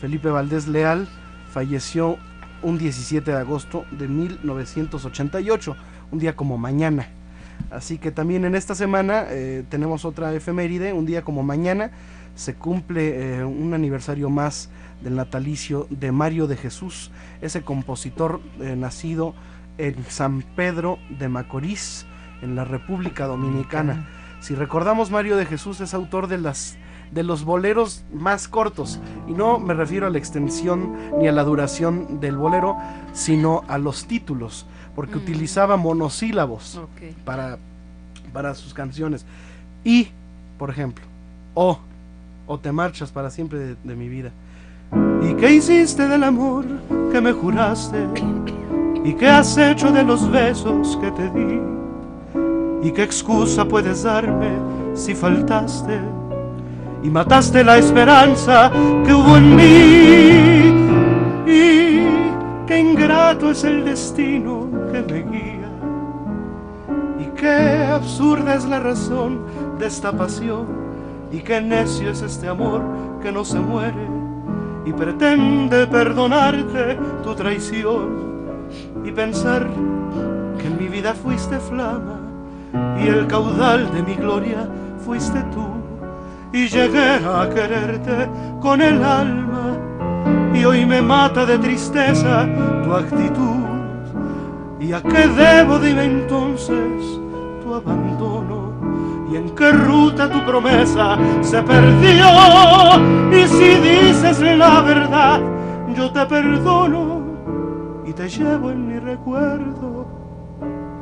Felipe 0.00 0.30
Valdés 0.30 0.68
Leal 0.68 1.08
falleció 1.52 2.16
un 2.62 2.78
17 2.78 3.30
de 3.30 3.36
agosto 3.36 3.84
de 3.90 4.06
1988, 4.06 5.76
un 6.12 6.18
día 6.18 6.36
como 6.36 6.58
mañana. 6.58 7.08
Así 7.70 7.98
que 7.98 8.10
también 8.10 8.44
en 8.44 8.54
esta 8.54 8.74
semana 8.74 9.26
eh, 9.28 9.64
tenemos 9.68 10.04
otra 10.04 10.32
efeméride, 10.34 10.92
un 10.92 11.06
día 11.06 11.22
como 11.22 11.42
mañana 11.42 11.90
se 12.40 12.54
cumple 12.54 13.38
eh, 13.40 13.44
un 13.44 13.74
aniversario 13.74 14.30
más 14.30 14.70
del 15.02 15.14
natalicio 15.14 15.86
de 15.90 16.10
Mario 16.10 16.46
de 16.46 16.56
Jesús, 16.56 17.10
ese 17.42 17.60
compositor 17.62 18.40
eh, 18.60 18.76
nacido 18.76 19.34
en 19.76 19.94
San 20.08 20.40
Pedro 20.56 20.98
de 21.18 21.28
Macorís, 21.28 22.06
en 22.40 22.56
la 22.56 22.64
República 22.64 23.26
Dominicana. 23.26 24.08
Si 24.40 24.54
recordamos, 24.54 25.10
Mario 25.10 25.36
de 25.36 25.44
Jesús 25.44 25.82
es 25.82 25.92
autor 25.92 26.28
de 26.28 26.38
las 26.38 26.78
de 27.12 27.24
los 27.24 27.44
boleros 27.44 28.04
más 28.14 28.46
cortos 28.46 29.00
y 29.26 29.32
no 29.32 29.58
me 29.58 29.74
refiero 29.74 30.06
a 30.06 30.10
la 30.10 30.18
extensión 30.18 30.96
ni 31.18 31.26
a 31.26 31.32
la 31.32 31.42
duración 31.42 32.20
del 32.20 32.36
bolero, 32.36 32.76
sino 33.12 33.64
a 33.68 33.76
los 33.78 34.06
títulos, 34.06 34.64
porque 34.94 35.16
Mm. 35.16 35.22
utilizaba 35.22 35.76
monosílabos 35.76 36.80
para, 37.24 37.58
para 38.32 38.54
sus 38.54 38.72
canciones. 38.72 39.26
Y, 39.84 40.08
por 40.56 40.70
ejemplo, 40.70 41.04
o, 41.54 41.80
o 42.50 42.58
te 42.58 42.72
marchas 42.72 43.12
para 43.12 43.30
siempre 43.30 43.76
de, 43.80 43.94
mi 43.94 44.08
vida. 44.08 44.32
¿Y 45.22 45.34
qué 45.34 45.54
hiciste 45.54 46.08
del 46.08 46.24
amor 46.24 46.64
que 47.12 47.20
me 47.20 47.30
juraste? 47.32 48.08
¿Y 49.04 49.12
qué 49.12 49.28
has 49.28 49.56
hecho 49.56 49.92
de 49.92 50.02
los 50.02 50.28
besos 50.28 50.98
que 51.00 51.12
te 51.12 51.30
di? 51.30 51.60
¿Y 52.82 52.90
qué 52.90 53.04
excusa 53.04 53.64
puedes 53.64 54.02
darme 54.02 54.50
si 54.94 55.14
faltaste? 55.14 56.00
Y 57.04 57.08
mataste 57.08 57.62
la 57.62 57.78
esperanza 57.78 58.72
que 59.06 59.14
hubo 59.14 59.36
en 59.36 59.54
mí. 59.54 60.72
Y 61.46 62.04
qué 62.66 62.80
ingrato 62.80 63.52
es 63.52 63.62
el 63.62 63.84
destino 63.84 64.68
que 64.90 65.02
me 65.02 65.22
guía. 65.30 65.70
Y 67.20 67.26
qué 67.40 67.84
absurda 67.92 68.56
es 68.56 68.64
la 68.64 68.80
razón 68.80 69.38
de 69.78 69.86
esta 69.86 70.10
pasión. 70.10 70.89
Y 71.32 71.40
qué 71.40 71.60
necio 71.60 72.10
es 72.10 72.22
este 72.22 72.48
amor 72.48 72.82
que 73.22 73.30
no 73.30 73.44
se 73.44 73.60
muere. 73.60 74.08
Y 74.84 74.92
pretende 74.92 75.86
perdonarte 75.86 76.98
tu 77.22 77.34
traición. 77.34 78.30
Y 79.04 79.12
pensar 79.12 79.68
que 80.58 80.66
en 80.66 80.78
mi 80.78 80.88
vida 80.88 81.14
fuiste 81.14 81.58
flama. 81.58 82.20
Y 83.02 83.08
el 83.08 83.26
caudal 83.26 83.92
de 83.92 84.02
mi 84.02 84.14
gloria 84.14 84.68
fuiste 85.04 85.40
tú. 85.52 85.66
Y 86.52 86.66
llegué 86.66 87.20
a 87.24 87.48
quererte 87.48 88.28
con 88.60 88.82
el 88.82 89.02
alma. 89.04 89.76
Y 90.52 90.64
hoy 90.64 90.84
me 90.84 91.00
mata 91.00 91.46
de 91.46 91.58
tristeza 91.58 92.48
tu 92.84 92.92
actitud. 92.92 93.60
¿Y 94.80 94.92
a 94.92 95.02
qué 95.02 95.28
debo, 95.28 95.78
dime 95.78 96.04
entonces, 96.04 97.20
tu 97.62 97.74
abandono? 97.74 98.59
¿Y 99.30 99.36
en 99.36 99.50
qué 99.54 99.70
ruta 99.70 100.28
tu 100.28 100.44
promesa 100.44 101.16
se 101.40 101.62
perdió? 101.62 102.26
Y 103.30 103.46
si 103.46 103.74
dices 103.76 104.40
la 104.40 104.80
verdad, 104.80 105.40
yo 105.94 106.10
te 106.10 106.26
perdono 106.26 107.22
y 108.04 108.12
te 108.12 108.28
llevo 108.28 108.72
en 108.72 108.88
mi 108.88 108.98
recuerdo 108.98 110.06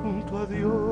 junto 0.03 0.39
a 0.39 0.47
Dios. 0.47 0.88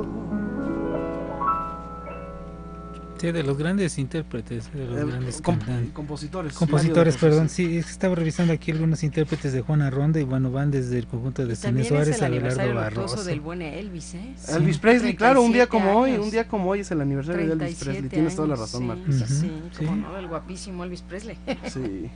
Sí, 3.18 3.32
de 3.32 3.42
los 3.42 3.56
grandes 3.56 3.98
intérpretes, 3.98 4.72
de 4.72 4.86
los 4.86 4.98
Eh, 5.00 5.04
grandes 5.06 5.42
comp- 5.42 5.58
cantantes. 5.58 5.92
compositores. 5.92 6.52
Compositores, 6.52 7.16
perdón, 7.16 7.48
sí, 7.48 7.78
es 7.78 7.86
que 7.86 7.92
estaba 7.92 8.14
revisando 8.14 8.52
aquí 8.52 8.70
algunos 8.72 9.02
intérpretes 9.02 9.52
de 9.52 9.62
Juana 9.62 9.88
Ronda 9.90 10.20
y 10.20 10.24
bueno, 10.24 10.50
van 10.50 10.70
desde 10.70 10.98
el 10.98 11.06
conjunto 11.06 11.46
de 11.46 11.56
Cine 11.56 11.82
Suárez 11.84 12.20
a 12.22 12.26
Abelardo 12.26 12.74
Barroso. 12.74 13.24
del 13.24 13.40
buen 13.40 13.62
Elvis, 13.62 14.14
¿eh? 14.14 14.34
Elvis 14.48 14.78
Presley, 14.78 15.16
claro, 15.16 15.40
un 15.42 15.52
día 15.52 15.66
37 15.66 15.70
como 15.70 16.00
hoy, 16.00 16.12
un 16.12 16.30
día 16.30 16.46
como 16.46 16.68
hoy 16.70 16.80
es 16.80 16.90
el 16.90 17.00
aniversario 17.00 17.46
de 17.46 17.52
Elvis 17.52 17.76
Presley, 17.78 18.08
37 18.08 18.14
tienes 18.14 18.36
toda 18.36 18.48
la 18.48 18.56
razón, 18.56 19.02
sí, 19.10 19.24
sí. 19.26 19.50
como 19.86 19.96
no, 19.96 20.16
el 20.18 20.26
guapísimo 20.28 20.84
Elvis 20.84 21.02
Presley. 21.02 21.38
Sí. 21.72 22.10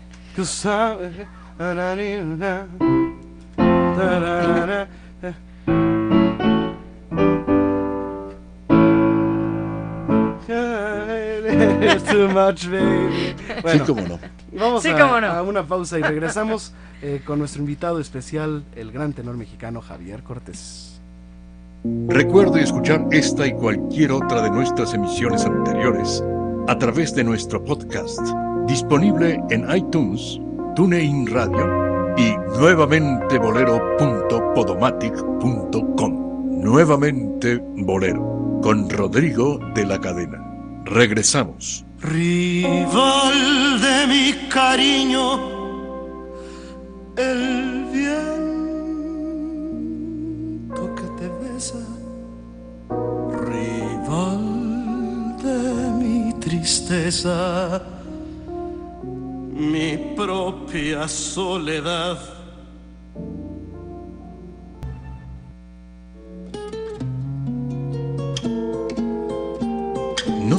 Eh. 11.97 12.01
Too 12.11 12.29
much, 12.29 12.67
baby. 12.69 13.35
sí, 13.73 13.79
cómo 13.87 14.01
no. 14.03 14.19
Vamos 14.53 14.83
Sí, 14.83 14.89
a, 14.91 14.99
cómo 14.99 15.21
no. 15.21 15.27
a 15.29 15.43
una 15.43 15.63
pausa 15.65 15.99
y 15.99 16.03
regresamos 16.03 16.73
eh, 17.03 17.21
con 17.25 17.39
nuestro 17.39 17.61
invitado 17.61 18.01
especial, 18.01 18.63
el 18.77 18.91
gran 18.93 19.13
tenor 19.13 19.37
mexicano 19.37 19.81
Javier 19.81 20.23
Cortés. 20.23 21.01
Recuerde 22.09 22.63
escuchar 22.63 23.07
esta 23.11 23.47
y 23.47 23.53
cualquier 23.55 24.13
otra 24.13 24.43
de 24.43 24.51
nuestras 24.51 24.93
emisiones 24.93 25.45
anteriores 25.47 26.23
a 26.69 26.77
través 26.79 27.15
de 27.15 27.25
nuestro 27.25 27.65
podcast, 27.65 28.21
disponible 28.67 29.41
en 29.51 29.65
iTunes, 29.75 30.39
TuneIn 30.77 31.27
Radio 31.29 32.15
y 32.19 32.37
nuevamente 32.59 33.39
bolero.podomatic.com. 33.39 36.31
Nuevamente 36.63 37.59
Bolero, 37.77 38.61
con 38.63 38.91
Rodrigo 38.91 39.59
de 39.75 39.87
la 39.87 39.99
Cadena. 39.99 40.50
Regresamos. 40.85 41.85
Rival 42.01 43.81
de 43.81 44.07
mi 44.07 44.33
cariño, 44.49 45.39
el 47.17 47.85
viento 47.93 48.25
que 50.95 51.03
te 51.19 51.29
besa, 51.43 51.85
rival 53.47 54.43
de 55.43 55.91
mi 56.01 56.33
tristeza, 56.41 57.83
mi 59.53 60.15
propia 60.17 61.07
soledad. 61.07 62.40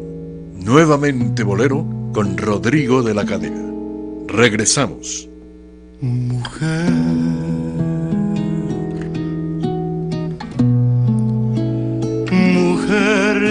Nuevamente 0.62 1.42
Bolero 1.42 1.86
con 2.12 2.36
Rodrigo 2.36 3.02
de 3.02 3.14
la 3.14 3.24
Cadena. 3.24 3.64
Regresamos. 4.28 5.26
Mujer, 6.02 6.90
mujer 12.30 13.42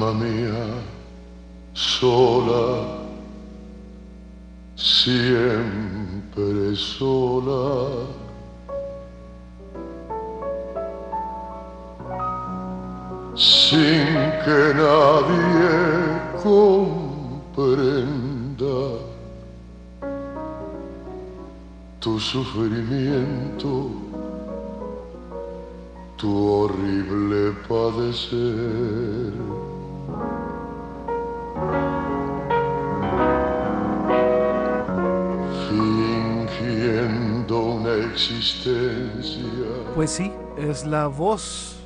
Alma 0.00 0.14
mía, 0.14 0.64
sola, 1.74 2.86
siempre 4.74 6.74
sola. 6.74 8.06
Sin 13.34 14.32
que 14.42 14.60
nadie 14.80 15.70
comprenda 16.42 17.86
tu 22.00 22.18
sufrimiento 22.18 23.90
tu 26.16 26.30
horrible 26.52 27.52
padecer. 27.68 29.19
Existencia. 38.20 39.42
Pues 39.94 40.10
sí, 40.10 40.30
es 40.58 40.86
la 40.86 41.06
voz 41.06 41.76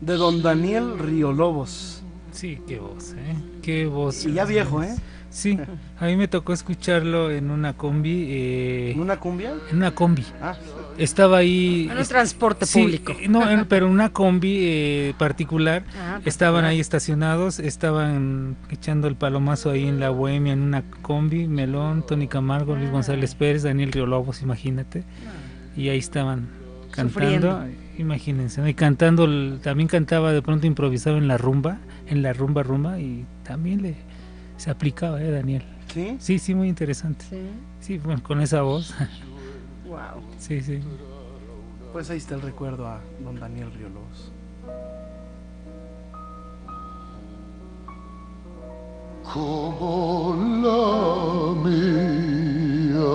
de 0.00 0.14
don 0.16 0.42
Daniel 0.42 0.98
Riolobos. 0.98 2.02
Sí, 2.32 2.58
qué 2.66 2.78
voz, 2.78 3.12
¿eh? 3.12 3.34
Qué 3.62 3.86
voz. 3.86 4.24
Y 4.24 4.32
ya 4.34 4.44
viejo, 4.44 4.82
¿eh? 4.82 4.94
Sí, 5.28 5.58
a 5.98 6.04
mí 6.06 6.16
me 6.16 6.28
tocó 6.28 6.52
escucharlo 6.52 7.30
en 7.30 7.50
una 7.50 7.72
combi. 7.72 8.26
eh, 8.28 8.90
¿En 8.92 9.00
una 9.00 9.18
cumbia? 9.18 9.54
en 9.70 9.76
una 9.78 9.94
combi. 9.94 10.24
Ah, 10.42 10.54
Estaba 10.98 11.38
ahí. 11.38 11.86
En 11.90 11.92
un 11.96 12.02
es- 12.02 12.08
transporte 12.10 12.66
sí, 12.66 12.82
público. 12.82 13.12
eh, 13.18 13.28
No, 13.28 13.48
en- 13.50 13.64
pero 13.68 13.86
en 13.86 13.92
una 13.92 14.10
combi 14.12 14.58
eh, 14.60 15.14
particular. 15.18 15.84
Ah, 15.96 16.20
Estaban 16.26 16.56
particular. 16.56 16.64
ahí 16.66 16.80
estacionados, 16.80 17.60
estaban 17.60 18.56
echando 18.70 19.08
el 19.08 19.16
palomazo 19.16 19.70
ahí 19.70 19.86
en 19.88 20.00
la 20.00 20.10
bohemia, 20.10 20.52
en 20.52 20.60
una 20.60 20.82
combi, 21.00 21.48
Melón, 21.48 22.04
Tony 22.06 22.28
Camargo, 22.28 22.76
Luis 22.76 22.90
González 22.90 23.34
Pérez, 23.34 23.62
Daniel 23.62 23.90
Riolobos, 23.90 24.42
imagínate. 24.42 25.04
Y 25.76 25.88
ahí 25.88 25.98
estaban 25.98 26.48
cantando, 26.90 27.12
Sufriendo. 27.12 27.64
imagínense, 27.98 28.60
¿no? 28.60 28.68
y 28.68 28.74
cantando, 28.74 29.58
también 29.60 29.88
cantaba 29.88 30.32
de 30.32 30.42
pronto 30.42 30.66
improvisado 30.66 31.16
en 31.16 31.28
la 31.28 31.38
rumba, 31.38 31.78
en 32.06 32.22
la 32.22 32.32
rumba 32.32 32.62
rumba, 32.62 32.98
y 33.00 33.24
también 33.44 33.82
le 33.82 33.96
se 34.56 34.70
aplicaba, 34.70 35.20
¿eh, 35.22 35.30
Daniel? 35.30 35.64
¿sí? 35.92 36.16
Sí, 36.20 36.38
sí, 36.38 36.54
muy 36.54 36.68
interesante. 36.68 37.24
Sí. 37.28 37.42
Sí, 37.80 37.98
bueno, 37.98 38.22
con 38.22 38.40
esa 38.40 38.62
voz. 38.62 38.94
Wow. 39.84 40.22
sí, 40.38 40.62
sí. 40.62 40.80
Pues 41.92 42.08
ahí 42.08 42.16
está 42.16 42.34
el 42.34 42.40
recuerdo 42.40 42.86
a 42.86 43.02
don 43.22 43.38
Daniel 43.38 43.70
Riolobos. 43.76 44.32
como 49.22 50.34
la 50.62 51.68
mía. 51.68 53.12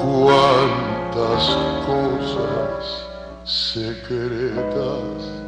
Cuántas 0.00 1.56
cosas 1.86 3.06
secretas 3.44 5.41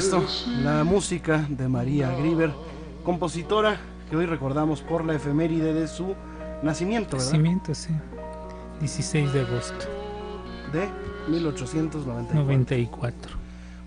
supuesto, 0.00 0.24
la 0.62 0.84
música 0.84 1.46
de 1.50 1.68
María 1.68 2.10
Grieber, 2.16 2.50
compositora 3.04 3.78
que 4.08 4.16
hoy 4.16 4.24
recordamos 4.24 4.80
por 4.80 5.04
la 5.04 5.14
efeméride 5.14 5.74
de 5.74 5.86
su 5.86 6.14
nacimiento, 6.62 7.18
¿verdad? 7.18 7.32
Nacimiento, 7.32 7.74
sí. 7.74 7.90
16 8.80 9.32
de 9.34 9.40
agosto, 9.40 9.84
De 10.72 10.88
1894. 11.30 12.34
94. 12.34 13.32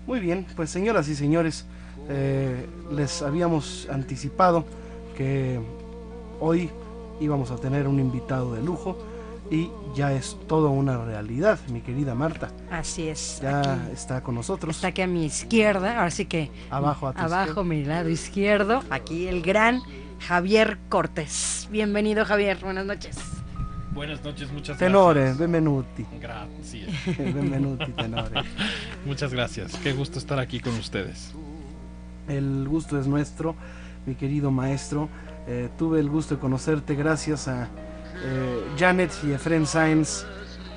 Muy 0.06 0.20
bien, 0.20 0.46
pues 0.54 0.70
señoras 0.70 1.08
y 1.08 1.16
señores, 1.16 1.66
eh, 2.08 2.66
les 2.92 3.22
habíamos 3.22 3.88
anticipado 3.90 4.64
que 5.16 5.58
hoy 6.38 6.70
íbamos 7.18 7.50
a 7.50 7.56
tener 7.56 7.88
un 7.88 7.98
invitado 7.98 8.54
de 8.54 8.62
lujo 8.62 8.96
y 9.50 9.70
ya 9.94 10.12
es 10.12 10.36
todo 10.48 10.70
una 10.70 11.04
realidad, 11.04 11.58
mi 11.68 11.80
querida 11.80 12.14
Marta. 12.14 12.50
Así 12.70 13.08
es. 13.08 13.40
Ya 13.42 13.60
aquí. 13.60 13.92
está 13.92 14.22
con 14.22 14.34
nosotros. 14.34 14.76
Está 14.76 14.88
aquí 14.88 15.02
a 15.02 15.06
mi 15.06 15.24
izquierda, 15.24 15.96
ahora 15.98 16.10
sí 16.10 16.26
que 16.26 16.50
Abajo 16.70 17.08
a 17.08 17.12
tu 17.12 17.20
abajo 17.20 17.42
izquierda. 17.50 17.62
mi 17.64 17.84
lado 17.84 18.08
izquierdo, 18.08 18.82
aquí 18.90 19.28
el 19.28 19.42
gran 19.42 19.80
Javier 20.20 20.78
Cortés. 20.88 21.68
Bienvenido 21.70 22.24
Javier, 22.24 22.58
buenas 22.62 22.86
noches. 22.86 23.18
Buenas 23.94 24.22
noches, 24.22 24.52
muchas 24.52 24.76
Tenore, 24.76 25.20
gracias. 25.20 25.38
benvenuti. 25.38 26.04
Gracias. 26.20 26.90
benvenuti, 27.18 27.92
tenore. 27.92 28.42
Muchas 29.06 29.32
gracias. 29.32 29.74
Qué 29.76 29.92
gusto 29.92 30.18
estar 30.18 30.38
aquí 30.38 30.60
con 30.60 30.74
ustedes. 30.74 31.32
El 32.28 32.66
gusto 32.68 32.98
es 33.00 33.06
nuestro, 33.06 33.54
mi 34.04 34.14
querido 34.16 34.50
maestro. 34.50 35.08
Eh, 35.46 35.70
tuve 35.78 36.00
el 36.00 36.10
gusto 36.10 36.34
de 36.34 36.40
conocerte 36.40 36.94
gracias 36.96 37.46
a 37.48 37.68
eh, 38.24 38.64
Janet 38.78 39.12
y 39.24 39.32
Efren 39.32 39.66
Sainz, 39.66 40.24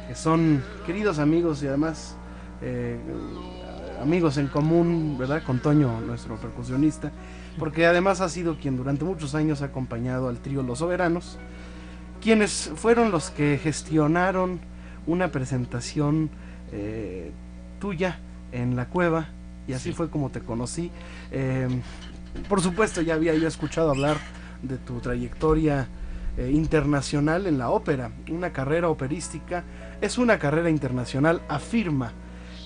que 0.07 0.15
son 0.15 0.63
queridos 0.85 1.19
amigos 1.19 1.63
y 1.63 1.67
además 1.67 2.15
eh, 2.61 2.99
amigos 4.01 4.37
en 4.37 4.47
común, 4.47 5.17
¿verdad? 5.17 5.43
Con 5.43 5.59
Toño, 5.59 6.01
nuestro 6.01 6.35
percusionista, 6.37 7.11
porque 7.57 7.85
además 7.85 8.21
ha 8.21 8.29
sido 8.29 8.57
quien 8.57 8.77
durante 8.77 9.05
muchos 9.05 9.35
años 9.35 9.61
ha 9.61 9.65
acompañado 9.65 10.29
al 10.29 10.39
trío 10.39 10.63
Los 10.63 10.79
Soberanos, 10.79 11.37
quienes 12.21 12.71
fueron 12.75 13.11
los 13.11 13.29
que 13.29 13.59
gestionaron 13.61 14.59
una 15.07 15.31
presentación 15.31 16.29
eh, 16.71 17.31
tuya 17.79 18.19
en 18.51 18.75
la 18.75 18.87
cueva, 18.87 19.29
y 19.67 19.73
así 19.73 19.93
fue 19.93 20.09
como 20.09 20.29
te 20.29 20.39
conocí. 20.41 20.91
Por 22.47 22.61
supuesto, 22.61 23.01
ya 23.01 23.13
había 23.15 23.35
yo 23.35 23.47
escuchado 23.47 23.91
hablar 23.91 24.17
de 24.61 24.77
tu 24.77 24.99
trayectoria 24.99 25.87
eh, 26.37 26.51
internacional 26.53 27.47
en 27.47 27.57
la 27.57 27.69
ópera, 27.69 28.11
una 28.29 28.51
carrera 28.53 28.87
operística, 28.89 29.63
es 29.99 30.17
una 30.17 30.39
carrera 30.39 30.69
internacional, 30.69 31.41
afirma 31.49 32.13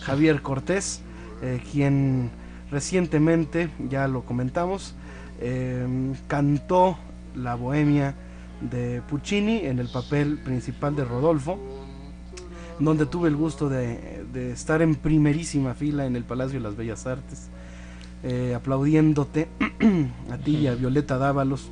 Javier 0.01 0.41
Cortés, 0.41 1.01
eh, 1.41 1.61
quien 1.71 2.29
recientemente, 2.69 3.69
ya 3.89 4.07
lo 4.07 4.23
comentamos, 4.25 4.93
eh, 5.39 5.87
cantó 6.27 6.97
la 7.35 7.55
Bohemia 7.55 8.13
de 8.61 9.01
Puccini 9.09 9.59
en 9.65 9.79
el 9.79 9.87
papel 9.87 10.37
principal 10.37 10.95
de 10.95 11.05
Rodolfo, 11.05 11.57
donde 12.79 13.05
tuve 13.05 13.29
el 13.29 13.35
gusto 13.35 13.69
de, 13.69 14.51
estar 14.51 14.81
en 14.81 14.95
primerísima 14.95 15.73
fila 15.73 16.05
en 16.05 16.15
el 16.15 16.25
Palacio 16.25 16.59
de 16.59 16.63
las 16.63 16.75
Bellas 16.75 17.07
Artes, 17.07 17.49
aplaudiéndote 18.55 19.47
a 20.31 20.37
ti 20.37 20.57
y 20.57 20.67
a 20.67 20.75
Violeta 20.75 21.17
Dávalos. 21.17 21.71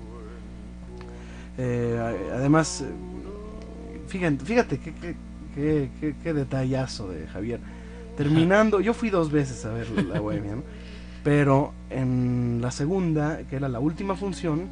Eh, 1.58 2.30
además, 2.34 2.84
fíjate, 4.08 4.46
fíjate 4.46 4.80
qué, 4.80 4.94
qué, 5.56 5.90
qué, 6.00 6.16
qué, 6.24 6.34
detallazo 6.34 7.10
de 7.10 7.28
Javier. 7.28 7.60
Terminando, 8.18 8.80
yo 8.82 8.94
fui 8.94 9.10
dos 9.10 9.32
veces 9.32 9.66
a 9.66 9.74
ver 9.74 9.90
la 9.90 10.20
Bohemia, 10.22 10.56
¿no? 10.56 10.64
pero 11.24 11.74
en 11.90 12.60
la 12.62 12.72
segunda, 12.72 13.40
que 13.50 13.56
era 13.56 13.70
la 13.70 13.80
última 13.80 14.16
función 14.16 14.68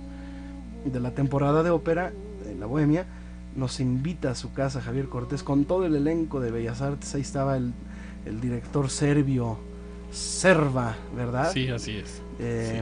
de 0.86 1.00
la 1.00 1.12
temporada 1.12 1.64
de 1.64 1.70
ópera 1.70 2.12
en 2.50 2.60
la 2.60 2.66
Bohemia, 2.66 3.06
nos 3.56 3.80
invita 3.80 4.32
a 4.32 4.36
su 4.36 4.54
casa 4.54 4.82
Javier 4.82 5.08
Cortés 5.08 5.44
con 5.44 5.66
todo 5.66 5.86
el 5.86 5.96
elenco 5.96 6.40
de 6.40 6.52
Bellas 6.52 6.82
Artes. 6.82 7.14
Ahí 7.14 7.22
estaba 7.22 7.58
el, 7.58 7.74
el 8.26 8.42
director 8.42 8.90
serbio 8.90 9.58
Serva, 10.12 10.96
¿verdad? 11.16 11.52
Sí, 11.54 11.68
así 11.70 11.98
es. 11.98 12.22
Eh, 12.40 12.82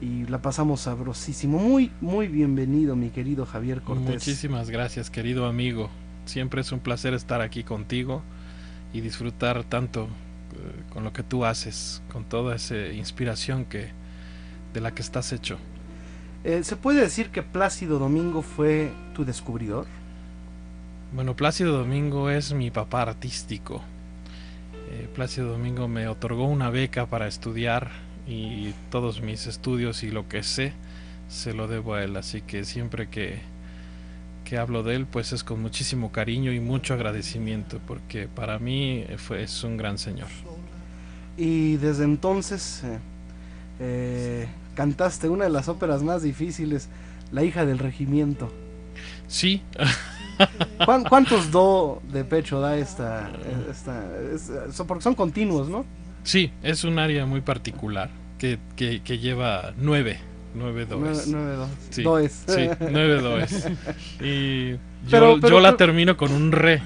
Y 0.00 0.26
la 0.26 0.40
pasamos 0.40 0.80
sabrosísimo. 0.80 1.58
Muy, 1.58 1.90
muy 2.00 2.26
bienvenido, 2.26 2.96
mi 2.96 3.10
querido 3.10 3.44
Javier 3.44 3.82
Cortés. 3.82 4.06
Muchísimas 4.06 4.70
gracias, 4.70 5.10
querido 5.10 5.46
amigo. 5.46 5.90
Siempre 6.24 6.62
es 6.62 6.72
un 6.72 6.80
placer 6.80 7.12
estar 7.12 7.42
aquí 7.42 7.64
contigo 7.64 8.22
y 8.92 9.00
disfrutar 9.02 9.64
tanto 9.64 10.04
eh, 10.04 10.82
con 10.92 11.04
lo 11.04 11.12
que 11.12 11.22
tú 11.22 11.44
haces, 11.44 12.02
con 12.12 12.24
toda 12.24 12.56
esa 12.56 12.76
inspiración 12.88 13.66
que 13.66 13.88
de 14.72 14.80
la 14.80 14.94
que 14.94 15.02
estás 15.02 15.32
hecho. 15.32 15.58
Eh, 16.44 16.64
¿Se 16.64 16.76
puede 16.76 17.00
decir 17.00 17.30
que 17.30 17.42
Plácido 17.42 17.98
Domingo 17.98 18.42
fue 18.42 18.92
tu 19.14 19.24
descubridor? 19.24 19.86
Bueno, 21.12 21.36
Plácido 21.36 21.76
Domingo 21.76 22.30
es 22.30 22.54
mi 22.54 22.70
papá 22.70 23.02
artístico. 23.02 23.82
Eh, 24.90 25.08
Plácido 25.14 25.48
Domingo 25.48 25.88
me 25.88 26.08
otorgó 26.08 26.46
una 26.46 26.70
beca 26.70 27.06
para 27.06 27.26
estudiar 27.26 27.90
y 28.26 28.72
todos 28.90 29.20
mis 29.20 29.46
estudios 29.46 30.02
y 30.02 30.10
lo 30.10 30.28
que 30.28 30.42
sé 30.42 30.72
se 31.28 31.52
lo 31.54 31.68
debo 31.68 31.94
a 31.94 32.04
él. 32.04 32.16
Así 32.16 32.40
que 32.42 32.64
siempre 32.64 33.08
que, 33.08 33.40
que 34.44 34.58
hablo 34.58 34.82
de 34.82 34.96
él, 34.96 35.06
pues 35.06 35.32
es 35.32 35.44
con 35.44 35.60
muchísimo 35.62 36.10
cariño 36.12 36.52
y 36.52 36.60
mucho 36.60 36.94
agradecimiento, 36.94 37.80
porque 37.86 38.26
para 38.28 38.58
mí 38.58 39.04
fue, 39.16 39.42
es 39.42 39.62
un 39.64 39.76
gran 39.76 39.98
señor. 39.98 40.28
Y 41.36 41.76
desde 41.76 42.04
entonces 42.04 42.82
eh, 42.84 42.98
eh, 43.80 44.48
cantaste 44.74 45.28
una 45.28 45.44
de 45.44 45.50
las 45.50 45.68
óperas 45.68 46.02
más 46.02 46.22
difíciles, 46.22 46.88
La 47.32 47.44
hija 47.44 47.64
del 47.64 47.78
regimiento. 47.78 48.52
Sí. 49.28 49.62
¿Cuán- 50.84 51.04
¿Cuántos 51.04 51.50
do 51.52 52.02
de 52.12 52.24
pecho 52.24 52.60
da 52.60 52.76
esta? 52.76 53.30
esta 53.70 54.02
es- 54.34 54.50
son- 54.74 54.86
porque 54.86 55.02
son 55.04 55.14
continuos, 55.14 55.68
¿no? 55.68 55.84
Sí, 56.22 56.50
es 56.62 56.84
un 56.84 56.98
área 56.98 57.26
muy 57.26 57.40
particular 57.40 58.10
que, 58.38 58.58
que, 58.76 59.00
que 59.02 59.18
lleva 59.18 59.72
nueve, 59.78 60.18
nueve 60.54 60.86
does. 60.86 61.26
Nueve- 61.28 61.66
Sí, 61.90 62.02
does. 62.02 62.44
sí, 62.46 62.68
nueve 62.80 63.20
does. 63.20 63.66
Y 64.20 64.70
yo, 64.72 64.78
Pero- 65.10 65.38
pero- 65.40 65.48
yo 65.56 65.60
la 65.60 65.68
pero- 65.70 65.76
termino 65.78 66.16
con 66.16 66.32
un 66.32 66.52
re 66.52 66.82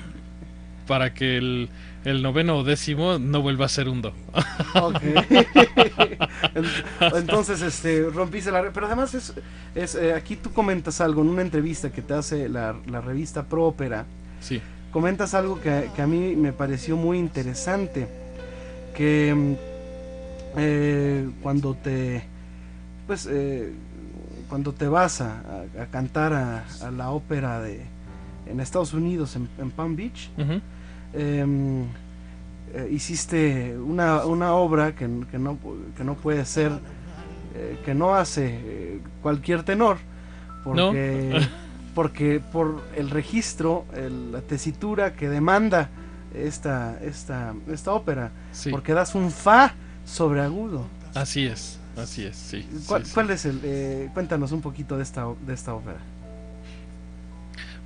para 0.87 1.15
que 1.15 1.37
el, 1.39 1.69
el 2.05 2.23
noveno 2.23 2.59
o 2.59 2.65
décimo 2.65 3.19
no 3.19 3.41
vuelva 3.43 3.65
a 3.67 3.69
ser 3.69 3.89
un 3.89 4.03
do. 4.03 4.13
Ok. 4.75 5.01
En- 6.55 6.65
Entonces, 7.17 7.61
este, 7.63 8.05
rompiste 8.11 8.51
la... 8.51 8.63
re- 8.63 8.71
Pero 8.73 8.87
además 8.87 9.15
es, 9.15 9.33
es 9.75 9.95
eh, 9.95 10.13
aquí 10.15 10.37
tú 10.37 10.53
comentas 10.53 11.01
algo 11.01 11.23
en 11.23 11.29
una 11.29 11.43
entrevista 11.43 11.91
que 11.91 12.03
te 12.03 12.15
hace 12.15 12.49
la, 12.49 12.77
la 12.87 13.01
revista 13.01 13.45
Pro 13.45 13.65
Ópera. 13.67 14.05
Sí. 14.41 14.61
Comentas 14.93 15.35
algo 15.35 15.61
que, 15.61 15.89
que 15.97 16.03
a 16.03 16.07
mí 16.07 16.37
me 16.37 16.53
pareció 16.53 16.97
muy 16.97 17.19
interesante. 17.19 18.07
Que 18.95 19.35
mm, 19.35 19.55
eh, 20.57 21.29
cuando 21.43 21.75
te... 21.75 22.25
Pues 23.07 23.29
eh, 23.31 23.73
cuando 24.49 24.73
te 24.73 24.87
vas 24.89 25.21
a, 25.21 25.41
a- 25.79 25.83
a 25.83 25.87
cantar 25.87 26.33
a, 26.33 26.65
a 26.83 26.91
la 26.91 27.11
ópera 27.11 27.61
de 27.61 27.83
en 28.47 28.61
Estados 28.61 28.93
Unidos, 28.93 29.37
en, 29.37 29.49
en 29.59 29.71
Palm 29.71 29.97
Beach, 29.97 30.29
em, 31.15 31.83
eh, 32.75 32.89
hiciste 32.91 33.77
una, 33.79 34.27
una 34.27 34.53
obra 34.55 34.95
que, 34.95 35.09
que 35.31 35.39
no, 35.39 35.57
que 35.97 36.05
no 36.05 36.15
puede 36.15 36.45
ser, 36.45 36.73
que 37.85 37.95
no 37.95 38.15
hace 38.15 39.01
cualquier 39.23 39.63
tenor, 39.63 39.97
porque, 40.63 41.31
No. 41.33 41.47
porque 41.95 42.41
por 42.53 42.83
el 42.97 43.09
registro, 43.11 43.87
el- 43.95 44.33
la 44.33 44.41
tesitura 44.43 45.15
que 45.15 45.29
demanda 45.31 45.89
esta, 46.35 46.99
esta, 47.03 47.55
esta 47.71 47.93
ópera, 47.93 48.31
Sí. 48.53 48.71
porque 48.71 48.93
das 48.93 49.15
un 49.15 49.31
fa 49.31 49.75
sobreagudo. 50.05 50.87
Así 51.15 51.47
es, 51.47 51.79
así 51.97 52.25
es, 52.25 52.37
sí. 52.37 52.67
¿Cuál, 52.87 53.03
sí, 53.03 53.09
sí. 53.09 53.15
cuál 53.15 53.31
es 53.31 53.45
el? 53.45 53.61
eh, 53.63 54.11
cuéntanos 54.15 54.53
un 54.53 54.61
poquito 54.61 54.97
de 54.97 55.03
esta, 55.03 55.27
de 55.47 55.55
esta 55.55 55.75
ópera. 55.75 55.99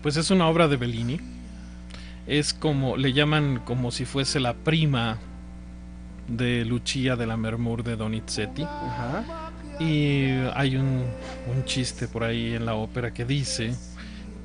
Pues 0.02 0.16
es 0.16 0.30
una 0.30 0.46
obra 0.48 0.68
de 0.68 0.76
Bellini. 0.76 1.20
Es 2.26 2.52
como, 2.54 2.96
le 2.96 3.12
llaman 3.12 3.60
como 3.64 3.90
si 3.90 4.04
fuese 4.04 4.38
la 4.38 4.54
prima 4.54 5.18
de 6.28 6.64
Lucia 6.64 7.16
de 7.16 7.26
la 7.26 7.36
Mermur 7.36 7.82
de 7.82 7.96
Donizetti. 7.96 8.62
Ajá. 8.62 9.24
Y 9.80 10.30
hay 10.54 10.76
un, 10.76 11.04
un 11.54 11.64
chiste 11.64 12.06
por 12.08 12.24
ahí 12.24 12.54
en 12.54 12.66
la 12.66 12.74
ópera 12.74 13.12
que 13.12 13.24
dice 13.24 13.74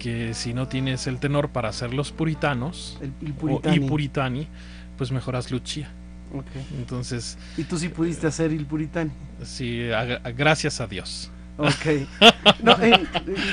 que 0.04 0.34
si 0.34 0.54
no 0.54 0.68
tienes 0.68 1.08
el 1.08 1.18
tenor 1.20 1.50
para 1.50 1.70
hacer 1.70 1.94
los 1.94 2.12
puritanos 2.12 2.98
El, 3.02 3.14
el 3.26 3.32
o- 3.32 3.36
puritani. 3.36 3.76
y 3.76 3.80
puritani, 3.80 4.48
pues 4.98 5.12
mejoras 5.12 5.50
Lucia. 5.52 5.90
Entonces, 6.78 7.38
Y 7.58 7.64
tú 7.64 7.78
sí 7.78 7.90
pudiste 7.90 8.28
hacer 8.28 8.52
el 8.52 8.66
puritani. 8.66 9.12
sí, 9.44 9.92
a- 9.92 10.20
a- 10.24 10.32
gracias 10.32 10.82
a 10.82 10.88
Dios. 10.88 11.32
Ok. 11.58 12.08
No, 12.64 12.72
eh, 12.82 13.06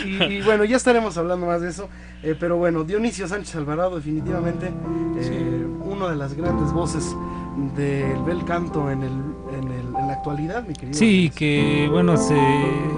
y, 0.05 0.22
y 0.38 0.42
bueno, 0.42 0.64
ya 0.64 0.76
estaremos 0.76 1.16
hablando 1.16 1.46
más 1.46 1.61
de 1.61 1.68
eso. 1.70 1.88
eh, 2.22 2.34
pero 2.38 2.57
bueno, 2.57 2.82
Dionisio 2.84 3.26
Sánchez 3.28 3.55
Alvarado, 3.57 3.96
definitivamente 3.96 4.66
eh, 5.16 5.66
una 5.82 6.09
de 6.09 6.16
las 6.16 6.34
grandes 6.34 6.72
voces 6.72 7.14
del 7.76 8.22
bel 8.24 8.44
canto 8.44 8.90
en, 8.90 9.03
el, 9.03 9.12
en, 10.01 10.07
la 10.09 10.14
actualidad, 10.14 10.62
mi 10.66 10.74
querido. 10.74 10.98
Sí, 10.98 11.30
que 11.34 11.88
bueno, 11.90 12.16
se, 12.16 12.36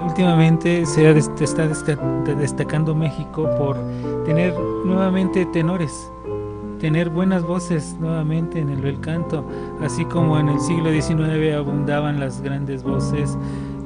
últimamente 0.05 0.85
se 0.85 1.09
está 1.11 1.67
desta- 1.67 1.97
destacando 2.37 2.95
México 2.95 3.49
por 3.57 3.77
tener 4.25 4.53
nuevamente 4.85 5.45
tenores, 5.47 6.11
tener 6.79 7.09
buenas 7.09 7.43
voces 7.43 7.95
nuevamente 7.99 8.59
en 8.59 8.69
el 8.69 8.81
bel 8.81 8.99
canto, 8.99 9.45
así 9.81 10.05
como 10.05 10.37
en 10.39 10.49
el 10.49 10.59
siglo 10.59 10.91
XIX 10.91 11.55
abundaban 11.55 12.19
las 12.19 12.41
grandes 12.41 12.83
voces, 12.83 13.37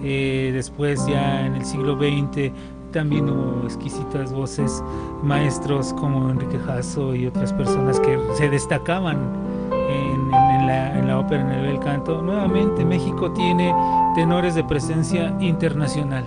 eh, 0.04 0.52
después 0.54 1.06
ya 1.08 1.46
en 1.46 1.56
el 1.56 1.66
siglo 1.66 1.96
XX 1.98 2.52
también 2.92 3.30
hubo 3.30 3.64
exquisitas 3.66 4.32
voces, 4.32 4.82
maestros 5.22 5.94
como 5.94 6.30
Enrique 6.30 6.58
Jasso 6.58 7.14
y 7.14 7.28
otras 7.28 7.52
personas 7.54 8.00
que 8.00 8.18
se 8.36 8.50
destacaban 8.50 9.18
en, 9.72 10.34
en- 10.34 10.47
en 10.70 10.94
la, 10.94 11.00
en 11.00 11.08
la 11.08 11.20
ópera, 11.20 11.42
en 11.42 11.50
el 11.52 11.62
bel 11.66 11.80
canto. 11.80 12.22
Nuevamente 12.22 12.84
México 12.86 13.32
tiene 13.32 13.74
tenores 14.16 14.56
de 14.56 14.64
presencia 14.64 15.34
internacional 15.40 16.26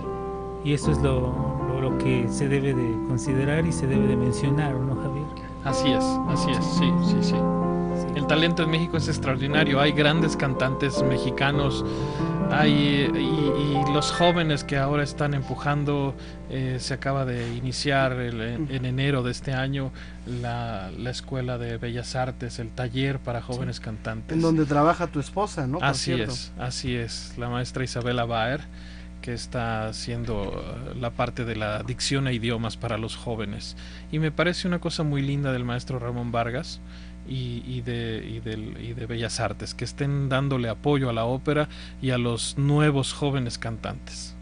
y 0.63 0.73
eso 0.73 0.91
es 0.91 0.97
lo, 1.01 1.19
lo- 1.67 1.81
lo 1.81 1.97
que 1.97 2.27
se 2.29 2.47
debe 2.47 2.73
de 2.73 2.95
considerar 3.07 3.65
y 3.65 3.71
se 3.71 3.87
debe 3.87 4.07
de 4.07 4.15
mencionar, 4.15 4.75
¿no, 4.75 4.95
Javier? 4.95 5.25
Así 5.65 5.91
es, 5.91 6.03
así 6.29 6.51
es, 6.51 6.63
sí, 6.65 6.91
sí, 7.03 7.17
sí. 7.21 7.35
El 8.15 8.27
talento 8.27 8.63
en 8.63 8.69
México 8.69 8.97
es 8.97 9.07
extraordinario. 9.07 9.79
Hay 9.79 9.93
grandes 9.93 10.35
cantantes 10.35 11.01
mexicanos. 11.03 11.85
Hay, 12.51 13.09
y, 13.15 13.71
los 13.93 14.11
jóvenes 14.11 14.63
que 14.63 14.77
ahora 14.77 15.03
están 15.03 15.33
empujando, 15.33 16.15
eh, 16.49 16.77
se 16.79 16.93
acaba 16.93 17.25
de 17.25 17.55
iniciar 17.55 18.13
en, 18.13 18.85
enero 18.85 19.21
de 19.21 19.31
este 19.31 19.53
año 19.53 19.91
la, 20.25 20.89
Escuela 21.09 21.57
de 21.57 21.77
Bellas 21.77 22.15
Artes, 22.15 22.59
el 22.59 22.69
taller 22.69 23.19
para 23.19 23.41
jóvenes 23.41 23.79
cantantes. 23.81 24.35
En 24.35 24.41
donde 24.41 24.65
trabaja 24.65 25.07
tu 25.07 25.19
esposa, 25.19 25.67
¿no? 25.67 25.79
así 25.81 26.13
es, 26.13 26.53
así 26.57 26.95
es, 26.95 27.33
la 27.37 27.49
maestra 27.49 27.83
Isabela 27.83 28.23
Baer 28.23 28.61
que 29.21 29.33
está 29.33 29.87
haciendo 29.87 30.51
uh, 30.51 30.99
la 30.99 31.11
parte 31.11 31.45
de 31.45 31.55
la 31.55 31.83
dicción 31.83 32.27
e 32.27 32.33
idiomas 32.33 32.75
para 32.75 32.97
los 32.97 33.15
jóvenes. 33.15 33.77
Y 34.11 34.19
me 34.19 34.31
parece 34.31 34.67
una 34.67 34.79
cosa 34.79 35.03
muy 35.03 35.21
linda 35.21 35.53
del 35.53 35.63
maestro 35.63 35.99
Ramón 35.99 36.31
Vargas 36.31 36.81
y, 37.31 37.81
de, 37.81 38.41
de 38.95 39.05
Bellas 39.05 39.39
Artes, 39.39 39.73
que 39.73 39.85
estén 39.85 40.29
dándole 40.29 40.69
apoyo 40.69 41.09
a 41.09 41.13
la 41.13 41.25
ópera 41.25 41.69
y 42.01 42.11
a 42.11 42.17
los 42.17 42.57
nuevos 42.57 43.13
jóvenes 43.13 43.57
cantantes. 43.57 44.35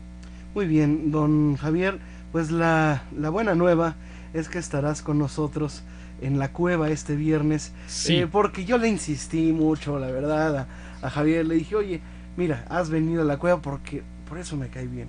Muy 0.55 0.65
bien, 0.65 1.11
don 1.11 1.55
Javier, 1.57 1.99
pues 2.31 2.51
la, 2.51 3.03
buena 3.11 3.53
nueva 3.55 3.95
es 4.33 4.49
que 4.49 4.57
estarás 4.57 5.01
con 5.01 5.19
nosotros 5.19 5.83
en 6.21 6.39
la 6.39 6.51
cueva 6.51 6.89
este 6.89 7.15
viernes, 7.15 7.71
sí. 7.87 8.17
Eh, 8.17 8.27
porque 8.27 8.65
yo 8.65 8.77
le 8.77 8.89
insistí 8.89 9.53
mucho, 9.53 9.99
la 9.99 10.07
verdad, 10.07 10.67
a 11.01 11.09
Javier, 11.09 11.45
le 11.45 11.55
dije, 11.55 11.75
oye, 11.75 12.01
mira, 12.35 12.65
has 12.69 12.89
venido 12.89 13.21
a 13.21 13.25
la 13.25 13.37
cueva 13.37 13.61
porque 13.61 14.03
por 14.27 14.37
eso 14.37 14.57
me 14.57 14.69
cae 14.69 14.87
bien. 14.87 15.07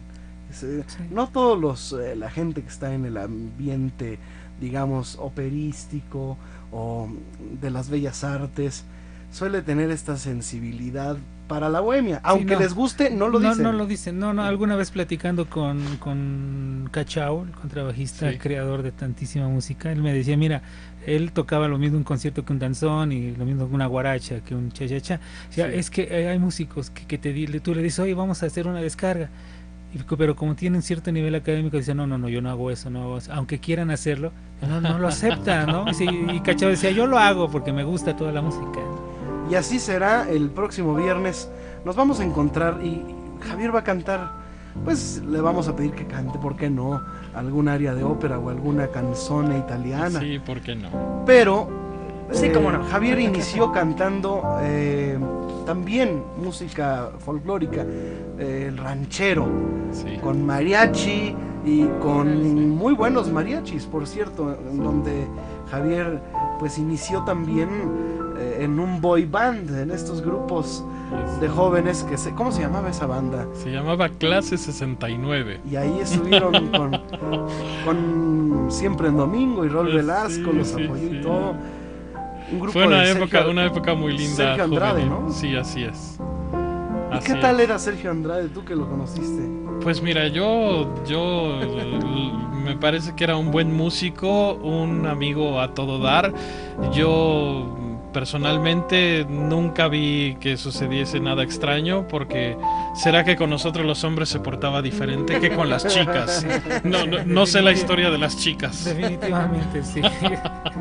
Eh, 0.62 0.85
no 1.11 1.28
todos 1.28 1.59
los, 1.59 1.93
eh, 1.93 2.14
la 2.16 2.31
gente 2.31 2.62
que 2.62 2.68
está 2.68 2.93
en 2.93 3.07
el 3.07 3.16
ambiente, 3.16 4.18
digamos, 4.61 5.16
operístico 5.18 6.37
o 6.73 7.09
de 7.61 7.71
las 7.71 7.91
bellas 7.91 8.25
artes, 8.25 8.85
suele 9.33 9.62
tener 9.62 9.91
esta 9.91 10.16
sensibilidad 10.16 11.16
para 11.51 11.68
la 11.68 11.81
bohemia. 11.81 12.21
Aunque 12.23 12.57
les 12.57 12.75
guste, 12.75 13.11
no 13.11 13.29
lo 13.29 13.41
dicen. 13.41 13.64
No, 13.64 13.73
lo 13.73 13.87
dicen. 13.87 14.21
No, 14.21 14.33
no, 14.33 14.45
alguna 14.45 14.77
vez 14.77 14.93
platicando 14.93 15.51
con, 15.51 15.83
con 15.97 16.89
Cachao, 16.93 17.43
el 17.43 17.51
contrabajista, 17.51 18.39
creador 18.39 18.83
de 18.83 18.93
tantísima 18.93 19.49
música, 19.49 19.91
él 19.91 20.01
me 20.01 20.14
decía, 20.14 20.37
mira, 20.37 20.62
él 21.07 21.33
tocaba 21.33 21.66
lo 21.66 21.77
mismo 21.77 21.99
un 21.99 22.05
concierto 22.05 22.45
que 22.45 22.53
un 22.53 22.61
danzón 22.61 23.11
y 23.11 23.35
lo 23.35 23.45
mismo 23.45 23.68
que 23.68 23.75
una 23.75 23.87
guaracha, 23.87 24.41
que 24.41 24.55
un 24.55 24.71
cha-cha-cha. 24.71 25.18
es 25.57 25.91
que 25.91 26.29
hay 26.29 26.39
músicos 26.39 26.91
que, 26.91 27.05
que 27.07 27.18
te, 27.18 27.33
tú 27.59 27.75
le 27.75 27.83
dices, 27.83 27.99
oye, 27.99 28.14
vamos 28.14 28.45
a 28.45 28.47
hacer 28.47 28.68
una 28.68 28.81
descarga. 28.81 29.29
Pero 30.16 30.36
como 30.36 30.55
tienen 30.55 30.82
cierto 30.82 31.11
nivel 31.12 31.34
académico, 31.34 31.76
dicen, 31.76 31.97
no, 31.97 32.07
no, 32.07 32.18
no, 32.18 32.28
yo 32.28 32.41
no 32.41 32.51
hago 32.51 32.70
eso, 32.70 32.91
no 32.91 33.18
Aunque 33.32 33.59
quieran 33.59 33.91
hacerlo, 33.91 34.32
no, 34.62 34.80
no 34.80 34.99
lo 34.99 35.09
aceptan, 35.09 35.66
¿no? 35.66 35.84
y 36.32 36.41
Cachao 36.41 36.68
decía, 36.68 36.91
yo 36.91 37.07
lo 37.07 37.18
hago 37.18 37.51
porque 37.51 37.72
me 37.72 37.84
gusta 37.84 38.16
toda 38.16 38.32
la 38.32 38.43
música. 38.43 38.80
Y 39.51 39.55
así 39.57 39.78
será 39.80 40.28
el 40.30 40.51
próximo 40.51 40.95
viernes. 40.95 41.51
Nos 41.84 41.97
vamos 41.97 42.20
a 42.20 42.24
encontrar 42.24 42.78
y 42.84 43.03
Javier 43.41 43.74
va 43.74 43.80
a 43.80 43.84
cantar. 43.84 44.41
Pues 44.84 45.20
le 45.26 45.41
vamos 45.41 45.66
a 45.66 45.74
pedir 45.74 45.91
que 45.93 46.07
cante, 46.07 46.38
¿por 46.38 46.57
qué 46.57 46.70
no? 46.70 47.03
Algún 47.34 47.66
área 47.66 47.93
de 47.93 48.05
ópera 48.05 48.38
o 48.38 48.51
alguna 48.51 48.86
canzone 48.88 49.59
italiana. 49.59 50.20
Sí, 50.20 50.38
¿por 50.38 50.61
qué 50.61 50.76
no? 50.76 51.24
Pero 51.26 51.80
Sí, 52.32 52.47
eh, 52.47 52.53
cómo 52.53 52.70
no. 52.70 52.84
Javier 52.84 53.18
inició 53.20 53.72
cantando 53.72 54.59
eh, 54.62 55.18
también 55.71 56.25
música 56.37 57.12
folclórica, 57.21 57.87
eh, 58.41 58.66
el 58.66 58.77
ranchero, 58.77 59.47
con 60.21 60.45
mariachi 60.45 61.33
y 61.64 61.85
con 62.03 62.71
muy 62.71 62.93
buenos 62.93 63.31
mariachis, 63.31 63.87
por 63.87 64.05
cierto, 64.09 64.59
en 64.68 64.83
donde 64.83 65.29
Javier 65.71 66.21
pues 66.59 66.77
inició 66.77 67.23
también 67.23 67.68
en 68.59 68.81
un 68.81 69.01
boy 69.01 69.27
band, 69.27 69.71
en 69.71 69.93
estos 69.93 70.23
grupos 70.23 70.85
de 71.41 71.49
jóvenes 71.49 72.03
que 72.03 72.18
se, 72.18 72.33
¿cómo 72.33 72.51
se 72.51 72.62
llamaba 72.62 72.91
esa 72.91 73.07
banda? 73.07 73.47
Se 73.55 73.71
llamaba 73.71 74.09
Clase 74.09 74.59
69. 74.59 75.61
Y 75.71 75.77
ahí 75.77 76.01
estuvieron 76.01 76.68
con, 76.73 77.01
con 77.85 78.66
Siempre 78.73 79.07
en 79.07 79.16
Domingo 79.16 79.64
y 79.64 79.68
Rol 79.68 79.87
Velasco, 79.95 80.51
los 80.53 80.73
apoyó 80.73 81.14
y 81.14 81.21
todo. 81.21 81.55
Fue 82.73 82.87
una 82.87 83.09
época, 83.09 83.47
una 83.47 83.67
época 83.67 83.95
muy 83.95 84.17
linda. 84.17 84.37
Sergio 84.37 84.65
Andrade, 84.65 85.05
¿no? 85.05 85.31
Sí, 85.31 85.57
así 85.57 85.85
es. 85.85 86.19
¿Y 87.13 87.25
qué 87.25 87.35
tal 87.35 87.61
era 87.61 87.79
Sergio 87.79 88.11
Andrade, 88.11 88.49
tú 88.49 88.65
que 88.65 88.75
lo 88.75 88.89
conociste? 88.89 89.49
Pues 89.83 90.03
mira, 90.03 90.29
yo, 90.29 90.93
yo 91.05 91.59
me 92.65 92.77
parece 92.77 93.15
que 93.15 93.25
era 93.25 93.37
un 93.37 93.51
buen 93.51 93.73
músico, 93.73 94.55
un 94.55 95.07
amigo 95.07 95.61
a 95.61 95.75
todo 95.75 95.99
dar. 95.99 96.33
Yo 96.93 97.77
personalmente 98.13 99.27
nunca 99.29 99.89
vi 99.89 100.37
que 100.41 100.57
sucediese 100.57 101.21
nada 101.21 101.43
extraño 101.43 102.07
porque 102.09 102.57
será 102.95 103.25
que 103.25 103.37
con 103.37 103.51
nosotros 103.51 103.87
los 103.87 104.05
hombres 104.05 104.29
se 104.29 104.41
portaba 104.41 104.83
diferente 104.83 105.41
que 105.41 105.55
con 105.55 105.71
las 105.71 105.87
chicas. 105.87 106.47
No, 106.85 107.07
no, 107.07 107.47
sé 107.47 107.63
la 107.63 107.73
historia 107.73 108.11
de 108.11 108.19
las 108.19 108.37
chicas. 108.37 108.85
Definitivamente, 108.85 109.83
sí. 109.83 110.01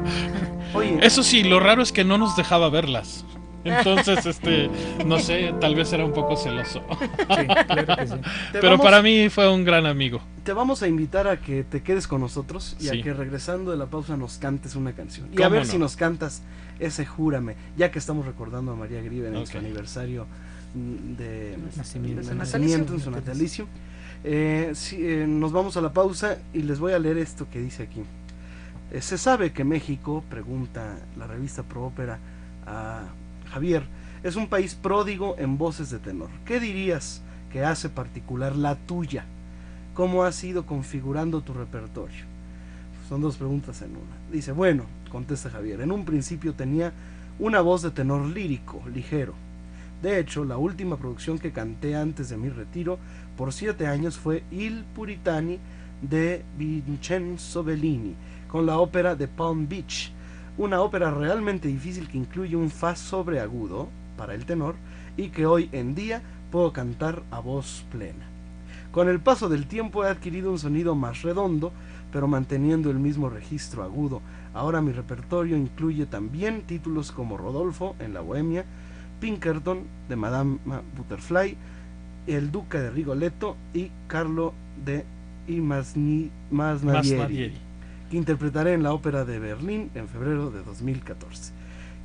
Eso 1.02 1.24
sí, 1.24 1.44
lo 1.44 1.60
raro 1.60 1.82
es 1.82 1.92
que 1.92 2.04
no 2.04 2.18
nos 2.18 2.36
dejaba 2.36 2.70
verlas. 2.70 3.26
Entonces, 3.78 4.26
este, 4.26 4.70
no 5.06 5.20
sé, 5.20 5.54
tal 5.60 5.76
vez 5.76 5.92
era 5.94 6.06
un 6.06 6.14
poco 6.14 6.36
celoso. 6.36 6.82
Pero 8.52 8.78
para 8.78 9.02
mí 9.02 9.30
fue 9.30 9.52
un 9.52 9.64
gran 9.64 9.86
amigo. 9.86 10.22
Te 10.44 10.54
vamos 10.54 10.82
a 10.84 10.88
invitar 10.88 11.28
a 11.28 11.40
que 11.40 11.64
te 11.64 11.82
quedes 11.82 12.08
con 12.08 12.22
nosotros 12.22 12.76
y 12.80 12.90
a 12.90 13.02
que 13.02 13.14
regresando 13.14 13.72
de 13.72 13.78
la 13.78 13.86
pausa 13.88 14.18
nos 14.18 14.38
cantes 14.38 14.76
una 14.76 14.94
canción. 14.94 15.28
Y 15.32 15.42
a 15.42 15.50
ver 15.50 15.66
si 15.66 15.78
nos 15.78 15.96
cantas 15.96 16.42
ese 16.80 17.06
Júrame, 17.06 17.56
ya 17.78 17.92
que 17.92 18.00
estamos 18.00 18.26
recordando 18.26 18.72
a 18.72 18.76
María 18.76 19.02
Griven 19.02 19.36
en 19.36 19.46
su 19.46 19.58
aniversario 19.58 20.26
mm, 20.74 21.16
de 21.16 21.58
nacimiento, 22.36 22.94
en 22.94 23.00
su 23.00 23.12
natalicio. 23.12 23.68
Eh, 24.24 24.74
eh, 24.94 25.26
nos 25.28 25.52
vamos 25.52 25.78
a 25.78 25.82
la 25.82 25.94
pausa 25.94 26.40
y 26.54 26.64
les 26.64 26.80
voy 26.80 26.94
a 26.94 27.00
leer 27.00 27.18
esto 27.18 27.48
que 27.50 27.60
dice 27.60 27.84
aquí. 27.84 28.02
Eh, 28.92 29.02
se 29.02 29.18
sabe 29.18 29.52
que 29.52 29.64
México, 29.64 30.24
pregunta 30.30 30.98
la 31.18 31.28
revista 31.28 31.64
Pro 31.64 31.86
Ópera 31.86 32.20
a 32.66 33.04
Javier, 33.52 33.84
es 34.24 34.36
un 34.36 34.47
país 34.47 34.76
pródigo 34.76 35.36
en 35.38 35.58
voces 35.58 35.89
de 35.89 36.00
tenor. 36.00 36.30
¿Qué 36.45 36.60
dirías 36.60 37.22
que 37.52 37.64
hace 37.64 37.89
particular 37.89 38.56
la 38.56 38.76
tuya? 38.76 39.26
¿Cómo 39.93 40.24
has 40.24 40.43
ido 40.43 40.66
configurando 40.66 41.41
tu 41.41 41.54
repertorio? 41.54 42.26
Son 43.08 43.22
dos 43.22 43.38
preguntas 43.38 43.82
en 43.82 43.91
una. 43.91 44.32
Dice, 44.32 44.52
bueno, 44.52 44.84
contesta 45.12 45.50
Javier, 45.50 45.82
en 45.82 45.91
un 45.91 46.06
principio 46.06 46.54
tenía 46.54 46.93
una 47.39 47.62
voz 47.62 47.82
de 47.82 47.91
tenor 47.91 48.26
lírico, 48.26 48.82
ligero. 48.93 49.34
De 50.02 50.20
hecho, 50.20 50.45
la 50.45 50.58
última 50.58 50.97
producción 50.97 51.39
que 51.39 51.52
canté 51.52 51.95
antes 51.95 52.30
de 52.30 52.38
mi 52.38 52.50
retiro 52.50 53.00
por 53.36 53.52
siete 53.52 53.88
años 53.88 54.18
fue 54.18 54.43
Il 54.52 54.84
Puritani 54.95 55.60
de 56.02 56.43
Vincenzo 56.58 57.64
Bellini, 57.64 58.16
con 58.47 58.66
la 58.66 58.78
ópera 58.78 59.16
de 59.16 59.28
Palm 59.28 59.68
Beach, 59.68 60.12
una 60.60 60.82
ópera 60.82 61.10
realmente 61.10 61.70
difícil 61.70 62.10
que 62.10 62.18
incluye 62.18 62.57
un 62.57 62.70
fa 62.70 62.93
sobreagudo 62.93 63.88
para 64.18 64.34
el 64.34 64.45
tenor 64.45 64.76
y 65.16 65.30
que 65.30 65.45
hoy 65.45 65.70
en 65.72 65.95
día 65.95 66.22
puedo 66.51 66.74
cantar 66.74 67.24
a 67.32 67.39
voz 67.39 67.86
plena. 67.89 68.28
Con 68.91 69.07
el 69.07 69.22
paso 69.22 69.47
del 69.47 69.68
tiempo 69.68 70.03
he 70.03 70.10
adquirido 70.10 70.51
un 70.51 70.60
sonido 70.60 70.95
más 70.95 71.22
redondo, 71.22 71.72
pero 72.12 72.28
manteniendo 72.28 72.91
el 72.91 72.99
mismo 72.99 73.30
registro 73.30 73.84
agudo. 73.84 74.22
Ahora 74.53 74.82
mi 74.82 74.91
repertorio 74.91 75.55
incluye 75.55 76.05
también 76.05 76.64
títulos 76.64 77.14
como 77.14 77.38
Rodolfo 77.38 77.95
en 77.99 78.14
la 78.14 78.20
Bohemia, 78.20 78.66
Pinkerton 79.22 79.84
de 80.10 80.16
Madame 80.18 80.57
Butterfly, 80.97 81.55
El 82.28 82.51
Duque 82.51 82.80
de 82.80 82.91
Rigoletto 82.91 83.55
y 83.74 83.91
Carlo 84.07 84.53
de 84.84 85.06
Masnadieri, 86.52 87.53
que 88.10 88.18
interpretaré 88.18 88.73
en 88.73 88.84
la 88.84 88.94
Ópera 88.94 89.26
de 89.26 89.40
Berlín 89.40 89.91
en 89.95 90.07
febrero 90.07 90.52
de 90.52 90.64
2014 90.64 91.53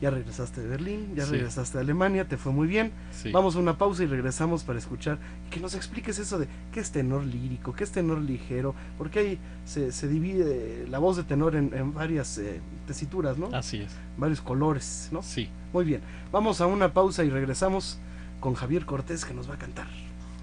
ya 0.00 0.10
regresaste 0.10 0.60
de 0.60 0.68
Berlín, 0.68 1.14
ya 1.14 1.24
regresaste 1.24 1.78
de 1.78 1.84
Alemania, 1.84 2.26
te 2.26 2.36
fue 2.36 2.52
muy 2.52 2.66
bien. 2.66 2.92
Vamos 3.32 3.56
a 3.56 3.58
una 3.58 3.78
pausa 3.78 4.02
y 4.02 4.06
regresamos 4.06 4.62
para 4.62 4.78
escuchar 4.78 5.18
y 5.46 5.50
que 5.50 5.60
nos 5.60 5.74
expliques 5.74 6.18
eso 6.18 6.38
de 6.38 6.46
qué 6.72 6.80
es 6.80 6.90
tenor 6.90 7.24
lírico, 7.24 7.72
qué 7.72 7.84
es 7.84 7.90
tenor 7.90 8.20
ligero, 8.20 8.74
porque 8.98 9.18
ahí 9.20 9.38
se, 9.64 9.92
se 9.92 10.06
divide 10.08 10.86
la 10.88 10.98
voz 10.98 11.16
de 11.16 11.22
tenor 11.22 11.56
en, 11.56 11.94
varias 11.94 12.36
eh, 12.36 12.60
tesituras, 12.86 13.38
¿no? 13.38 13.48
Así 13.54 13.78
es. 13.78 13.96
Varios 14.18 14.42
colores, 14.42 15.08
¿no? 15.10 15.22
Sí. 15.22 15.48
Muy 15.72 15.86
bien. 15.86 16.02
Vamos 16.30 16.60
a 16.60 16.66
una 16.66 16.92
pausa 16.92 17.24
y 17.24 17.30
regresamos 17.30 17.98
con 18.40 18.54
Javier 18.54 18.84
Cortés 18.84 19.24
que 19.24 19.32
nos 19.32 19.48
va 19.48 19.54
a 19.54 19.58
cantar. 19.58 19.86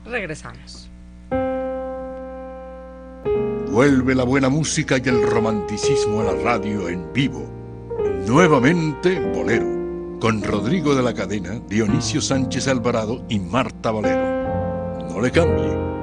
Regresamos. 0.06 0.90
Vuelve 3.72 4.14
la 4.16 4.26
buena 4.26 4.50
música 4.50 4.98
y 4.98 5.08
el 5.08 5.26
romanticismo 5.26 6.20
a 6.20 6.26
la 6.26 6.34
radio 6.34 6.90
en 6.90 7.14
vivo 7.14 7.50
Nuevamente 8.28 9.18
Bolero, 9.34 10.20
con 10.20 10.44
Rodrigo 10.44 10.94
de 10.94 11.02
la 11.02 11.14
Cadena, 11.14 11.58
Dionisio 11.70 12.20
Sánchez 12.20 12.68
Alvarado 12.68 13.24
y 13.30 13.40
Marta 13.40 13.92
Valero. 13.92 15.08
No 15.10 15.22
le 15.22 15.32
cambie. 15.32 16.01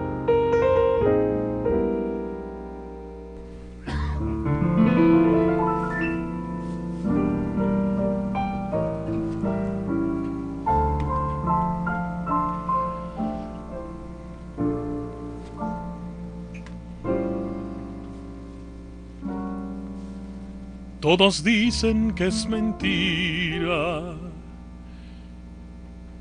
Todos 21.09 21.43
dicen 21.43 22.13
que 22.13 22.27
es 22.27 22.47
mentira, 22.47 24.13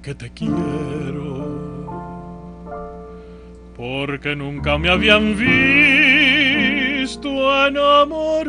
que 0.01 0.15
te 0.15 0.31
quiero, 0.31 1.83
porque 3.75 4.33
nunca 4.33 4.77
me 4.77 4.89
habían 4.89 5.35
visto 7.03 7.27
enamorado. 7.67 8.47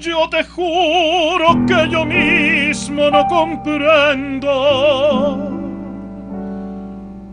Yo 0.00 0.26
te 0.30 0.42
juro 0.42 1.66
que 1.66 1.90
yo 1.90 2.06
mismo 2.06 3.10
no 3.10 3.26
comprendo 3.26 4.48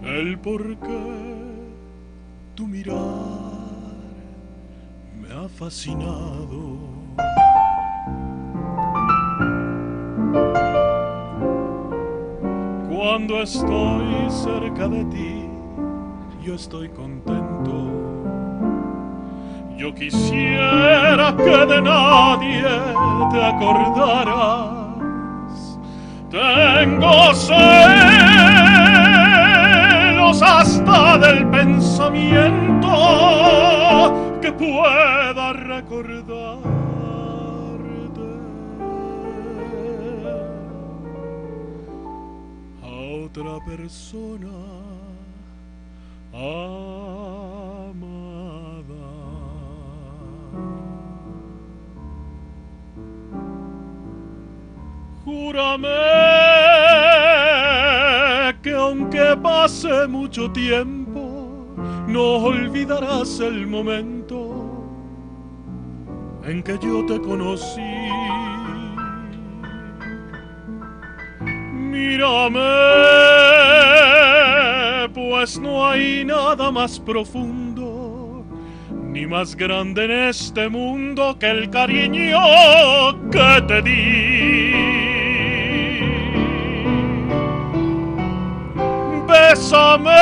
el 0.04 0.38
por 0.40 0.76
qué 0.76 1.00
tu 2.56 2.68
mirar 2.68 3.39
me 3.39 3.39
ha. 5.40 5.48
Cuando 12.90 13.42
estoy 13.42 14.30
cerca 14.30 14.88
de 14.88 15.06
ti, 15.06 15.46
yo 16.44 16.56
estoy 16.56 16.90
contento. 16.90 17.90
Yo 19.78 19.94
quisiera 19.94 21.36
que 21.38 21.66
de 21.66 21.82
nadie 21.82 22.64
te 23.32 23.44
acordaras. 23.46 24.70
Tengo 26.30 27.34
celos 27.34 27.62
hasta 30.42 31.18
del 31.18 31.48
pensamiento 31.48 32.70
que 34.50 34.54
pueda 34.54 35.54
recordarte 35.54 36.60
a 42.82 42.88
otra 43.26 43.60
persona 43.66 44.48
amada. 46.34 46.70
Júrame 55.26 55.90
que 58.64 58.74
aunque 58.74 59.38
pase 59.44 60.08
mucho 60.08 60.52
tiempo, 60.52 61.68
no 62.08 62.38
olvidarás 62.38 63.40
el 63.40 63.68
momento 63.68 64.19
en 66.50 66.64
que 66.64 66.78
yo 66.80 67.06
te 67.06 67.20
conocí. 67.20 67.82
Mírame, 71.74 72.60
pues 75.14 75.60
no 75.60 75.88
hay 75.88 76.26
nada 76.26 76.72
más 76.72 77.00
profundo 77.00 78.44
ni 79.12 79.28
más 79.28 79.56
grande 79.56 80.06
en 80.06 80.12
este 80.12 80.70
mundo 80.70 81.38
que 81.40 81.50
el 81.50 81.70
cariño 81.70 82.40
que 83.32 83.64
te 83.68 83.82
di. 83.84 84.74
Bésame 89.28 90.16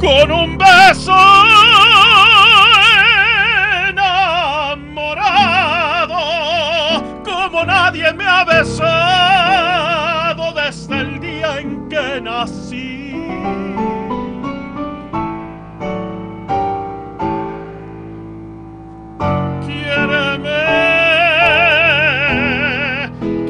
con 0.00 0.32
un 0.32 0.56
beso 0.56 1.57
besado 8.58 10.52
desde 10.52 11.00
el 11.00 11.20
día 11.20 11.60
en 11.60 11.88
que 11.88 12.20
nací. 12.20 13.14
Quiéreme, 19.64 20.64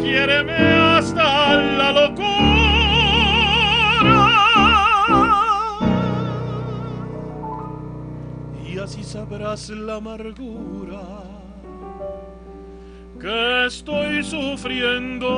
quiéreme 0.02 0.60
hasta 0.96 1.54
la 1.78 1.92
locura. 1.92 2.28
Y 8.62 8.78
así 8.78 9.02
sabrás 9.02 9.70
la 9.70 9.96
amargura 9.96 11.27
que 13.20 13.66
estoy 13.66 14.22
sufriendo 14.22 15.28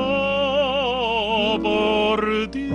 por 1.61 2.49
ti. 2.51 2.69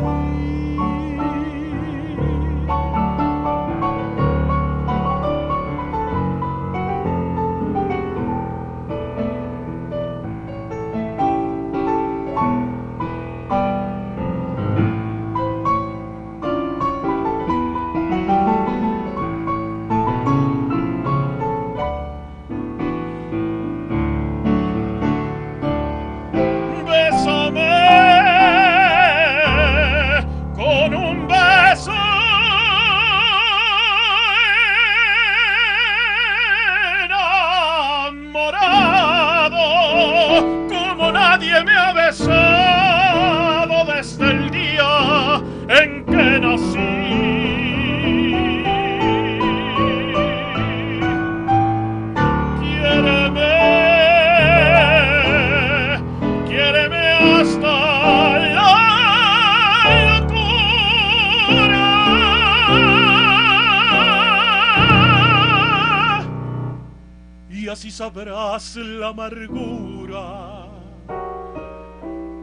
Amargura 69.16 70.68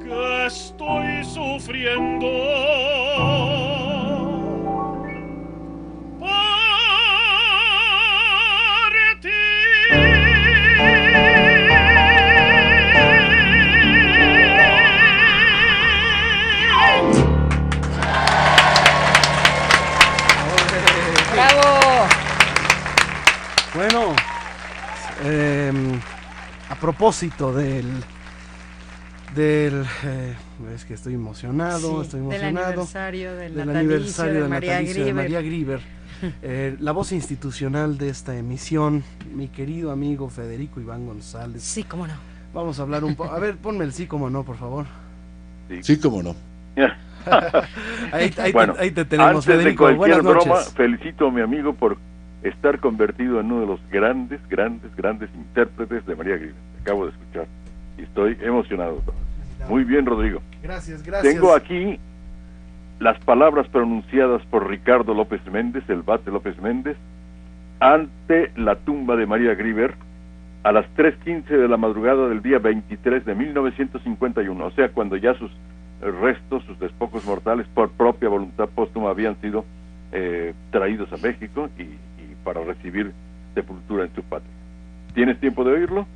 que 0.01 0.45
estoy 0.47 1.23
sufriendo. 1.23 2.42
Propósito 27.03 27.51
del. 27.53 27.85
Del. 29.35 29.83
eh, 30.05 30.35
es 30.73 30.85
que 30.85 30.93
estoy 30.93 31.15
emocionado, 31.15 31.97
Sí, 31.99 32.01
estoy 32.03 32.19
del 32.21 32.29
emocionado. 32.29 32.67
aniversario 32.67 33.35
del 33.35 33.55
del 33.55 33.65
natalicio 33.67 33.79
aniversario 33.95 34.43
de 34.43 34.47
María 34.49 34.71
natalicio 34.71 34.93
de 34.93 35.11
Grieber. 35.11 35.15
María 35.23 35.41
Grieber. 35.41 35.79
Eh, 36.41 36.77
la 36.79 36.93
voz 36.93 37.11
institucional 37.11 37.97
de 37.97 38.07
esta 38.07 38.33
emisión, 38.37 39.03
mi 39.35 39.49
querido 39.49 39.91
amigo 39.91 40.29
Federico 40.29 40.79
Iván 40.79 41.05
González. 41.05 41.61
Sí, 41.63 41.83
cómo 41.83 42.07
no. 42.07 42.13
Vamos 42.53 42.79
a 42.79 42.83
hablar 42.83 43.03
un 43.03 43.13
poco. 43.15 43.33
A 43.33 43.39
ver, 43.39 43.57
ponme 43.57 43.83
el 43.83 43.91
sí 43.91 44.07
como 44.07 44.29
no, 44.29 44.43
por 44.45 44.55
favor. 44.55 44.85
Sí, 45.81 45.99
cómo 45.99 46.23
no. 46.23 46.33
Ahí- 48.13 48.23
ahí 48.23 48.29
te- 48.29 48.51
bueno, 48.53 48.75
ahí 48.79 48.91
te 48.91 49.03
tenemos, 49.03 49.31
antes 49.31 49.45
Federico. 49.45 49.87
de 49.89 49.97
cualquier 49.97 50.21
Buenas 50.21 50.43
broma, 50.45 50.59
noches. 50.61 50.73
felicito 50.73 51.27
a 51.27 51.31
mi 51.31 51.41
amigo 51.41 51.73
por 51.73 51.97
estar 52.43 52.79
convertido 52.79 53.39
en 53.39 53.51
uno 53.51 53.61
de 53.61 53.67
los 53.67 53.79
grandes, 53.89 54.39
grandes, 54.49 54.95
grandes 54.95 55.29
intérpretes 55.33 56.05
de 56.05 56.15
María 56.15 56.35
Grieber. 56.35 56.55
Acabo 56.81 57.05
de 57.05 57.11
escuchar 57.11 57.47
y 57.97 58.03
estoy 58.03 58.37
emocionado. 58.41 59.01
Muy 59.69 59.83
bien, 59.83 60.05
Rodrigo. 60.05 60.41
Gracias, 60.61 61.03
gracias. 61.03 61.33
Tengo 61.33 61.53
aquí 61.55 61.99
las 62.99 63.17
palabras 63.23 63.67
pronunciadas 63.69 64.41
por 64.47 64.67
Ricardo 64.69 65.13
López 65.13 65.41
Méndez, 65.51 65.83
el 65.89 66.01
bate 66.01 66.31
López 66.31 66.59
Méndez, 66.61 66.97
ante 67.79 68.51
la 68.55 68.75
tumba 68.75 69.15
de 69.15 69.25
María 69.25 69.55
Grieber 69.55 69.95
a 70.63 70.71
las 70.71 70.85
3.15 70.95 71.47
de 71.47 71.67
la 71.67 71.77
madrugada 71.77 72.29
del 72.29 72.41
día 72.41 72.59
23 72.59 73.25
de 73.25 73.35
1951, 73.35 74.65
o 74.65 74.71
sea, 74.71 74.89
cuando 74.89 75.17
ya 75.17 75.33
sus 75.33 75.51
restos, 76.21 76.63
sus 76.63 76.79
despojos 76.79 77.25
mortales, 77.25 77.67
por 77.73 77.91
propia 77.91 78.29
voluntad 78.29 78.69
póstuma, 78.69 79.09
habían 79.09 79.39
sido 79.41 79.65
eh, 80.11 80.53
traídos 80.71 81.11
a 81.11 81.17
México 81.17 81.69
y 81.77 82.12
para 82.43 82.61
recibir 82.63 83.11
sepultura 83.53 84.05
en 84.05 84.13
su 84.15 84.23
patria. 84.23 84.51
¿Tienes 85.13 85.39
tiempo 85.39 85.63
de 85.63 85.71
oírlo? 85.73 86.07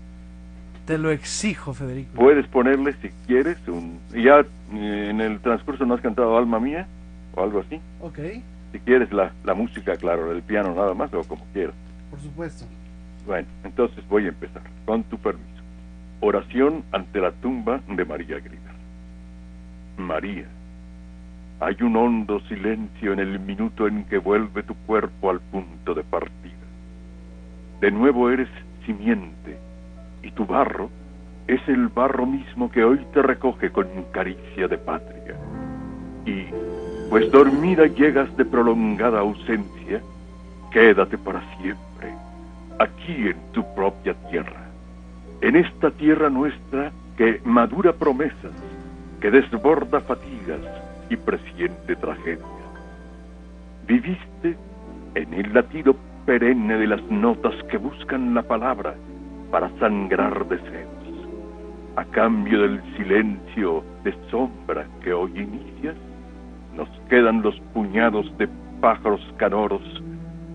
Te 0.85 0.97
lo 0.97 1.11
exijo, 1.11 1.73
Federico. 1.73 2.13
Puedes 2.15 2.47
ponerle, 2.47 2.93
si 3.01 3.09
quieres, 3.27 3.57
un... 3.67 3.99
Ya 4.13 4.39
eh, 4.73 5.07
en 5.09 5.19
el 5.21 5.39
transcurso 5.39 5.85
no 5.85 5.95
has 5.95 6.01
cantado 6.01 6.37
Alma 6.37 6.59
Mía 6.59 6.87
o 7.35 7.43
algo 7.43 7.59
así. 7.59 7.79
Ok, 8.01 8.19
Si 8.71 8.79
quieres 8.79 9.11
la, 9.11 9.31
la 9.43 9.53
música, 9.53 9.95
claro, 9.97 10.31
el 10.31 10.41
piano 10.41 10.73
nada 10.73 10.93
más 10.93 11.13
o 11.13 11.23
como 11.23 11.45
quieras. 11.53 11.75
por 12.09 12.19
supuesto. 12.21 12.65
Bueno, 13.25 13.47
entonces 13.65 14.07
voy 14.07 14.25
a 14.25 14.29
empezar, 14.29 14.63
con 14.85 15.03
tu 15.03 15.17
permiso. 15.17 15.45
Oración 16.21 16.83
ante 16.91 17.19
la 17.19 17.31
tumba 17.33 17.81
de 17.89 18.05
María 18.05 18.39
Grieber. 18.39 18.77
María, 19.97 20.45
hay 21.59 21.75
un 21.81 21.95
hondo 21.95 22.39
silencio 22.41 23.13
en 23.13 23.19
el 23.19 23.39
minuto 23.39 23.87
en 23.87 24.03
que 24.05 24.19
vuelve 24.19 24.61
tu 24.63 24.75
cuerpo 24.85 25.31
al 25.31 25.39
punto 25.39 25.95
de 25.95 26.03
partida. 26.03 26.53
De 27.81 27.89
nuevo 27.91 28.29
eres 28.29 28.49
simiente, 28.85 29.57
y 30.21 30.31
tu 30.31 30.45
barro 30.45 30.89
es 31.47 31.61
el 31.67 31.87
barro 31.87 32.25
mismo 32.25 32.69
que 32.69 32.83
hoy 32.83 32.99
te 33.13 33.21
recoge 33.21 33.71
con 33.71 33.87
caricia 34.11 34.67
de 34.67 34.77
patria. 34.77 35.35
Y, 36.25 36.45
pues 37.09 37.31
dormida 37.31 37.87
llegas 37.87 38.35
de 38.37 38.45
prolongada 38.45 39.19
ausencia, 39.19 40.01
quédate 40.71 41.17
para 41.17 41.41
siempre, 41.57 42.13
aquí 42.79 43.29
en 43.29 43.37
tu 43.53 43.63
propia 43.73 44.13
tierra, 44.29 44.67
en 45.41 45.55
esta 45.55 45.89
tierra 45.89 46.29
nuestra 46.29 46.91
que 47.17 47.41
madura 47.45 47.93
promesas, 47.93 48.51
que 49.21 49.31
desborda 49.31 50.01
fatigas 50.01 50.76
y 51.09 51.15
presiente 51.15 51.95
tragedias. 51.95 52.47
Viviste 53.87 54.57
en 55.15 55.33
el 55.33 55.53
latido 55.53 55.95
perenne 56.25 56.77
de 56.77 56.87
las 56.87 57.01
notas 57.09 57.55
que 57.71 57.77
buscan 57.77 58.33
la 58.33 58.43
palabra 58.43 58.95
para 59.49 59.69
sangrar 59.79 60.47
deseos. 60.47 60.87
A 61.95 62.03
cambio 62.05 62.61
del 62.61 62.81
silencio 62.95 63.83
de 64.03 64.13
sombra 64.29 64.85
que 65.01 65.13
hoy 65.13 65.31
inicias, 65.35 65.95
nos 66.75 66.89
quedan 67.09 67.41
los 67.41 67.59
puñados 67.73 68.25
de 68.37 68.47
pájaros 68.81 69.21
canoros 69.37 69.81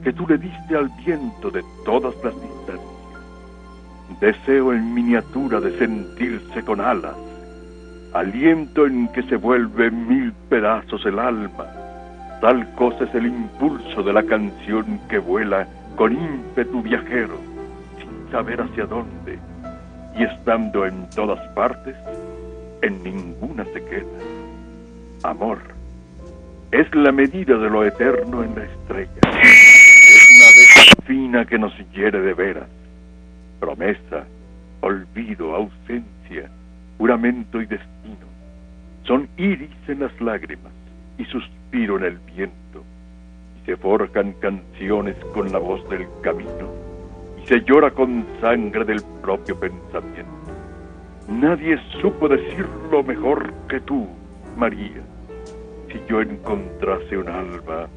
que 0.05 0.13
tú 0.13 0.27
le 0.29 0.39
diste 0.39 0.77
al 0.77 0.89
viento 1.05 1.51
de 1.51 1.63
todas 1.85 2.15
las 2.23 2.35
distancias. 2.35 2.93
Deseo 4.21 4.73
en 4.73 4.95
miniatura 4.95 5.61
de 5.61 5.77
sentirse 5.79 6.63
con 6.65 6.81
alas, 6.81 7.17
aliento 8.15 8.87
en 8.87 9.09
que 9.09 9.23
se 9.25 9.37
vuelve 9.37 9.91
mil 9.91 10.33
pedazos 10.49 11.05
el 11.07 11.19
alma. 11.19 11.67
Tal 12.41 12.75
cosa 12.75 13.05
es 13.05 13.15
el 13.15 13.27
impulso 13.27 14.03
de 14.03 14.13
la 14.13 14.23
canción 14.23 15.01
que 15.09 15.19
vuela 15.19 15.67
con 15.97 16.13
ímpetu 16.13 16.83
viajero, 16.83 17.39
sin 17.99 18.31
saber 18.31 18.61
hacia 18.61 18.87
dónde, 18.87 19.39
y 20.17 20.25
estando 20.25 20.87
en 20.87 21.09
todas 21.11 21.41
partes, 21.55 21.95
en 22.83 23.03
ninguna 23.03 23.65
se 23.67 23.85
queda. 23.85 24.09
Amor 25.23 25.59
es 26.73 26.93
la 26.95 27.13
medida 27.13 27.59
de 27.59 27.69
lo 27.69 27.85
eterno 27.85 28.43
en 28.43 28.55
la 28.55 28.65
estrella. 28.65 29.21
Es 29.43 30.31
una 30.31 30.47
vez 30.47 30.95
fina 31.05 31.45
que 31.45 31.59
nos 31.59 31.73
hiere 31.93 32.19
de 32.21 32.33
veras. 32.33 32.69
Promesa, 33.61 34.25
olvido, 34.81 35.55
ausencia, 35.55 36.51
y 37.05 37.67
destino. 37.67 38.27
Son 39.05 39.29
iris 39.37 39.71
en 39.89 40.01
las 40.01 40.21
lágrimas 40.21 40.73
y 41.19 41.25
suspiro 41.25 41.99
en 41.99 42.05
el 42.05 42.19
viento. 42.19 42.85
Y 43.61 43.67
se 43.67 43.77
forjan 43.77 44.33
canciones 44.35 45.17
con 45.35 45.51
la 45.51 45.59
voz 45.59 45.89
del 45.91 46.07
camino. 46.23 46.71
Y 47.43 47.47
se 47.47 47.61
llora 47.63 47.91
con 47.91 48.25
sangre 48.41 48.85
del 48.85 49.03
propio 49.21 49.59
pensamiento. 49.59 50.31
Nadie 51.29 51.79
supo 52.01 52.29
decirlo 52.29 53.03
mejor 53.03 53.53
que 53.69 53.81
tú, 53.81 54.07
María. 54.57 55.03
Si 55.89 56.01
yo 56.09 56.21
encontrase 56.21 57.19
un 57.19 57.29
alma, 57.29 57.89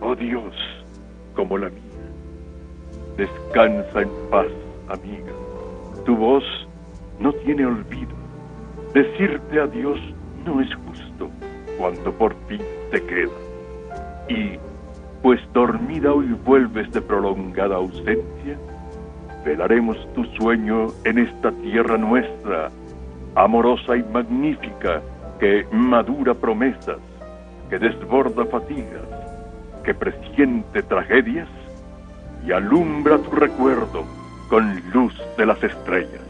oh 0.00 0.14
Dios, 0.14 0.54
como 1.34 1.58
la 1.58 1.68
mía. 1.68 1.82
Descansa 3.16 4.02
en 4.02 4.10
paz, 4.30 4.46
amiga. 4.88 5.32
Tu 6.04 6.16
voz 6.16 6.44
no 7.18 7.32
tiene 7.32 7.66
olvido. 7.66 8.15
Decirte 8.96 9.60
adiós 9.60 10.00
no 10.46 10.58
es 10.62 10.74
justo 10.74 11.28
cuando 11.76 12.10
por 12.12 12.34
fin 12.48 12.62
te 12.90 13.02
queda. 13.02 13.38
Y, 14.26 14.58
pues 15.20 15.38
dormida 15.52 16.14
hoy 16.14 16.34
vuelves 16.46 16.90
de 16.92 17.02
prolongada 17.02 17.76
ausencia, 17.76 18.56
velaremos 19.44 19.98
tu 20.14 20.24
sueño 20.40 20.86
en 21.04 21.18
esta 21.18 21.52
tierra 21.52 21.98
nuestra, 21.98 22.70
amorosa 23.34 23.98
y 23.98 24.02
magnífica, 24.04 25.02
que 25.40 25.66
madura 25.72 26.32
promesas, 26.32 26.96
que 27.68 27.78
desborda 27.78 28.46
fatigas, 28.46 29.04
que 29.84 29.92
presiente 29.92 30.82
tragedias 30.82 31.48
y 32.46 32.52
alumbra 32.52 33.18
tu 33.18 33.30
recuerdo 33.32 34.06
con 34.48 34.80
luz 34.94 35.14
de 35.36 35.44
las 35.44 35.62
estrellas. 35.62 36.25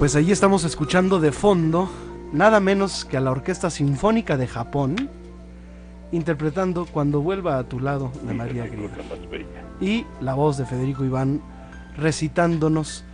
Pues 0.00 0.16
allí 0.16 0.32
estamos 0.32 0.64
escuchando 0.64 1.20
de 1.20 1.30
fondo 1.30 1.90
nada 2.32 2.58
menos 2.58 3.04
que 3.04 3.18
a 3.18 3.20
la 3.20 3.32
Orquesta 3.32 3.68
Sinfónica 3.68 4.38
de 4.38 4.46
Japón 4.46 5.10
interpretando 6.10 6.86
Cuando 6.86 7.20
vuelva 7.20 7.58
a 7.58 7.64
tu 7.64 7.80
lado 7.80 8.10
de 8.22 8.32
María 8.32 8.66
Grieber. 8.66 9.04
Y 9.78 10.06
la 10.22 10.32
voz 10.32 10.56
de 10.56 10.64
Federico 10.64 11.04
Iván 11.04 11.42
recitándonos 11.98 13.04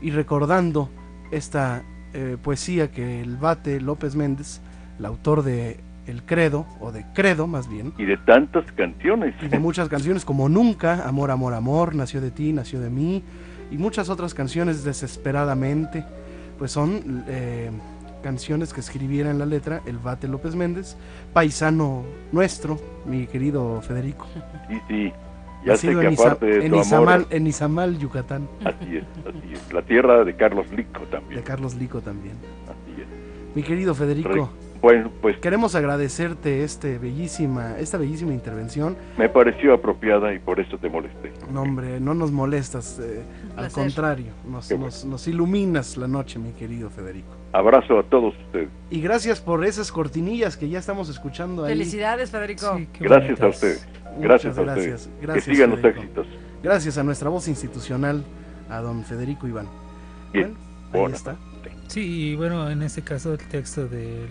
y 0.00 0.12
recordando 0.12 0.88
esta 1.32 1.82
eh, 2.14 2.36
poesía 2.40 2.92
que 2.92 3.22
el 3.22 3.38
Bate 3.38 3.80
López 3.80 4.14
Méndez, 4.14 4.60
el 5.00 5.04
autor 5.04 5.42
de 5.42 5.80
El 6.06 6.22
Credo, 6.22 6.64
o 6.78 6.92
de 6.92 7.04
Credo 7.12 7.48
más 7.48 7.68
bien, 7.68 7.92
Y 7.98 8.04
de 8.04 8.18
tantas 8.18 8.70
canciones. 8.70 9.34
y 9.42 9.48
de 9.48 9.58
muchas 9.58 9.88
canciones 9.88 10.24
como 10.24 10.48
Nunca, 10.48 11.08
Amor, 11.08 11.32
Amor, 11.32 11.54
Amor, 11.54 11.96
Nació 11.96 12.20
de 12.20 12.30
ti, 12.30 12.52
Nació 12.52 12.78
de 12.78 12.88
mí, 12.88 13.24
y 13.72 13.78
muchas 13.78 14.08
otras 14.10 14.32
canciones 14.32 14.84
desesperadamente, 14.84 16.04
pues 16.58 16.72
son 16.72 17.24
eh, 17.28 17.70
canciones 18.22 18.72
que 18.72 18.80
escribiera 18.80 19.30
en 19.30 19.38
la 19.38 19.46
letra 19.46 19.82
el 19.86 19.98
Bate 19.98 20.28
López 20.28 20.54
Méndez, 20.54 20.96
paisano 21.32 22.04
nuestro, 22.32 22.78
mi 23.06 23.26
querido 23.26 23.80
Federico. 23.82 24.26
Sí, 24.68 24.78
sí. 24.88 25.12
Ya 25.64 25.76
sé 25.76 25.88
que 25.88 25.92
en, 26.06 26.12
Iza- 26.12 26.22
aparte 26.26 26.46
de 26.46 26.66
en 26.66 26.72
tu 26.72 26.80
Izamal, 26.80 27.14
amor, 27.22 27.26
en 27.30 27.46
Izamal, 27.48 27.98
Yucatán, 27.98 28.48
así 28.64 28.98
es, 28.98 29.04
así 29.26 29.52
es. 29.52 29.72
La 29.72 29.82
tierra 29.82 30.22
de 30.24 30.36
Carlos 30.36 30.70
Lico 30.70 31.00
también. 31.10 31.40
de 31.40 31.42
Carlos 31.44 31.74
Lico 31.74 32.00
también. 32.00 32.36
Así 32.66 33.00
es. 33.02 33.56
Mi 33.56 33.62
querido 33.64 33.92
Federico, 33.94 34.50
Bueno, 34.86 35.10
pues 35.20 35.36
queremos 35.38 35.74
agradecerte 35.74 36.62
este 36.62 36.96
bellísima, 36.98 37.76
esta 37.76 37.98
bellísima 37.98 38.32
intervención. 38.32 38.96
me 39.18 39.28
pareció 39.28 39.74
apropiada 39.74 40.32
y 40.32 40.38
por 40.38 40.60
eso 40.60 40.78
te 40.78 40.88
molesté. 40.88 41.32
No, 41.50 41.62
hombre, 41.62 41.98
no 41.98 42.14
nos 42.14 42.30
molestas, 42.30 43.00
eh, 43.00 43.24
al 43.56 43.72
contrario, 43.72 44.26
nos, 44.48 44.68
bueno. 44.68 44.84
nos- 44.84 45.04
nos 45.04 45.26
iluminas 45.26 45.96
la 45.96 46.06
noche, 46.06 46.38
mi 46.38 46.52
querido 46.52 46.88
Federico. 46.88 47.26
Abrazo 47.52 47.98
a 47.98 48.04
todos 48.04 48.32
ustedes. 48.46 48.68
Y 48.88 49.00
gracias 49.00 49.40
por 49.40 49.64
esas 49.64 49.90
cortinillas 49.90 50.56
que 50.56 50.68
ya 50.68 50.78
estamos 50.78 51.08
escuchando 51.08 51.64
ahí. 51.64 51.72
Felicidades, 51.72 52.30
Federico. 52.30 52.76
Sí, 52.76 52.86
Gracias 53.00 53.40
a 53.40 53.46
bonitas. 53.46 53.54
ustedes. 53.56 53.88
Gracias 54.20 54.56
a 54.56 54.60
Muchas 54.60 54.76
ustedes. 54.76 54.88
gracias. 55.00 55.10
Gracias, 55.20 55.44
que 55.46 55.52
sigan 55.54 55.70
los 55.70 55.80
Federico. 55.80 56.02
éxitos. 56.02 56.26
Gracias 56.62 56.96
a 56.96 57.02
nuestra 57.02 57.28
voz 57.28 57.48
institucional, 57.48 58.22
a 58.70 58.78
don 58.82 59.02
Federico 59.02 59.48
Iván. 59.48 59.66
Bien. 60.32 60.54
Bueno, 60.92 61.06
ahí 61.08 61.12
está. 61.12 61.34
Sí, 61.88 62.30
y 62.30 62.36
bueno, 62.36 62.70
en 62.70 62.82
este 62.82 63.02
caso 63.02 63.32
el 63.32 63.38
texto 63.38 63.86
del, 63.88 64.28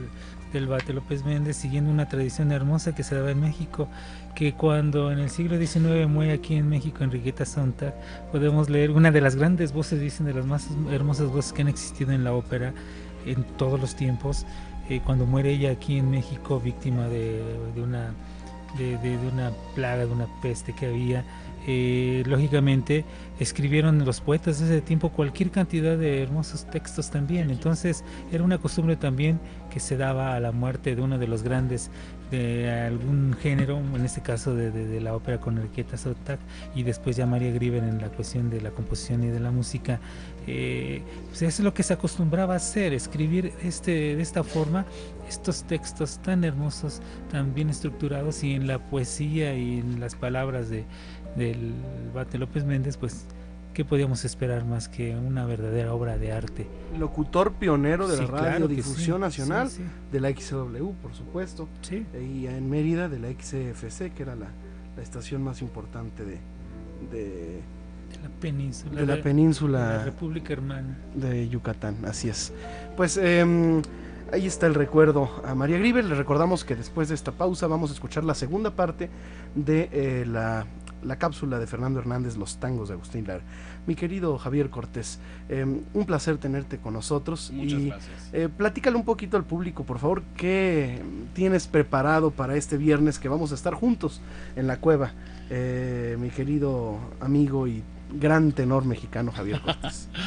del 0.53 0.67
Bate 0.67 0.93
López 0.93 1.25
Méndez, 1.25 1.57
siguiendo 1.57 1.91
una 1.91 2.07
tradición 2.07 2.51
hermosa 2.51 2.95
que 2.95 3.03
se 3.03 3.15
daba 3.15 3.31
en 3.31 3.41
México, 3.41 3.87
que 4.35 4.53
cuando 4.53 5.11
en 5.11 5.19
el 5.19 5.29
siglo 5.29 5.57
XIX 5.57 6.07
muere 6.07 6.33
aquí 6.33 6.55
en 6.55 6.69
México 6.69 7.03
Enriqueta 7.03 7.45
Sontag, 7.45 7.93
podemos 8.31 8.69
leer 8.69 8.91
una 8.91 9.11
de 9.11 9.21
las 9.21 9.35
grandes 9.35 9.73
voces, 9.73 9.99
dicen, 9.99 10.25
de 10.25 10.33
las 10.33 10.45
más 10.45 10.67
hermosas 10.91 11.29
voces 11.29 11.53
que 11.53 11.61
han 11.61 11.67
existido 11.67 12.11
en 12.11 12.23
la 12.23 12.33
ópera 12.33 12.73
en 13.25 13.43
todos 13.57 13.79
los 13.79 13.95
tiempos, 13.95 14.45
eh, 14.89 15.01
cuando 15.03 15.25
muere 15.25 15.51
ella 15.51 15.71
aquí 15.71 15.97
en 15.97 16.11
México 16.11 16.59
víctima 16.59 17.07
de, 17.07 17.41
una 17.75 18.13
de, 18.77 19.17
una 19.33 19.51
plaga, 19.73 20.05
de 20.05 20.11
una 20.11 20.27
peste 20.41 20.73
que 20.73 20.87
había. 20.87 21.23
Eh, 21.67 22.23
lógicamente 22.27 23.05
escribieron 23.39 24.05
los 24.05 24.21
poetas 24.21 24.59
de 24.59 24.65
ese 24.65 24.81
tiempo 24.81 25.09
cualquier 25.09 25.49
cantidad 25.49 25.97
de 25.97 26.21
hermosos 26.21 26.69
textos 26.69 27.09
también. 27.09 27.49
Entonces 27.49 28.03
era 28.31 28.43
una 28.43 28.57
costumbre 28.59 28.95
también 28.95 29.39
que 29.71 29.79
se 29.79 29.97
daba 29.97 30.35
a 30.35 30.39
la 30.39 30.51
muerte 30.51 30.95
de 30.95 31.01
uno 31.01 31.17
de 31.17 31.27
los 31.27 31.43
grandes 31.43 31.89
de 32.31 32.71
algún 32.71 33.35
género, 33.39 33.77
en 33.77 34.03
este 34.03 34.21
caso 34.21 34.55
de, 34.55 34.99
la 34.99 35.15
ópera 35.15 35.39
con 35.39 35.57
Enriqueta 35.57 35.95
Sontag 35.97 36.39
y 36.73 36.83
después 36.83 37.15
ya 37.15 37.25
María 37.25 37.51
Griver 37.51 37.83
en 37.83 38.01
la 38.01 38.09
cuestión 38.09 38.49
de 38.49 38.61
la 38.61 38.71
composición 38.71 39.23
y 39.23 39.27
de 39.27 39.39
la 39.39 39.51
música. 39.51 39.99
Eh, 40.47 41.01
pues 41.27 41.41
es 41.41 41.59
lo 41.59 41.73
que 41.73 41.83
se 41.83 41.93
acostumbraba 41.93 42.53
a 42.53 42.57
hacer, 42.57 42.93
escribir 42.93 43.53
este, 43.63 44.15
de 44.15 44.21
esta 44.21 44.43
forma 44.43 44.85
estos 45.27 45.63
textos 45.63 46.19
tan 46.19 46.43
hermosos, 46.43 47.01
tan 47.31 47.53
bien 47.53 47.69
estructurados 47.69 48.43
y 48.43 48.53
en 48.53 48.67
la 48.67 48.79
poesía 48.79 49.55
y 49.55 49.79
en 49.79 49.99
las 49.99 50.15
palabras 50.15 50.69
de, 50.69 50.85
del 51.35 51.73
Bate 52.13 52.37
López 52.37 52.63
Méndez, 52.65 52.97
pues 52.97 53.25
¿qué 53.73 53.83
podíamos 53.83 54.23
esperar 54.25 54.65
más 54.65 54.87
que 54.87 55.15
una 55.15 55.45
verdadera 55.45 55.93
obra 55.93 56.17
de 56.17 56.31
arte? 56.31 56.67
Locutor 56.97 57.53
pionero 57.53 58.07
de 58.07 58.17
Sí, 58.17 58.23
la 58.23 58.27
claro 58.29 58.67
que 58.67 58.81
sí, 58.81 59.11
nacional, 59.11 59.69
sí, 59.69 59.83
de 60.11 60.19
la 60.19 60.29
XW, 60.29 60.91
por 61.01 61.13
supuesto, 61.13 61.67
y 61.91 62.47
en 62.47 62.69
Mérida 62.69 63.09
de 63.09 63.19
la 63.19 63.29
XFC, 63.29 64.13
que 64.13 64.23
era 64.23 64.35
la, 64.35 64.47
la 64.95 65.03
estación 65.03 65.43
más 65.43 65.61
importante 65.61 66.23
de, 66.23 67.59
la 68.23 68.29
península. 68.39 69.01
de 69.01 69.05
la 69.05 69.21
península 69.21 69.89
de 69.89 69.97
la 69.97 70.03
República 70.05 70.53
Hermana. 70.53 70.97
de 71.13 71.49
Yucatán, 71.49 71.97
así 72.05 72.29
es. 72.29 72.53
Pues 72.95 73.17
em, 73.17 73.81
ahí 74.31 74.47
está 74.47 74.67
el 74.67 74.73
recuerdo 74.73 75.29
a 75.45 75.53
María 75.53 75.77
Gribel. 75.77 76.07
Le 76.07 76.15
recordamos 76.15 76.63
que 76.63 76.75
después 76.75 77.09
de 77.09 77.15
esta 77.15 77.33
pausa 77.33 77.67
vamos 77.67 77.91
a 77.91 77.93
escuchar 77.93 78.23
la 78.23 78.35
segunda 78.35 78.71
parte 78.71 79.09
de 79.53 79.89
eh, 79.91 80.25
la, 80.25 80.65
la 81.05 81.17
cápsula 81.17 81.59
de 81.59 81.67
Fernando 81.67 81.99
Hernández, 81.99 82.35
Los 82.37 82.57
Tangos 82.57 82.87
de 82.89 82.95
Agustín 82.95 83.27
Lara. 83.27 83.43
Mi 83.87 83.95
querido 83.95 84.37
Javier 84.37 84.69
Cortés, 84.69 85.19
em, 85.49 85.81
un 85.93 86.05
placer 86.05 86.37
tenerte 86.37 86.77
con 86.79 86.93
nosotros. 86.93 87.51
Muchas 87.53 87.79
y 87.79 87.87
gracias. 87.89 88.29
eh, 88.33 88.49
platícale 88.55 88.95
un 88.97 89.05
poquito 89.05 89.37
al 89.37 89.43
público, 89.43 89.83
por 89.83 89.99
favor, 89.99 90.23
qué 90.35 91.01
tienes 91.33 91.67
preparado 91.67 92.31
para 92.31 92.55
este 92.55 92.77
viernes 92.77 93.19
que 93.19 93.29
vamos 93.29 93.51
a 93.51 93.55
estar 93.55 93.73
juntos 93.73 94.21
en 94.55 94.67
la 94.67 94.77
cueva, 94.77 95.13
eh, 95.49 96.17
mi 96.19 96.29
querido 96.29 96.97
amigo 97.19 97.67
y 97.67 97.83
gran 98.13 98.51
tenor 98.51 98.85
mexicano 98.85 99.31
Javier 99.31 99.61
Cortés. 99.61 100.09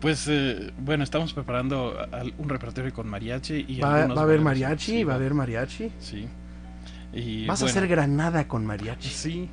Pues 0.00 0.26
eh, 0.28 0.72
bueno, 0.80 1.04
estamos 1.04 1.32
preparando 1.32 1.94
un 2.36 2.48
repertorio 2.48 2.92
con 2.92 3.08
mariachi 3.08 3.66
y 3.68 3.78
Va, 3.78 4.08
va 4.08 4.20
a 4.22 4.24
haber 4.24 4.40
mariachi, 4.40 4.84
Sí, 4.90 5.04
va 5.04 5.12
a 5.12 5.14
haber 5.16 5.32
mariachi. 5.32 5.92
Sí. 6.00 6.26
Y 7.12 7.46
Vas 7.46 7.62
a 7.62 7.66
hacer 7.66 7.86
Granada 7.86 8.48
con 8.48 8.66
mariachi. 8.66 9.08
Sí, 9.08 9.48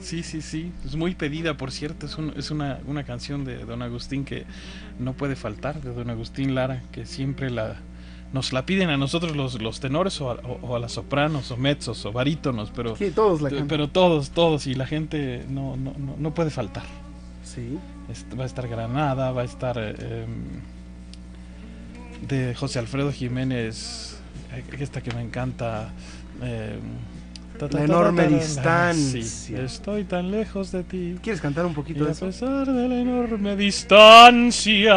sí, 0.00 0.22
sí, 0.22 0.42
sí. 0.42 0.72
Es 0.84 0.96
muy 0.96 1.14
pedida, 1.14 1.56
por 1.56 1.70
cierto. 1.70 2.06
Es, 2.06 2.18
un- 2.18 2.34
es 2.36 2.50
una, 2.50 2.78
una 2.86 3.04
canción 3.04 3.44
de 3.44 3.64
Don 3.64 3.82
Agustín 3.82 4.24
que 4.24 4.44
no 4.98 5.12
puede 5.14 5.36
faltar, 5.36 5.80
de 5.80 5.92
Don 5.92 6.10
Agustín 6.10 6.54
Lara, 6.54 6.82
que 6.92 7.06
siempre 7.06 7.50
la 7.50 7.76
nos 8.32 8.52
la 8.52 8.66
piden 8.66 8.90
a 8.90 8.96
nosotros 8.96 9.36
los, 9.36 9.62
los 9.62 9.78
tenores 9.78 10.20
o 10.20 10.28
a, 10.32 10.34
o- 10.34 10.58
o 10.62 10.74
a 10.74 10.80
las 10.80 10.90
sopranos 10.92 11.52
o 11.52 11.56
mezzos 11.56 12.04
o 12.04 12.10
barítonos, 12.10 12.72
pero, 12.74 12.96
Sí, 12.96 13.12
todos 13.12 13.40
la 13.40 13.48
cantan. 13.48 13.68
pero 13.68 13.88
todos, 13.88 14.30
todos, 14.30 14.66
y 14.66 14.74
la 14.74 14.88
gente 14.88 15.44
no, 15.48 15.76
no, 15.76 15.92
no, 15.96 16.16
no 16.18 16.34
puede 16.34 16.50
faltar. 16.50 16.82
Sí. 17.44 17.78
Est- 18.10 18.26
va 18.36 18.42
a 18.42 18.46
estar 18.46 18.66
Granada, 18.66 19.30
va 19.30 19.42
a 19.42 19.44
estar 19.44 19.78
eh, 19.78 20.24
em, 20.24 20.60
de 22.26 22.54
José 22.54 22.78
Alfredo 22.80 23.12
Jiménez, 23.12 24.18
eh, 24.52 24.64
esta 24.80 25.00
que 25.02 25.12
me 25.14 25.22
encanta. 25.22 25.90
em, 26.42 26.80
La 27.70 27.84
enorme 27.84 28.24
ta, 28.24 28.28
ta, 28.28 28.28
ta. 28.30 28.92
distancia. 28.92 29.62
Estoy 29.62 30.04
tan 30.04 30.30
lejos 30.30 30.72
de 30.72 30.82
ti. 30.84 31.16
¿Quieres 31.22 31.40
cantar 31.40 31.66
un 31.66 31.72
Y 31.72 31.74
poquito 31.74 32.04
de 32.04 32.10
a 32.10 32.12
eso? 32.12 32.26
pesar 32.26 32.66
de 32.66 32.88
la 32.88 32.98
enorme 33.00 33.56
distancia, 33.56 34.96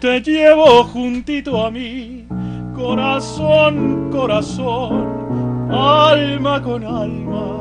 te 0.00 0.20
llevo 0.20 0.84
juntito 0.84 1.64
a 1.64 1.70
mí, 1.70 2.26
corazón, 2.74 4.10
corazón, 4.10 5.70
alma 5.70 6.62
con 6.62 6.84
alma. 6.84 7.58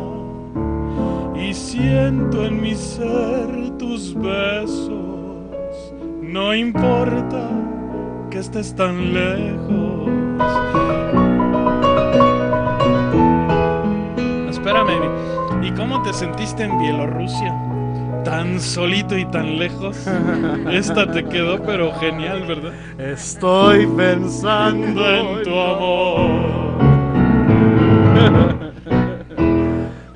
Y 1.40 1.54
siento 1.54 2.46
en 2.46 2.62
mi 2.62 2.76
ser 2.76 3.72
tus 3.80 4.14
besos, 4.16 5.94
no 6.22 6.54
importa 6.54 7.50
que 8.30 8.40
estés 8.40 8.76
tan 8.76 9.14
lejos. 9.14 10.10
Espérame, 14.72 15.66
¿y 15.66 15.72
cómo 15.72 16.02
te 16.02 16.14
sentiste 16.14 16.64
en 16.64 16.80
Bielorrusia? 16.80 17.54
Tan 18.24 18.58
solito 18.58 19.18
y 19.18 19.26
tan 19.26 19.60
lejos. 19.60 20.08
Esta 20.72 21.12
te 21.12 21.26
quedó 21.26 21.62
pero 21.62 21.92
genial, 21.96 22.46
¿verdad? 22.48 22.72
Estoy 22.98 23.86
pensando 23.86 25.06
en 25.06 25.44
tu 25.44 25.60
amor. 25.60 26.91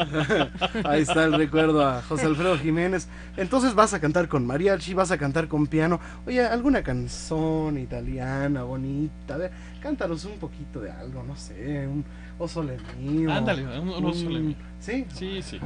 Ahí 0.84 1.02
está 1.02 1.23
el 1.26 1.34
recuerdo 1.34 1.86
a 1.86 2.02
José 2.02 2.26
Alfredo 2.27 2.57
Jiménez. 2.57 3.07
Entonces 3.38 3.73
vas 3.76 3.94
a 3.94 3.99
cantar 3.99 4.27
con 4.27 4.45
mariachi, 4.45 4.94
vas 4.94 5.11
a 5.11 5.18
cantar 5.18 5.48
con 5.48 5.68
piano. 5.68 5.99
Oye, 6.26 6.45
alguna 6.45 6.84
canción 6.84 7.77
italiana 7.77 8.64
bonita. 8.64 9.36
A 9.36 9.38
ver, 9.38 9.52
cántanos 9.82 10.26
un 10.26 10.38
poquito 10.38 10.80
de 10.82 10.91
algo, 10.91 11.23
no 11.23 11.36
sé, 11.36 11.88
un 11.88 12.03
O 12.38 12.48
Sole 12.48 12.77
Mio. 12.99 13.32
Ándale, 13.32 13.80
un, 13.80 13.90
un 13.90 14.06
oso 14.06 14.30
le- 14.30 14.56
Sí, 14.80 15.06
Sí, 15.14 15.41
sí. 15.41 15.60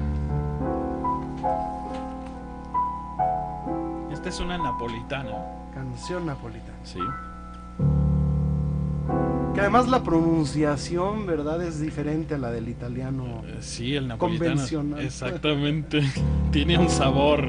Esta 4.12 4.30
es 4.30 4.40
una 4.40 4.58
napolitana. 4.58 5.32
canción 5.74 6.26
napolitana. 6.26 6.78
Sí. 6.84 7.00
Que 9.60 9.64
además 9.64 9.90
la 9.90 10.04
pronunciación, 10.04 11.26
¿verdad? 11.26 11.62
Es 11.62 11.82
diferente 11.82 12.36
a 12.36 12.38
la 12.38 12.50
del 12.50 12.70
italiano. 12.70 13.44
Eh, 13.46 13.58
Sí, 13.60 13.94
el 13.94 14.08
napolitano. 14.08 14.52
Convencional. 14.52 15.02
Exactamente. 15.02 16.02
Tiene 16.54 16.78
un 16.78 16.90
sabor. 16.90 17.46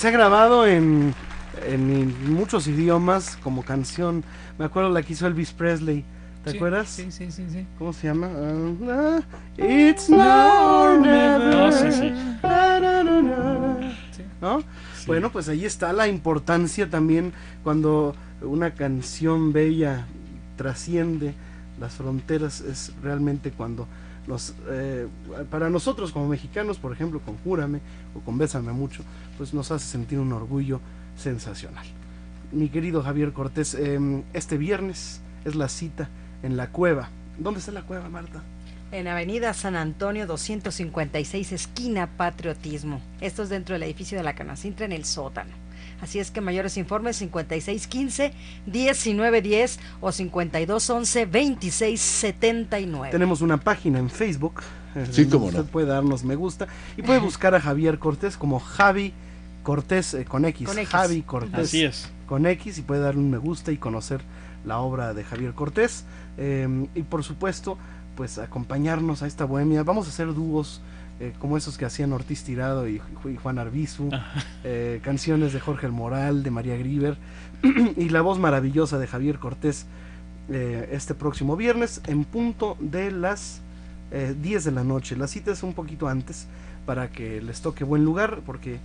Se 0.00 0.08
ha 0.08 0.10
grabado 0.12 0.66
en, 0.66 1.14
en 1.66 2.32
muchos 2.32 2.66
idiomas 2.66 3.36
como 3.42 3.62
canción. 3.62 4.24
Me 4.58 4.64
acuerdo 4.64 4.88
la 4.88 5.02
que 5.02 5.12
hizo 5.12 5.26
Elvis 5.26 5.52
Presley. 5.52 6.06
¿Te 6.42 6.52
Sí, 6.52 6.56
acuerdas? 6.56 6.88
Sí, 6.88 7.12
sí, 7.12 7.30
sí, 7.30 7.44
sí. 7.50 7.66
¿Cómo 7.78 7.92
se 7.92 8.06
llama? 8.06 8.30
Ah, 8.88 9.20
it's 9.58 10.08
now 10.08 10.84
or 10.84 10.98
never. 10.98 11.54
No, 11.54 11.70
sí, 11.70 11.92
sí. 11.92 12.14
¿No? 14.40 14.62
Bueno, 15.06 15.30
pues 15.30 15.50
ahí 15.50 15.66
está 15.66 15.92
la 15.92 16.08
importancia 16.08 16.88
también 16.88 17.34
cuando 17.62 18.16
una 18.40 18.70
canción 18.72 19.52
bella 19.52 20.06
trasciende 20.56 21.34
las 21.78 21.92
fronteras, 21.92 22.62
es 22.62 22.94
realmente 23.02 23.50
cuando 23.50 23.86
eh, 24.70 25.08
para 25.50 25.70
nosotros 25.70 26.12
como 26.12 26.28
mexicanos, 26.28 26.78
por 26.78 26.92
ejemplo, 26.92 27.20
con 27.20 27.36
Júrame 27.38 27.80
o 28.14 28.20
con 28.20 28.38
Bésame 28.38 28.72
mucho, 28.72 29.02
pues 29.36 29.54
nos 29.54 29.70
hace 29.70 29.86
sentir 29.86 30.18
un 30.18 30.32
orgullo 30.32 30.80
sensacional. 31.16 31.86
Mi 32.52 32.68
querido 32.68 33.02
Javier 33.02 33.32
Cortés, 33.32 33.74
eh, 33.74 34.22
este 34.32 34.56
viernes 34.56 35.20
es 35.44 35.54
la 35.54 35.68
cita 35.68 36.08
en 36.42 36.56
la 36.56 36.68
cueva. 36.68 37.08
¿Dónde 37.38 37.60
está 37.60 37.72
la 37.72 37.82
cueva, 37.82 38.08
Marta? 38.08 38.42
En 38.92 39.06
Avenida 39.06 39.54
San 39.54 39.76
Antonio 39.76 40.26
256, 40.26 41.52
esquina 41.52 42.08
Patriotismo. 42.16 43.00
Esto 43.20 43.44
es 43.44 43.48
dentro 43.48 43.74
del 43.74 43.84
edificio 43.84 44.18
de 44.18 44.24
la 44.24 44.34
Canacintra 44.34 44.84
en 44.84 44.92
el 44.92 45.04
sótano. 45.04 45.52
Así 46.00 46.18
es 46.18 46.30
que 46.30 46.40
mayores 46.40 46.76
informes 46.76 47.20
5615-1910 47.22 49.78
o 50.00 50.08
5211-2679. 50.10 53.10
Tenemos 53.10 53.40
una 53.42 53.58
página 53.58 53.98
en 53.98 54.08
Facebook. 54.10 54.62
eh, 54.94 55.06
Sí, 55.10 55.26
cómo 55.26 55.46
usted 55.46 55.58
no. 55.60 55.64
puede 55.66 55.86
darnos 55.88 56.24
me 56.24 56.34
gusta 56.36 56.66
y 56.96 57.02
puede 57.02 57.18
buscar 57.20 57.54
a 57.54 57.60
Javier 57.60 57.98
Cortés 57.98 58.36
como 58.36 58.60
Javi 58.60 59.12
Cortés 59.62 60.14
eh, 60.14 60.24
con, 60.24 60.44
X, 60.46 60.66
Con 60.66 60.78
X. 60.78 60.88
Javi 60.88 61.22
Cortés 61.22 61.60
Así 61.68 61.84
es. 61.84 62.08
con 62.26 62.46
X 62.46 62.78
y 62.78 62.82
puede 62.82 63.00
darle 63.02 63.20
un 63.20 63.30
me 63.30 63.38
gusta 63.38 63.72
y 63.72 63.76
conocer 63.76 64.22
la 64.64 64.78
obra 64.78 65.12
de 65.14 65.24
Javier 65.24 65.52
Cortés 65.54 66.04
eh, 66.38 66.86
y 66.94 67.02
por 67.02 67.24
supuesto 67.24 67.76
pues 68.16 68.38
acompañarnos 68.38 69.22
a 69.22 69.26
esta 69.26 69.44
bohemia. 69.44 69.82
Vamos 69.82 70.06
a 70.06 70.10
hacer 70.10 70.32
dúos 70.34 70.80
eh, 71.20 71.32
como 71.38 71.56
esos 71.56 71.76
que 71.78 71.84
hacían 71.84 72.12
Ortiz 72.12 72.42
Tirado 72.44 72.88
y, 72.88 72.98
Ju- 73.22 73.32
y 73.32 73.36
Juan 73.36 73.58
Arbizu, 73.58 74.10
eh, 74.64 75.00
canciones 75.02 75.52
de 75.52 75.60
Jorge 75.60 75.86
El 75.86 75.92
Moral, 75.92 76.42
de 76.42 76.50
María 76.50 76.76
Grieber 76.76 77.16
y 77.96 78.08
la 78.08 78.22
voz 78.22 78.38
maravillosa 78.38 78.98
de 78.98 79.06
Javier 79.06 79.38
Cortés 79.38 79.86
eh, 80.50 80.88
este 80.92 81.14
próximo 81.14 81.56
viernes 81.56 82.00
en 82.06 82.24
punto 82.24 82.76
de 82.80 83.10
las 83.12 83.60
eh, 84.10 84.34
10 84.40 84.64
de 84.64 84.72
la 84.72 84.82
noche. 84.82 85.14
La 85.16 85.28
cita 85.28 85.52
es 85.52 85.62
un 85.62 85.74
poquito 85.74 86.08
antes 86.08 86.46
para 86.86 87.08
que 87.10 87.40
les 87.42 87.60
toque 87.60 87.84
buen 87.84 88.04
lugar 88.04 88.40
porque 88.46 88.78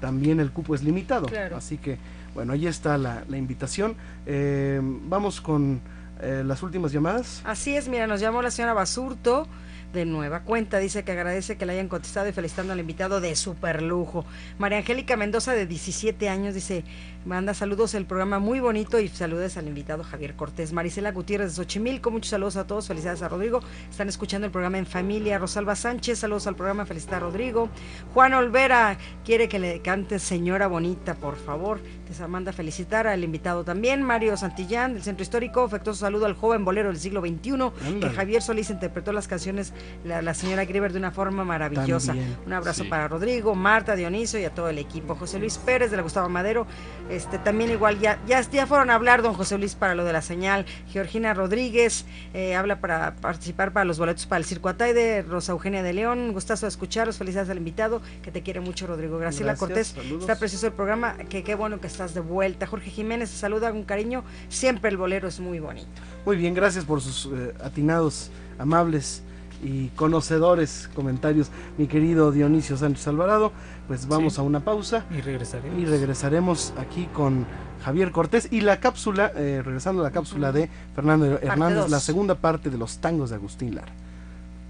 también 0.00 0.38
el 0.40 0.50
cupo 0.50 0.74
es 0.74 0.82
limitado. 0.82 1.26
Claro. 1.26 1.56
Así 1.56 1.78
que, 1.78 1.96
bueno, 2.34 2.52
ahí 2.52 2.66
está 2.66 2.98
la, 2.98 3.24
la 3.28 3.38
invitación. 3.38 3.94
Eh, 4.26 4.80
vamos 4.82 5.40
con 5.40 5.80
eh, 6.20 6.42
las 6.44 6.62
últimas 6.62 6.92
llamadas. 6.92 7.40
Así 7.44 7.74
es, 7.74 7.88
mira, 7.88 8.06
nos 8.06 8.20
llamó 8.20 8.42
la 8.42 8.50
señora 8.50 8.74
Basurto 8.74 9.48
de 9.94 10.04
nueva 10.04 10.40
cuenta. 10.40 10.78
Dice 10.78 11.04
que 11.04 11.12
agradece 11.12 11.56
que 11.56 11.64
le 11.64 11.72
hayan 11.72 11.88
contestado 11.88 12.28
y 12.28 12.32
felicitando 12.32 12.74
al 12.74 12.80
invitado 12.80 13.22
de 13.22 13.34
super 13.36 13.80
lujo. 13.80 14.26
María 14.58 14.78
Angélica 14.78 15.16
Mendoza, 15.16 15.54
de 15.54 15.66
17 15.66 16.28
años, 16.28 16.54
dice: 16.54 16.84
Manda 17.24 17.54
saludos, 17.54 17.94
el 17.94 18.04
programa 18.04 18.38
muy 18.38 18.60
bonito 18.60 19.00
y 19.00 19.08
saludes 19.08 19.56
al 19.56 19.66
invitado 19.66 20.04
Javier 20.04 20.34
Cortés. 20.36 20.74
Marisela 20.74 21.10
Gutiérrez 21.10 21.48
de 21.48 21.54
Xochimilco, 21.54 22.10
muchos 22.10 22.28
saludos 22.28 22.56
a 22.56 22.66
todos, 22.66 22.86
felicidades 22.86 23.22
a 23.22 23.28
Rodrigo. 23.30 23.60
Están 23.90 24.10
escuchando 24.10 24.44
el 24.44 24.50
programa 24.52 24.76
en 24.76 24.84
familia. 24.84 25.38
Rosalba 25.38 25.74
Sánchez, 25.74 26.18
saludos 26.18 26.46
al 26.46 26.54
programa, 26.54 26.84
felicidades 26.84 27.16
a 27.22 27.24
Rodrigo. 27.24 27.70
Juan 28.12 28.34
Olvera 28.34 28.98
quiere 29.24 29.48
que 29.48 29.58
le 29.58 29.80
cante 29.80 30.18
Señora 30.18 30.66
Bonita, 30.66 31.14
por 31.14 31.36
favor. 31.36 31.80
Te 31.80 32.28
manda 32.28 32.52
felicitar 32.52 33.06
al 33.06 33.24
invitado 33.24 33.64
también. 33.64 34.02
Mario 34.02 34.36
Santillán, 34.36 34.92
del 34.92 35.02
Centro 35.02 35.22
Histórico, 35.22 35.62
afectuoso 35.62 36.00
saludo 36.00 36.26
al 36.26 36.34
joven 36.34 36.62
bolero 36.64 36.88
del 36.90 36.98
siglo 36.98 37.22
XXI, 37.22 37.40
que 37.40 37.86
Ándale. 37.86 38.14
Javier 38.14 38.42
Solís 38.42 38.68
interpretó 38.68 39.12
las 39.12 39.26
canciones, 39.28 39.72
la, 40.04 40.20
la 40.20 40.34
señora 40.34 40.66
Grieber, 40.66 40.92
de 40.92 40.98
una 40.98 41.10
forma 41.10 41.42
maravillosa. 41.44 42.08
También. 42.08 42.36
Un 42.46 42.52
abrazo 42.52 42.82
Sí. 42.84 42.90
para 42.90 43.08
Rodrigo, 43.08 43.54
Marta, 43.54 43.96
Dionisio 43.96 44.38
y 44.38 44.44
a 44.44 44.50
todo 44.54 44.68
el 44.68 44.78
equipo. 44.78 45.14
José 45.14 45.38
Luis 45.38 45.56
Pérez 45.56 45.90
de 45.90 45.96
la 45.96 46.02
Gustavo 46.02 46.28
Madero, 46.28 46.66
este 47.16 47.38
también 47.38 47.70
igual 47.70 47.98
ya, 48.00 48.18
ya, 48.26 48.40
ya 48.42 48.66
fueron 48.66 48.90
a 48.90 48.94
hablar, 48.94 49.22
don 49.22 49.34
José 49.34 49.58
Luis, 49.58 49.74
para 49.74 49.94
lo 49.94 50.04
de 50.04 50.12
la 50.12 50.22
señal. 50.22 50.66
Georgina 50.88 51.34
Rodríguez 51.34 52.04
eh, 52.32 52.54
habla 52.54 52.80
para 52.80 53.16
participar 53.16 53.72
para 53.72 53.84
los 53.84 53.98
boletos 53.98 54.26
para 54.26 54.38
el 54.38 54.44
Circo 54.44 54.68
Ataide. 54.68 55.22
Rosa 55.22 55.52
Eugenia 55.52 55.82
de 55.82 55.92
León, 55.92 56.32
gustazo 56.32 56.66
de 56.66 56.70
escucharos, 56.70 57.18
felicidades 57.18 57.50
al 57.50 57.58
invitado, 57.58 58.02
que 58.22 58.30
te 58.30 58.42
quiere 58.42 58.60
mucho, 58.60 58.86
Rodrigo. 58.86 59.18
Graciela 59.18 59.52
Gracias, 59.52 59.68
Cortés, 59.68 59.86
saludos. 59.88 60.20
está 60.22 60.38
precioso 60.38 60.66
el 60.66 60.72
programa, 60.72 61.16
que 61.28 61.42
qué 61.42 61.54
bueno 61.54 61.80
que 61.80 61.86
estás 61.86 62.14
de 62.14 62.20
vuelta. 62.20 62.66
Jorge 62.66 62.90
Jiménez 62.90 63.30
te 63.30 63.36
saluda 63.36 63.70
con 63.70 63.84
cariño, 63.84 64.24
siempre 64.48 64.90
el 64.90 64.96
bolero 64.96 65.28
es 65.28 65.40
muy 65.40 65.60
bonito. 65.60 65.88
Muy 66.26 66.36
bien, 66.36 66.54
gracias 66.54 66.84
por 66.84 67.00
sus 67.00 67.26
eh, 67.32 67.54
atinados, 67.62 68.30
amables 68.58 69.22
y 69.64 69.88
conocedores 69.96 70.88
comentarios, 70.94 71.50
mi 71.78 71.86
querido 71.88 72.30
Dionisio 72.30 72.76
Sánchez 72.76 73.08
Alvarado. 73.08 73.50
Pues 73.88 74.06
vamos 74.06 74.34
Sí. 74.34 74.40
a 74.40 74.42
una 74.44 74.60
pausa 74.60 75.04
Y 75.10 75.20
regresaremos. 75.20 75.78
y 75.80 75.84
regresaremos 75.86 76.72
aquí 76.78 77.06
con 77.12 77.46
Javier 77.84 78.12
Cortés 78.12 78.48
y 78.50 78.60
la 78.60 78.78
cápsula, 78.80 79.32
eh, 79.36 79.62
regresando 79.64 80.02
a 80.02 80.04
la 80.04 80.10
cápsula 80.10 80.52
de 80.52 80.70
Fernando 80.94 81.38
Hernández, 81.42 81.78
dos. 81.80 81.90
la 81.90 82.00
segunda 82.00 82.34
parte 82.34 82.70
de 82.70 82.78
los 82.78 82.98
tangos 82.98 83.30
de 83.30 83.36
Agustín 83.36 83.74
Lara. 83.74 83.92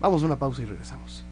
Vamos 0.01 0.23
a 0.23 0.27
una 0.27 0.37
pausa 0.37 0.63
y 0.63 0.65
regresamos. 0.65 1.25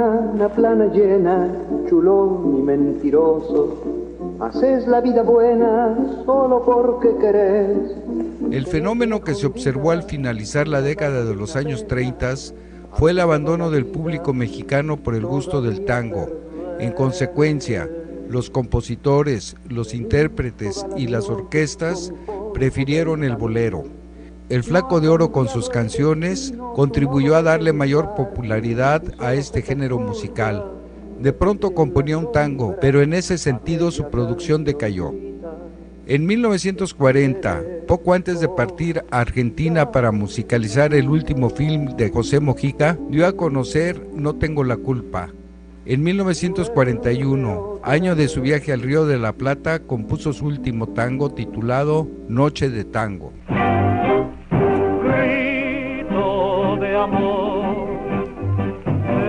Rufiana 0.00 0.48
plana 0.48 0.86
llena, 0.86 1.48
chulón 1.86 2.56
y 2.58 2.62
mentiroso, 2.62 3.82
haces 4.40 4.88
la 4.88 5.02
vida 5.02 5.22
buena 5.22 5.94
solo 6.24 6.62
porque 6.64 7.14
querés. 7.20 7.76
El 8.50 8.66
fenómeno 8.66 9.20
que 9.20 9.34
se 9.34 9.46
observó 9.46 9.90
al 9.90 10.02
finalizar 10.04 10.68
la 10.68 10.80
década 10.80 11.24
de 11.24 11.34
los 11.34 11.54
años 11.54 11.86
30 11.86 12.34
fue 12.92 13.10
el 13.10 13.20
abandono 13.20 13.70
del 13.70 13.84
público 13.84 14.32
mexicano 14.32 14.96
por 14.96 15.14
el 15.14 15.26
gusto 15.26 15.60
del 15.60 15.84
tango. 15.84 16.28
En 16.78 16.92
consecuencia, 16.92 17.86
los 18.30 18.48
compositores, 18.48 19.54
los 19.68 19.92
intérpretes 19.92 20.86
y 20.96 21.08
las 21.08 21.28
orquestas 21.28 22.10
prefirieron 22.54 23.22
el 23.22 23.36
bolero. 23.36 23.99
El 24.50 24.64
Flaco 24.64 25.00
de 25.00 25.06
Oro 25.06 25.30
con 25.30 25.46
sus 25.46 25.68
canciones 25.68 26.52
contribuyó 26.74 27.36
a 27.36 27.42
darle 27.42 27.72
mayor 27.72 28.16
popularidad 28.16 29.00
a 29.20 29.34
este 29.34 29.62
género 29.62 30.00
musical. 30.00 30.72
De 31.20 31.32
pronto 31.32 31.70
componía 31.70 32.18
un 32.18 32.32
tango, 32.32 32.74
pero 32.80 33.00
en 33.00 33.12
ese 33.12 33.38
sentido 33.38 33.92
su 33.92 34.10
producción 34.10 34.64
decayó. 34.64 35.14
En 36.08 36.26
1940, 36.26 37.62
poco 37.86 38.12
antes 38.12 38.40
de 38.40 38.48
partir 38.48 39.04
a 39.12 39.20
Argentina 39.20 39.92
para 39.92 40.10
musicalizar 40.10 40.94
el 40.94 41.08
último 41.08 41.50
film 41.50 41.94
de 41.96 42.10
José 42.10 42.40
Mojica, 42.40 42.98
dio 43.08 43.28
a 43.28 43.36
conocer 43.36 44.04
No 44.12 44.34
tengo 44.34 44.64
la 44.64 44.78
culpa. 44.78 45.30
En 45.86 46.02
1941, 46.02 47.78
año 47.84 48.16
de 48.16 48.26
su 48.26 48.40
viaje 48.40 48.72
al 48.72 48.82
Río 48.82 49.06
de 49.06 49.18
la 49.20 49.32
Plata, 49.32 49.78
compuso 49.78 50.32
su 50.32 50.46
último 50.46 50.88
tango 50.88 51.30
titulado 51.30 52.08
Noche 52.28 52.68
de 52.68 52.84
Tango. 52.84 53.32
Amor 57.00 57.88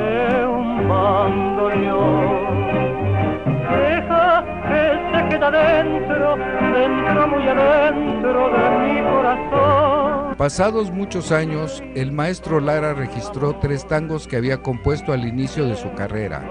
de 0.09 0.45
un. 0.45 0.81
Deja 3.71 4.43
que 5.29 5.37
se 5.37 7.27
muy 7.27 7.47
adentro 7.47 8.49
de 8.49 8.63
mi 8.79 9.01
corazón. 9.01 10.35
Pasados 10.37 10.91
muchos 10.91 11.31
años, 11.31 11.83
el 11.95 12.11
maestro 12.11 12.59
Lara 12.59 12.93
registró 12.93 13.55
tres 13.55 13.87
tangos 13.87 14.27
que 14.27 14.37
había 14.37 14.61
compuesto 14.61 15.13
al 15.13 15.25
inicio 15.25 15.65
de 15.67 15.75
su 15.75 15.93
carrera. 15.93 16.43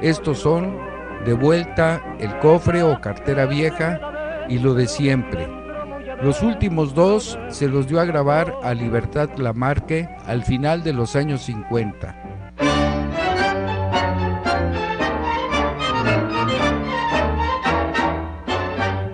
Estos 0.00 0.38
son 0.38 0.94
De 1.24 1.32
vuelta, 1.32 2.02
El 2.18 2.38
cofre 2.38 2.82
o 2.82 3.00
cartera 3.00 3.46
vieja 3.46 3.98
y 4.48 4.58
Lo 4.58 4.74
de 4.74 4.86
siempre. 4.86 5.63
Los 6.22 6.42
últimos 6.42 6.94
dos 6.94 7.38
se 7.48 7.68
los 7.68 7.86
dio 7.88 8.00
a 8.00 8.04
grabar 8.04 8.54
a 8.62 8.74
Libertad 8.74 9.28
Lamarque 9.36 10.08
al 10.26 10.44
final 10.44 10.82
de 10.82 10.92
los 10.92 11.16
años 11.16 11.42
50. 11.42 12.16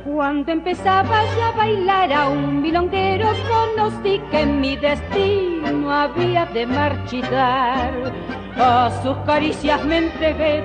Cuando 0.04 0.52
empezaba 0.52 1.24
ya 1.36 1.48
a 1.48 1.52
bailar 1.56 2.12
a 2.12 2.28
un 2.28 2.62
milonguero, 2.62 3.28
conocí 3.48 4.20
que 4.30 4.46
mi 4.46 4.76
destino 4.76 5.90
había 5.90 6.46
de 6.46 6.66
marchitar. 6.66 8.12
A 8.62 8.90
sus 9.02 9.16
caricias 9.24 9.82
me 9.86 9.96
entregué, 9.96 10.62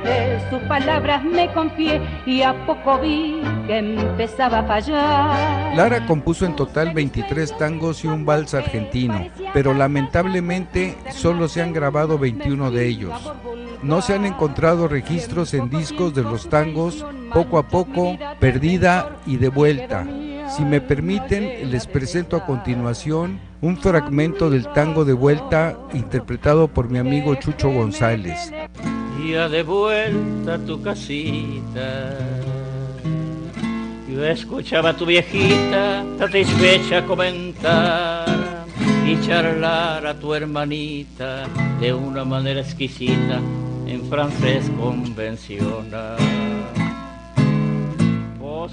sus 0.50 0.60
palabras 0.64 1.24
me 1.24 1.50
confié 1.54 2.02
y 2.26 2.42
a 2.42 2.54
poco 2.66 3.00
vi 3.00 3.42
que 3.68 3.78
empezaba 3.78 4.60
a 4.60 4.64
fallar. 4.64 5.78
Lara 5.78 6.06
compuso 6.06 6.46
en 6.46 6.58
total 6.58 6.94
23 6.94 7.58
tangos 7.58 8.04
y 8.04 8.08
un 8.08 8.26
vals 8.26 8.54
argentino, 8.54 9.30
pero 9.54 9.74
lamentablemente 9.74 10.98
solo 11.10 11.48
se 11.48 11.62
han 11.62 11.72
grabado 11.72 12.20
21 12.20 12.70
de 12.70 12.86
ellos. 12.86 13.34
No 13.82 14.02
se 14.02 14.14
han 14.14 14.26
encontrado 14.26 14.90
registros 14.90 15.54
en 15.54 15.70
discos 15.70 16.14
de 16.14 16.24
los 16.24 16.50
tangos 16.50 17.06
Poco 17.34 17.58
a 17.58 17.70
Poco, 17.70 18.18
Perdida 18.42 19.16
y 19.26 19.38
De 19.38 19.48
Vuelta. 19.48 20.06
Si 20.50 20.66
me 20.66 20.82
permiten, 20.82 21.72
les 21.72 21.88
presento 21.88 22.36
a 22.36 22.46
continuación 22.46 23.40
un 23.66 23.78
fragmento 23.78 24.52
del 24.52 24.68
tango 24.74 25.06
De 25.06 25.14
Vuelta 25.14 25.76
interpretado 25.92 26.68
por 26.68 26.88
mi 26.88 27.00
amigo 27.00 27.34
Chucho 27.34 27.72
González. 27.72 28.52
Ya 29.28 29.50
de 29.50 29.64
vuelta 29.64 30.54
a 30.54 30.60
tu 30.60 30.80
casita. 30.84 32.16
Yo 34.08 34.24
escuchaba 34.24 34.90
a 34.90 34.96
tu 34.96 35.08
viejita 35.08 36.06
satisfecha 36.20 37.08
comentar 37.08 38.66
y 39.04 39.20
charlar 39.26 40.06
a 40.06 40.14
tu 40.14 40.36
hermanita 40.36 41.46
de 41.80 41.92
una 41.92 42.24
manera 42.24 42.62
exquisita 42.62 43.42
en 43.88 44.08
francés 44.08 44.70
convencional. 44.78 46.55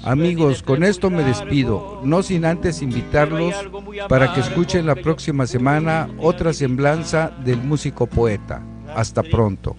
Amigos, 0.03 0.63
con 0.63 0.83
esto 0.83 1.09
me 1.09 1.23
despido, 1.23 2.01
no 2.03 2.23
sin 2.23 2.45
antes 2.45 2.81
invitarlos 2.81 3.53
para 4.09 4.33
que 4.33 4.39
escuchen 4.41 4.85
la 4.85 4.95
próxima 4.95 5.45
semana 5.47 6.09
otra 6.19 6.53
semblanza 6.53 7.31
del 7.43 7.57
músico 7.61 8.07
poeta. 8.07 8.61
Hasta 8.95 9.23
pronto. 9.23 9.75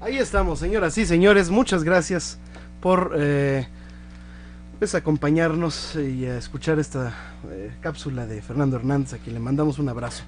Ahí 0.00 0.18
estamos, 0.18 0.58
señoras 0.58 0.96
y 0.98 1.06
señores. 1.06 1.50
Muchas 1.50 1.84
gracias 1.84 2.38
por 2.80 3.12
eh, 3.16 3.66
pues, 4.78 4.94
acompañarnos 4.94 5.94
y 5.96 6.26
a 6.26 6.38
escuchar 6.38 6.78
esta 6.78 7.14
eh, 7.50 7.70
cápsula 7.80 8.26
de 8.26 8.42
Fernando 8.42 8.76
Hernández, 8.76 9.14
a 9.14 9.18
quien 9.18 9.34
le 9.34 9.40
mandamos 9.40 9.78
un 9.78 9.88
abrazo. 9.88 10.24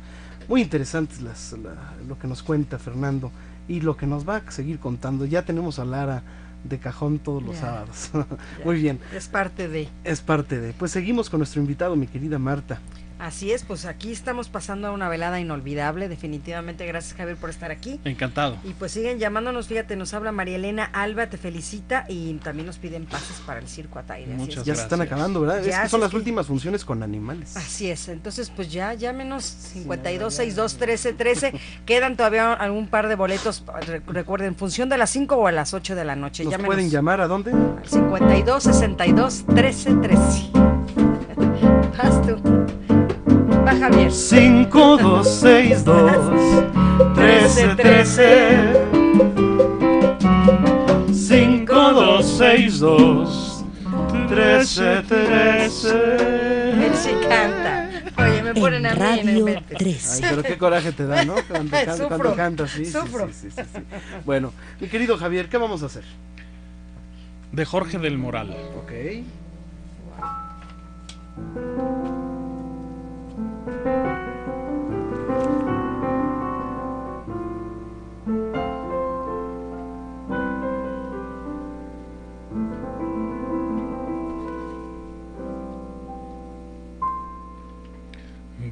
Muy 0.49 0.61
interesantes 0.61 1.21
las, 1.23 1.53
la- 1.63 1.95
lo 2.07 2.19
que 2.19 2.29
nos 2.29 2.43
cuenta 2.43 2.79
Fernando 2.79 3.33
y 3.67 3.81
lo 3.81 3.97
que 3.97 4.07
nos 4.07 4.29
va 4.29 4.37
a 4.37 4.51
seguir 4.51 4.79
contando. 4.79 5.25
Ya 5.25 5.43
tenemos 5.43 5.79
a 5.79 5.85
Lara 5.85 6.23
de 6.65 6.79
cajón 6.79 7.19
todos 7.19 7.43
los 7.43 7.55
Ya. 7.57 7.61
sábados. 7.61 8.11
Muy 8.65 8.77
bien. 8.81 8.99
Es 9.15 9.29
parte 9.29 9.69
de. 9.69 9.89
Es 10.03 10.21
parte 10.21 10.59
de. 10.61 10.73
Pues 10.73 10.91
seguimos 10.93 11.31
con 11.31 11.39
nuestro 11.41 11.61
invitado, 11.61 11.95
mi 11.97 12.07
querida 12.07 12.39
Marta. 12.39 12.81
Así 13.25 13.53
es, 13.53 13.65
pues 13.65 13.87
aquí 13.87 14.13
estamos 14.13 14.51
pasando 14.51 14.89
a 14.89 14.91
una 14.93 15.09
velada 15.09 15.41
inolvidable, 15.41 16.11
definitivamente. 16.11 16.85
Gracias 16.85 17.17
Javier 17.17 17.39
por 17.39 17.49
estar 17.49 17.71
aquí. 17.71 17.99
Encantado. 18.05 18.59
Y 18.65 18.75
pues 18.75 18.93
siguen 18.93 19.19
llamándonos, 19.19 19.67
fíjate, 19.67 19.97
nos 19.97 20.13
habla 20.13 20.31
María 20.31 20.57
Elena 20.57 20.85
Alba, 20.93 21.29
te 21.29 21.39
felicita 21.39 22.05
y 22.07 22.35
también 22.35 22.67
nos 22.67 22.77
piden 22.77 23.07
pases 23.07 23.41
para 23.47 23.61
el 23.61 23.67
circo 23.67 23.99
Ataire. 23.99 24.35
así 24.35 24.51
es. 24.53 24.65
ya 24.65 24.75
se 24.75 24.83
están 24.83 25.01
acabando, 25.01 25.41
¿verdad? 25.41 25.61
es 25.61 25.67
Ya, 25.69 25.85
que 25.85 25.89
son 25.89 26.03
las 26.03 26.13
últimas 26.13 26.47
funciones 26.47 26.85
con 26.85 27.03
animales. 27.03 27.57
Así 27.57 27.89
es, 27.91 28.09
entonces 28.09 28.51
pues 28.51 28.71
ya 28.71 28.93
llámenos 28.93 29.43
52 29.45 30.35
62 30.35 30.77
13 30.77 31.13
13. 31.15 31.53
Quedan 31.87 32.19
todavía 32.19 32.53
algún 32.53 32.89
par 32.89 33.09
de 33.09 33.15
boletos, 33.15 33.65
re- 33.87 34.03
recuerden, 34.07 34.49
en 34.49 34.57
función 34.57 34.91
de 34.91 34.99
las 34.99 35.09
5 35.09 35.35
o 35.35 35.47
a 35.47 35.53
las 35.53 35.73
8 35.73 35.95
de 35.95 36.05
la 36.05 36.15
noche. 36.15 36.45
¿Nos 36.45 36.51
Llámenos 36.51 36.75
pueden 36.75 36.91
llamar 36.91 37.23
a 37.23 37.27
dónde? 37.27 37.53
al 37.53 37.89
52 37.89 38.63
62 38.65 39.45
13 39.55 39.95
13. 39.95 40.51
Vas 41.97 42.21
tú. 42.27 42.94
Va 43.67 43.75
Javier. 43.77 44.13
5262 44.13 46.65
1313 47.17 48.65
5262 51.13 53.65
1313 54.13 56.87
Él 56.87 56.93
sí 56.95 57.11
canta. 57.29 57.91
Oye, 58.19 58.43
me 58.43 58.55
ponen 58.55 58.87
a 58.87 58.95
mí 58.95 59.21
en 59.21 59.29
el 59.29 59.45
mente. 59.45 59.77
Ay, 59.79 59.99
pero 60.21 60.43
qué 60.43 60.57
coraje 60.59 60.93
te 60.93 61.07
da, 61.07 61.25
¿no? 61.25 61.35
Cuando, 61.49 61.71
can- 61.85 61.97
Sufro, 61.97 62.09
cuando 62.09 62.35
cantas, 62.37 62.71
sí, 62.71 62.87
sufro. 62.87 63.27
sí, 63.29 63.51
sí, 63.51 63.53
sí, 63.57 63.63
sí. 63.75 63.81
Bueno, 64.25 64.53
mi 64.81 64.89
querido 64.89 65.17
Javier, 65.19 65.49
¿qué 65.49 65.57
vamos 65.59 65.83
a 65.83 65.87
hacer? 65.87 66.05
De 67.53 67.65
Jorge 67.65 67.99
del 67.99 68.19
Moral. 68.19 68.55
Ok. 68.79 68.93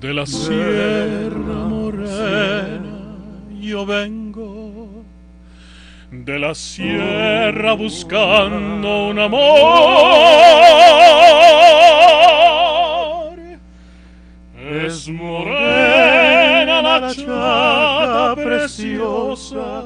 De 0.03 0.13
la 0.13 0.27
sierra 0.27 1.69
morena 1.69 3.17
yo 3.61 3.87
vengo, 3.87 5.05
de 6.11 6.41
la 6.41 6.57
sierra 6.57 7.75
buscando 7.75 9.07
un 9.11 9.21
amor. 9.21 9.39
Es 14.59 15.09
morena 15.09 16.83
la 16.83 17.15
chata 17.15 18.35
preciosa 18.35 19.85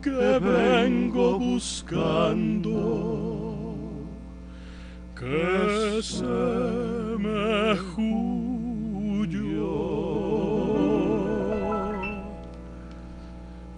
que 0.00 0.38
vengo 0.40 1.38
buscando, 1.38 2.72
que 5.14 6.00
se 6.02 6.24
me 7.18 7.76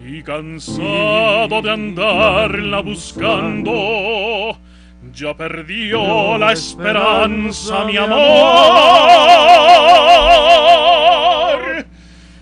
y 0.05 0.23
cansado 0.23 1.63
de 1.63 1.71
andarla 1.71 2.81
buscando, 2.81 4.57
ya 5.15 5.35
perdió 5.35 6.37
la 6.39 6.53
esperanza 6.53 7.85
mi 7.85 7.97
amor. 7.97 8.19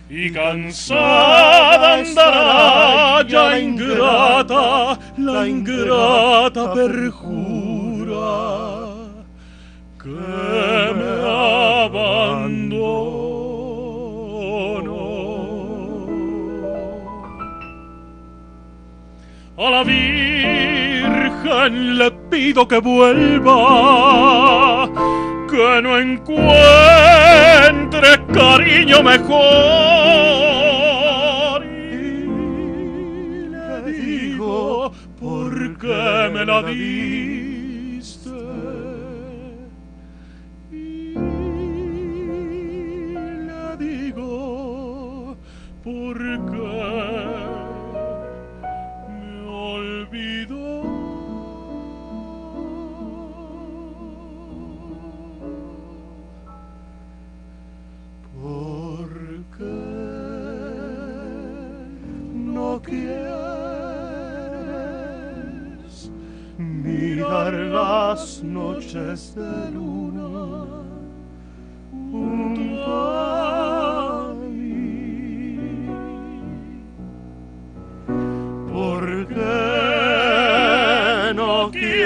Y 0.09 0.33
cansada 0.33 1.95
andará 1.95 3.23
ya 3.29 3.51
la 3.51 3.59
ingrata, 3.61 4.99
la 5.19 5.47
ingrata 5.47 6.75
perjura 6.75 8.21
que 10.03 10.09
me 10.99 11.13
abandonó. 11.29 12.60
A 19.63 19.69
la 19.69 19.83
Virgen 19.85 21.53
le 21.99 22.11
pido 22.31 22.67
que 22.67 22.79
vuelva, 22.79 23.59
que 25.51 25.83
no 25.83 25.99
encuentre 25.99 26.49
cariño 28.33 29.03
mejor. 29.03 29.37
Y 31.67 32.25
le 33.51 33.83
digo, 33.93 34.93
¿por 35.21 35.77
qué 35.77 36.31
me 36.33 36.47
la 36.47 36.63
diste? 36.63 37.40
De 68.93 69.71
luna 69.73 70.83
junto 72.11 72.63
a 72.89 74.35
mí? 74.35 75.87
¿Por 78.73 79.29
qué 79.29 79.35
no 81.37 81.71
quieres 81.71 82.01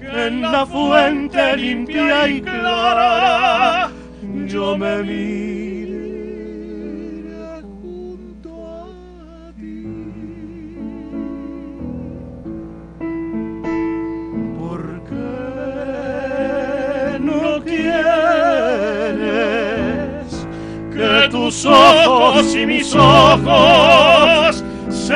que 0.00 0.26
en 0.26 0.40
la 0.40 0.64
fuente 0.64 1.56
limpia 1.58 2.28
y 2.28 2.40
clara 2.40 3.90
yo 4.46 4.78
me 4.78 5.02
mire 5.02 5.45
tus 21.56 21.64
ojos 21.64 22.54
y 22.54 22.66
mis 22.66 22.94
ojos 22.94 24.62
se 24.90 25.14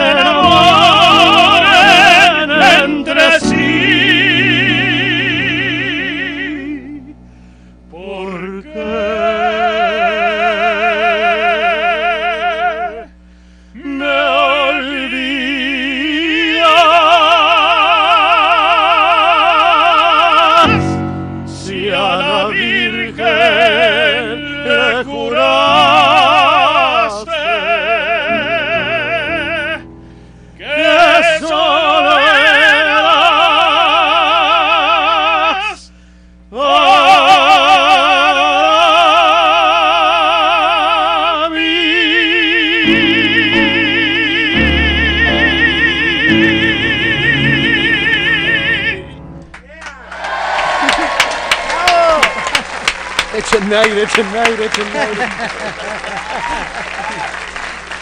Aire, 54.00 54.64
echen 54.64 54.86
aire. 54.96 55.28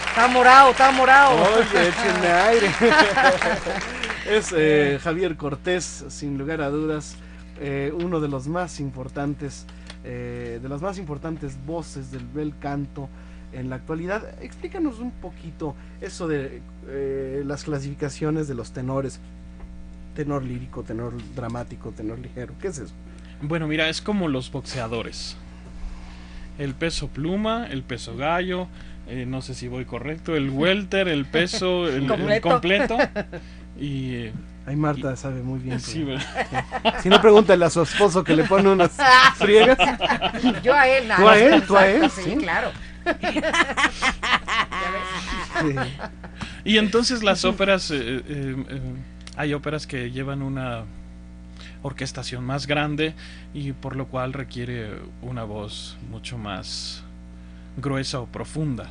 Está 0.08 0.28
morado, 0.28 0.70
está 0.70 0.92
morado. 0.92 1.42
Oye, 1.42 1.88
échenme 1.88 2.28
aire. 2.28 2.70
es 4.30 4.54
eh, 4.56 5.00
Javier 5.02 5.36
Cortés, 5.36 6.04
sin 6.08 6.38
lugar 6.38 6.60
a 6.60 6.70
dudas, 6.70 7.16
eh, 7.60 7.92
uno 7.92 8.20
de 8.20 8.28
los 8.28 8.46
más 8.46 8.78
importantes, 8.78 9.66
eh, 10.04 10.60
de 10.62 10.68
las 10.68 10.82
más 10.82 10.98
importantes 10.98 11.56
voces 11.66 12.12
del 12.12 12.24
bel 12.26 12.54
canto 12.60 13.08
en 13.52 13.68
la 13.68 13.76
actualidad. 13.76 14.40
Explícanos 14.40 15.00
un 15.00 15.10
poquito 15.10 15.74
eso 16.00 16.28
de 16.28 16.62
eh, 16.86 17.42
las 17.44 17.64
clasificaciones 17.64 18.46
de 18.46 18.54
los 18.54 18.72
tenores. 18.72 19.18
Tenor 20.14 20.44
lírico, 20.44 20.84
tenor 20.84 21.14
dramático, 21.34 21.90
tenor 21.90 22.20
ligero. 22.20 22.54
¿Qué 22.60 22.68
es 22.68 22.78
eso? 22.78 22.94
Bueno, 23.42 23.66
mira, 23.66 23.88
es 23.88 24.00
como 24.00 24.28
los 24.28 24.50
boxeadores. 24.52 25.36
El 26.58 26.74
peso 26.74 27.08
pluma, 27.08 27.66
el 27.70 27.82
peso 27.82 28.16
gallo, 28.16 28.68
eh, 29.08 29.24
no 29.26 29.42
sé 29.42 29.54
si 29.54 29.68
voy 29.68 29.84
correcto, 29.84 30.36
el 30.36 30.50
welter, 30.50 31.08
el 31.08 31.24
peso, 31.24 31.88
el 31.88 32.10
el 32.10 32.40
Completo. 32.40 32.96
Y 33.80 34.14
eh, 34.14 34.32
Ay, 34.66 34.76
Marta 34.76 35.16
sabe 35.16 35.40
muy 35.40 35.60
bien. 35.60 35.80
Sí. 35.80 36.06
Si 37.02 37.08
no, 37.08 37.20
pregúntale 37.22 37.64
a 37.64 37.70
su 37.70 37.80
esposo 37.80 38.22
que 38.22 38.36
le 38.36 38.44
pone 38.44 38.68
unas 38.68 38.90
friegas. 39.36 39.78
Yo 40.62 40.74
a 40.74 40.86
él, 40.86 41.08
nada 41.08 41.20
¿Tú 41.20 41.28
a 41.28 41.30
más, 41.30 41.40
él? 41.40 41.62
¿Tú 41.62 41.76
a 41.76 41.88
él? 41.88 42.10
Sí, 42.10 42.22
Sí. 42.24 42.36
claro. 42.36 42.70
Y 46.64 46.76
entonces 46.76 47.22
las 47.22 47.46
óperas, 47.46 47.90
eh, 47.90 47.96
eh, 47.98 48.22
eh, 48.68 48.80
hay 49.36 49.54
óperas 49.54 49.86
que 49.86 50.10
llevan 50.10 50.42
una 50.42 50.82
orquestación 51.82 52.44
más 52.44 52.66
grande 52.66 53.14
y 53.54 53.72
por 53.72 53.96
lo 53.96 54.06
cual 54.06 54.32
requiere 54.32 54.90
una 55.22 55.44
voz 55.44 55.96
mucho 56.10 56.38
más 56.38 57.02
gruesa 57.76 58.20
o 58.20 58.26
profunda. 58.26 58.90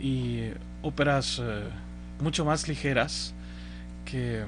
Y 0.00 0.48
óperas 0.82 1.40
eh, 1.42 1.64
mucho 2.20 2.44
más 2.44 2.68
ligeras 2.68 3.34
que, 4.04 4.44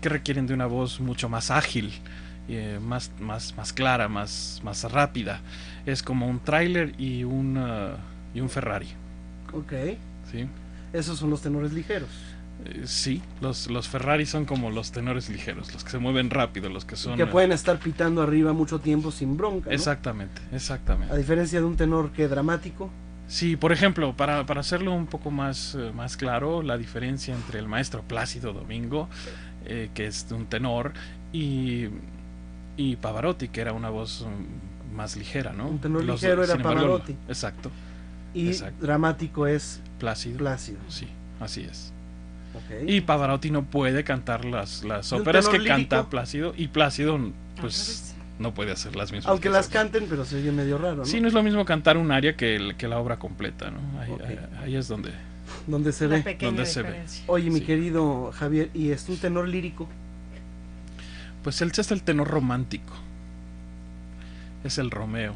que 0.00 0.08
requieren 0.08 0.46
de 0.46 0.54
una 0.54 0.66
voz 0.66 1.00
mucho 1.00 1.28
más 1.28 1.50
ágil, 1.50 1.92
eh, 2.48 2.78
más, 2.82 3.10
más, 3.20 3.56
más 3.56 3.72
clara, 3.72 4.08
más, 4.08 4.60
más 4.64 4.84
rápida. 4.90 5.40
Es 5.86 6.02
como 6.02 6.26
un 6.28 6.40
tráiler 6.40 6.94
y, 6.98 7.24
un, 7.24 7.58
ah, 7.58 7.96
y 8.34 8.40
un 8.40 8.48
Ferrari. 8.48 8.88
Ok. 9.52 9.72
¿sí? 10.30 10.46
Esos 10.92 11.18
son 11.18 11.30
los 11.30 11.42
tenores 11.42 11.72
ligeros. 11.72 12.08
Eh, 12.64 12.82
sí, 12.84 13.22
los, 13.40 13.70
los 13.70 13.88
Ferrari 13.88 14.26
son 14.26 14.44
como 14.44 14.70
los 14.70 14.92
tenores 14.92 15.28
ligeros, 15.30 15.72
los 15.72 15.82
que 15.84 15.90
se 15.90 15.98
mueven 15.98 16.30
rápido, 16.30 16.68
los 16.68 16.84
que 16.84 16.96
son... 16.96 17.16
que 17.16 17.22
eh, 17.22 17.26
pueden 17.26 17.52
estar 17.52 17.78
pitando 17.78 18.22
arriba 18.22 18.52
mucho 18.52 18.80
tiempo 18.80 19.10
sin 19.10 19.36
bronca. 19.36 19.70
¿no? 19.70 19.74
Exactamente, 19.74 20.40
exactamente. 20.52 21.12
A 21.12 21.16
diferencia 21.16 21.58
de 21.60 21.64
un 21.64 21.76
tenor 21.76 22.10
que 22.12 22.28
dramático. 22.28 22.90
Sí, 23.28 23.56
por 23.56 23.72
ejemplo, 23.72 24.14
para, 24.16 24.44
para 24.44 24.60
hacerlo 24.60 24.92
un 24.92 25.06
poco 25.06 25.30
más, 25.30 25.76
eh, 25.76 25.92
más 25.94 26.16
claro, 26.16 26.62
la 26.62 26.76
diferencia 26.76 27.34
entre 27.34 27.60
el 27.60 27.68
maestro 27.68 28.02
Plácido 28.02 28.52
Domingo, 28.52 29.08
eh, 29.64 29.88
que 29.94 30.06
es 30.06 30.26
un 30.30 30.46
tenor, 30.46 30.92
y, 31.32 31.86
y 32.76 32.96
Pavarotti, 32.96 33.48
que 33.48 33.60
era 33.60 33.72
una 33.72 33.88
voz 33.88 34.26
mm, 34.26 34.96
más 34.96 35.16
ligera, 35.16 35.52
¿no? 35.52 35.68
Un 35.68 35.78
tenor 35.78 36.04
Los- 36.04 36.20
ligero 36.20 36.42
era 36.42 36.54
embargo, 36.54 36.80
Pavarotti. 36.80 37.16
Exacto. 37.28 37.70
Y 38.34 38.48
exacto. 38.48 38.84
dramático 38.84 39.46
es 39.46 39.80
Plácido. 40.00 40.38
Plácido. 40.38 40.78
Sí, 40.88 41.06
así 41.40 41.62
es. 41.62 41.92
Ok. 42.54 42.88
Y 42.88 43.00
Pavarotti 43.02 43.50
no 43.50 43.62
puede 43.64 44.02
cantar 44.04 44.44
las, 44.44 44.82
las 44.84 45.10
¿Y 45.12 45.14
un 45.14 45.20
óperas 45.22 45.48
que 45.48 45.58
lírico? 45.58 45.74
canta 45.76 46.10
Plácido, 46.10 46.52
y 46.56 46.68
Plácido, 46.68 47.18
pues, 47.60 48.14
no 48.38 48.52
puede 48.54 48.72
hacer 48.72 48.96
las 48.96 49.12
mismas. 49.12 49.30
Aunque 49.30 49.44
que 49.44 49.50
las 49.50 49.68
canten, 49.68 50.06
pero 50.08 50.24
se 50.24 50.36
oye 50.36 50.50
medio 50.50 50.78
raro, 50.78 50.96
¿no? 50.96 51.04
Sí, 51.04 51.20
no 51.20 51.28
es 51.28 51.34
lo 51.34 51.42
mismo 51.42 51.64
cantar 51.64 51.96
un 51.96 52.10
aria 52.10 52.36
que, 52.36 52.56
el- 52.56 52.74
que 52.76 52.88
la 52.88 52.98
obra 52.98 53.18
completa, 53.18 53.70
¿no? 53.70 53.78
Ahí, 54.00 54.10
Ok. 54.10 54.20
ahí- 54.22 54.38
ahí 54.64 54.76
es 54.76 54.88
donde... 54.88 55.10
Donde 55.66 55.92
se 55.92 56.06
ve. 56.06 56.36
Donde 56.40 56.64
se 56.66 56.82
ve. 56.82 57.02
Oye, 57.26 57.50
mi 57.50 57.58
Sí. 57.60 57.66
querido 57.66 58.32
Javier, 58.32 58.70
¿y 58.74 58.90
es 58.90 59.08
un 59.08 59.16
tenor 59.18 59.46
lírico? 59.48 59.88
Pues 61.44 61.60
él 61.62 61.72
es 61.76 61.90
el 61.90 62.02
tenor 62.02 62.28
romántico. 62.28 62.92
Es 64.64 64.78
el 64.78 64.90
Romeo. 64.90 65.34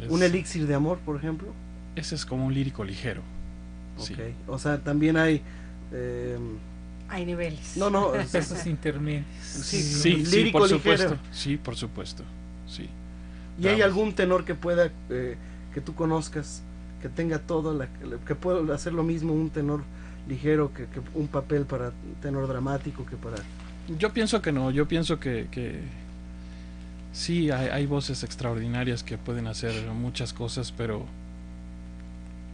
Es- 0.00 0.10
¿Un 0.10 0.22
elixir 0.22 0.66
de 0.66 0.74
amor, 0.74 0.98
por 0.98 1.16
ejemplo? 1.16 1.48
Ese 1.96 2.14
es 2.14 2.24
como 2.26 2.46
un 2.46 2.54
lírico 2.54 2.84
ligero. 2.84 3.22
Sí. 3.98 4.14
Ok. 4.14 4.20
O 4.48 4.58
sea, 4.58 4.78
también 4.78 5.16
hay... 5.16 5.42
eh, 5.92 6.38
Hay 7.08 7.26
niveles. 7.26 7.76
no, 7.76 7.90
no, 7.90 8.14
Esos 8.32 8.66
intermedios. 8.66 9.26
Sí, 9.42 10.24
Sí, 10.24 10.50
por 10.52 10.62
ligero. 10.62 10.68
supuesto. 10.68 11.16
Sí, 11.32 11.56
por 11.56 11.76
supuesto. 11.76 12.22
Sí. 12.66 12.88
¿Y 13.58 13.66
hay 13.68 13.82
algún 13.82 14.14
tenor 14.14 14.44
que 14.44 14.54
pueda, 14.54 14.90
eh, 15.10 15.36
que 15.74 15.80
tú 15.80 15.94
conozcas, 15.94 16.62
que 17.02 17.08
tenga 17.08 17.38
todo, 17.38 17.74
la, 17.74 17.88
que 18.26 18.34
pueda 18.34 18.74
hacer 18.74 18.92
lo 18.92 19.02
mismo 19.02 19.32
un 19.32 19.50
tenor 19.50 19.82
ligero 20.28 20.72
que, 20.72 20.84
que 20.86 21.00
un 21.14 21.28
papel 21.28 21.64
para 21.66 21.92
tenor 22.22 22.46
dramático 22.46 23.04
que 23.06 23.16
para... 23.16 23.36
Yo 23.98 24.12
pienso 24.12 24.40
que 24.40 24.52
no, 24.52 24.70
yo 24.70 24.86
pienso 24.86 25.18
que, 25.18 25.48
que 25.50 25.80
sí, 27.12 27.50
hay, 27.50 27.68
hay 27.68 27.86
voces 27.86 28.22
extraordinarias 28.22 29.02
que 29.02 29.18
pueden 29.18 29.46
hacer 29.48 29.72
muchas 29.90 30.32
cosas, 30.32 30.72
pero 30.72 31.04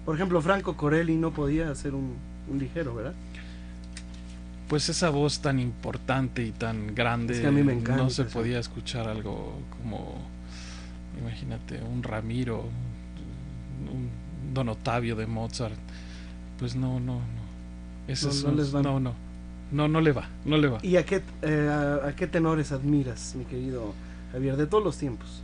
Por 0.05 0.15
ejemplo, 0.15 0.41
Franco 0.41 0.77
Corelli 0.77 1.17
no 1.17 1.33
podía 1.33 1.71
hacer 1.71 1.95
un, 1.95 2.15
un 2.49 2.59
ligero, 2.59 2.95
¿verdad? 2.95 3.15
Pues 4.69 4.89
esa 4.89 5.11
voz 5.11 5.41
tan 5.41 5.59
importante 5.61 6.43
y 6.43 6.51
tan 6.53 6.95
grande, 6.95 7.35
Es 7.35 7.41
que 7.41 7.47
a 7.47 7.51
mí 7.53 7.63
me 7.63 7.73
encanta 7.73 8.03
no 8.03 8.11
se 8.11 8.25
podía 8.25 8.59
escuchar 8.59 9.09
algo 9.09 9.55
como, 9.83 10.15
imagínate, 11.21 11.81
un 11.83 12.03
Ramiro, 12.03 12.65
un 13.93 14.09
Don 14.55 14.69
Otavio 14.69 15.15
de 15.17 15.27
Mozart, 15.27 15.75
pues 16.59 16.75
no, 16.75 16.99
no, 17.01 17.15
no. 17.15 17.47
Ese 18.09 18.27
No- 18.27 18.33
es 18.33 18.45
no 18.45 18.51
un- 18.51 18.57
les 18.57 18.73
van. 18.73 18.83
no, 18.83 19.01
no, 19.01 19.15
no, 19.73 19.89
no 19.89 20.01
le 20.01 20.13
va, 20.13 20.29
no 20.45 20.57
le 20.57 20.69
va. 20.69 20.79
¿Y 20.83 20.97
a 20.97 21.05
qué, 21.05 21.23
eh, 21.43 21.69
a, 21.71 22.09
a 22.09 22.17
qué 22.17 22.27
tenores 22.27 22.73
admiras, 22.73 23.35
mi 23.37 23.45
querido 23.45 23.95
Javier, 24.33 24.57
de 24.57 24.67
todos 24.67 24.83
los 24.83 24.97
tiempos? 24.97 25.43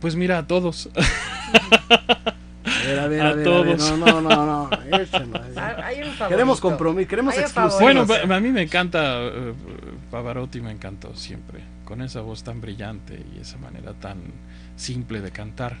Pues 0.00 0.14
mira, 0.16 0.38
a 0.38 0.46
todos. 0.46 0.88
A 2.88 2.90
ver, 2.90 3.00
a 3.00 3.08
ver, 3.08 3.20
A 3.20 3.28
a 3.28 3.34
ver, 3.34 3.44
a 3.44 3.62
ver, 3.62 3.76
todos. 3.76 3.98
No, 3.98 4.20
no, 4.20 4.20
no, 4.22 4.46
no. 4.46 4.70
Queremos 6.28 6.60
compromiso, 6.60 7.08
queremos 7.08 7.36
exclusión. 7.36 8.06
Bueno, 8.06 8.34
a 8.34 8.40
mí 8.40 8.50
me 8.50 8.62
encanta 8.62 9.20
eh, 9.22 9.52
Pavarotti, 10.10 10.60
me 10.60 10.70
encantó 10.70 11.14
siempre, 11.14 11.60
con 11.84 12.00
esa 12.02 12.20
voz 12.22 12.42
tan 12.42 12.60
brillante 12.60 13.24
y 13.34 13.40
esa 13.40 13.58
manera 13.58 13.92
tan 13.94 14.18
simple 14.76 15.20
de 15.20 15.30
cantar, 15.30 15.76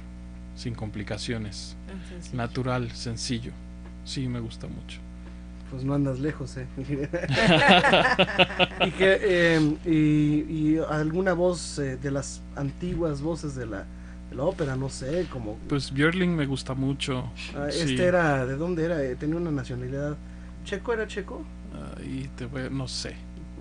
sin 0.54 0.74
complicaciones, 0.74 1.76
sencillo. 2.08 2.36
natural, 2.36 2.90
sencillo. 2.92 3.52
Sí, 4.04 4.28
me 4.28 4.40
gusta 4.40 4.66
mucho. 4.66 5.00
Pues 5.70 5.84
no 5.84 5.94
andas 5.94 6.18
lejos, 6.18 6.56
¿eh? 6.56 6.66
y, 8.86 8.90
que, 8.92 9.18
eh, 9.22 9.76
y, 9.84 9.90
y 10.50 10.78
alguna 10.90 11.34
voz 11.34 11.78
eh, 11.78 11.96
de 11.96 12.10
las 12.10 12.40
antiguas 12.56 13.20
voces 13.20 13.54
de 13.54 13.66
la, 13.66 13.84
la 14.34 14.42
ópera, 14.44 14.76
no 14.76 14.88
sé, 14.88 15.26
como... 15.32 15.56
Pues 15.68 15.92
Björling 15.92 16.34
me 16.36 16.46
gusta 16.46 16.74
mucho. 16.74 17.30
ah, 17.56 17.68
sí. 17.70 17.80
Este 17.92 18.04
era, 18.04 18.44
¿de 18.46 18.56
dónde 18.56 18.84
era? 18.84 19.02
Eh, 19.02 19.16
Tenía 19.16 19.36
una 19.36 19.50
nacionalidad... 19.50 20.16
¿Checo 20.64 20.92
era 20.92 21.06
checo? 21.06 21.44
Ahí 21.98 22.28
te 22.36 22.44
voy- 22.46 22.68
no 22.70 22.86
sé. 22.88 23.14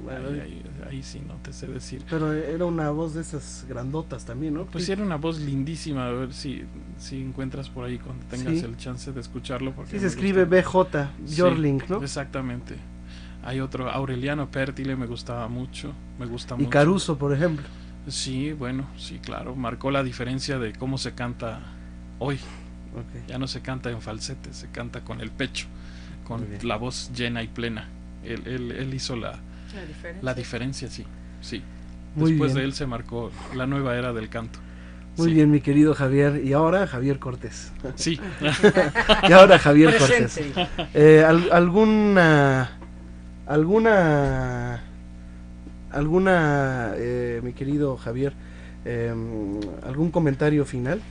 Bueno, 0.03 0.27
Ahí, 0.30 0.39
ahí- 0.41 0.64
ahí 0.89 1.03
sí 1.03 1.22
no 1.27 1.35
te 1.35 1.52
sé 1.53 1.68
decir. 1.68 2.03
Pero 2.10 2.31
era 2.34 2.65
una 2.65 2.89
voz 2.91 3.14
de 3.15 3.22
esas 3.22 3.65
grandotas 3.68 4.26
también, 4.26 4.53
¿no? 4.53 4.65
Pues 4.65 4.85
sí, 4.85 4.91
era 4.91 5.02
una 5.03 5.15
voz 5.15 5.39
lindísima. 5.39 6.07
A 6.07 6.11
ver 6.11 6.34
si, 6.34 6.64
si 6.99 7.22
encuentras 7.22 7.69
por 7.69 7.85
ahí 7.85 7.98
cuando 7.98 8.23
tengas 8.26 8.60
Sí. 8.60 8.65
el 8.65 8.77
chance 8.77 9.11
de 9.11 9.19
escucharlo. 9.22 9.72
Porque 9.73 9.91
Sí, 9.91 9.99
se 9.99 10.07
escribe 10.07 10.45
gusta. 10.45 10.61
BJ, 10.61 11.10
Sí, 11.26 11.41
Björling, 11.41 11.84
¿no? 11.89 12.03
Exactamente. 12.03 12.76
Hay 13.44 13.60
otro, 13.61 13.89
Aureliano 13.89 14.49
Pértile 14.52 14.95
me 14.95 15.06
gustaba 15.07 15.48
mucho. 15.48 15.94
Me 16.19 16.26
gusta 16.26 16.56
Y 16.56 16.60
mucho. 16.60 16.69
Caruso, 16.69 17.18
por 17.18 17.34
ejemplo. 17.34 17.65
Sí, 18.07 18.53
bueno, 18.53 18.88
sí, 18.97 19.19
claro. 19.19 19.55
Marcó 19.55 19.91
la 19.91 20.03
diferencia 20.03 20.59
de 20.59 20.73
cómo 20.73 20.97
se 20.97 21.13
canta 21.13 21.59
hoy. 22.19 22.39
Ya 23.27 23.38
no 23.38 23.47
se 23.47 23.61
canta 23.61 23.91
en 23.91 24.01
falsete, 24.01 24.53
se 24.53 24.69
canta 24.71 25.01
con 25.01 25.21
el 25.21 25.29
pecho, 25.29 25.67
con 26.25 26.47
la 26.63 26.77
voz 26.77 27.11
llena 27.13 27.43
y 27.43 27.47
plena. 27.47 27.88
Él, 28.23 28.41
él, 28.45 28.71
él 28.71 28.93
hizo 28.93 29.15
la, 29.15 29.31
La 29.75 29.85
diferencia. 29.85 30.23
la 30.23 30.34
diferencia, 30.34 30.89
sí. 30.89 31.05
sí. 31.41 31.61
Muy 32.15 32.31
Después 32.31 32.53
bien. 32.53 32.63
de 32.63 32.65
él 32.69 32.73
se 32.73 32.88
marcó 32.88 33.31
la 33.55 33.67
nueva 33.67 33.95
era 33.95 34.13
del 34.13 34.29
canto. 34.29 34.59
Muy 35.17 35.29
Sí. 35.29 35.34
bien, 35.35 35.51
mi 35.51 35.61
querido 35.61 35.93
Javier. 35.93 36.41
Y 36.43 36.53
ahora 36.53 36.88
Javier 36.88 37.19
Cortés. 37.19 37.71
Sí. 37.95 38.19
y 39.29 39.31
ahora 39.34 39.59
Javier 39.59 39.95
Cortés. 39.97 40.39
Eh, 40.93 41.23
al- 41.27 41.51
¿Alguna... 41.51 42.71
alguna... 43.45 44.81
alguna... 45.91 46.93
eh, 46.95 47.41
mi 47.43 47.53
querido 47.53 47.97
Javier, 47.97 48.34
eh, 48.85 49.14
algún 49.85 50.11
comentario 50.11 50.65
final? 50.65 51.01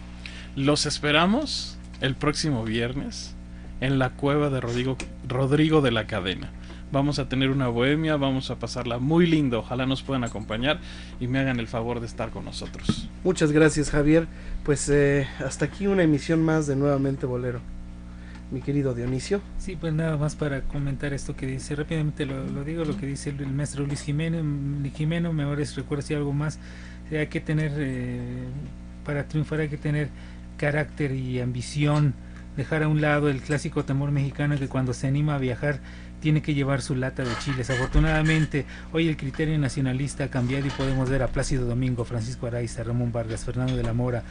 Los 0.54 0.86
esperamos 0.86 1.78
el 2.00 2.14
próximo 2.14 2.64
viernes 2.64 3.34
en 3.80 3.98
la 3.98 4.10
cueva 4.10 4.50
de 4.50 4.60
Rodrigo, 4.60 4.96
Rodrigo 5.28 5.80
de 5.80 5.90
la 5.90 6.06
Cadena. 6.06 6.50
Vamos 6.92 7.18
a 7.18 7.28
tener 7.28 7.50
una 7.50 7.68
bohemia, 7.68 8.16
vamos 8.16 8.50
a 8.50 8.58
pasarla 8.58 8.98
muy 8.98 9.26
lindo. 9.26 9.58
Ojalá 9.58 9.86
nos 9.86 10.02
puedan 10.02 10.24
acompañar 10.24 10.78
y 11.20 11.26
me 11.26 11.40
hagan 11.40 11.58
el 11.58 11.66
favor 11.66 12.00
de 12.00 12.06
estar 12.06 12.30
con 12.30 12.44
nosotros. 12.44 13.08
Muchas 13.24 13.50
gracias, 13.50 13.90
Javier. 13.90 14.28
Pues 14.64 14.88
eh, 14.88 15.26
hasta 15.44 15.64
aquí 15.64 15.88
una 15.88 16.04
emisión 16.04 16.42
más 16.42 16.66
de 16.66 16.76
Nuevamente 16.76 17.26
Bolero. 17.26 17.60
Mi 18.50 18.60
querido 18.60 18.94
Dionisio. 18.94 19.40
Sí, 19.58 19.76
pues 19.76 19.92
nada 19.92 20.16
más 20.16 20.36
para 20.36 20.62
comentar 20.62 21.12
esto 21.12 21.34
que 21.34 21.46
dice, 21.46 21.74
rápidamente 21.74 22.26
lo, 22.26 22.46
lo 22.46 22.62
digo, 22.62 22.84
lo 22.84 22.96
que 22.96 23.06
dice 23.06 23.30
el, 23.30 23.40
el 23.40 23.52
maestro 23.52 23.84
Luis 23.84 24.02
Jiménez, 24.02 24.44
Jimeno, 24.94 25.32
mejor 25.32 25.60
es 25.60 25.74
recuerdo 25.74 26.02
si 26.02 26.14
algo 26.14 26.32
más, 26.32 26.60
eh, 27.10 27.18
hay 27.18 27.26
que 27.26 27.40
tener, 27.40 27.72
eh, 27.76 28.44
para 29.04 29.26
triunfar 29.26 29.60
hay 29.60 29.68
que 29.68 29.76
tener 29.78 30.10
carácter 30.58 31.12
y 31.12 31.40
ambición, 31.40 32.14
dejar 32.56 32.84
a 32.84 32.88
un 32.88 33.00
lado 33.00 33.28
el 33.28 33.40
clásico 33.40 33.84
temor 33.84 34.12
mexicano 34.12 34.56
que 34.56 34.68
cuando 34.68 34.94
se 34.94 35.08
anima 35.08 35.34
a 35.34 35.38
viajar 35.38 35.80
tiene 36.20 36.40
que 36.40 36.54
llevar 36.54 36.82
su 36.82 36.94
lata 36.94 37.24
de 37.24 37.30
chiles. 37.44 37.68
Afortunadamente, 37.68 38.64
hoy 38.92 39.08
el 39.08 39.16
criterio 39.16 39.58
nacionalista 39.58 40.24
ha 40.24 40.28
cambiado 40.28 40.66
y 40.66 40.70
podemos 40.70 41.10
ver 41.10 41.22
a 41.22 41.28
Plácido 41.28 41.66
Domingo, 41.66 42.04
Francisco 42.04 42.46
Araiza, 42.46 42.84
Ramón 42.84 43.12
Vargas, 43.12 43.44
Fernando 43.44 43.76
de 43.76 43.82
la 43.82 43.92
Mora, 43.92 44.22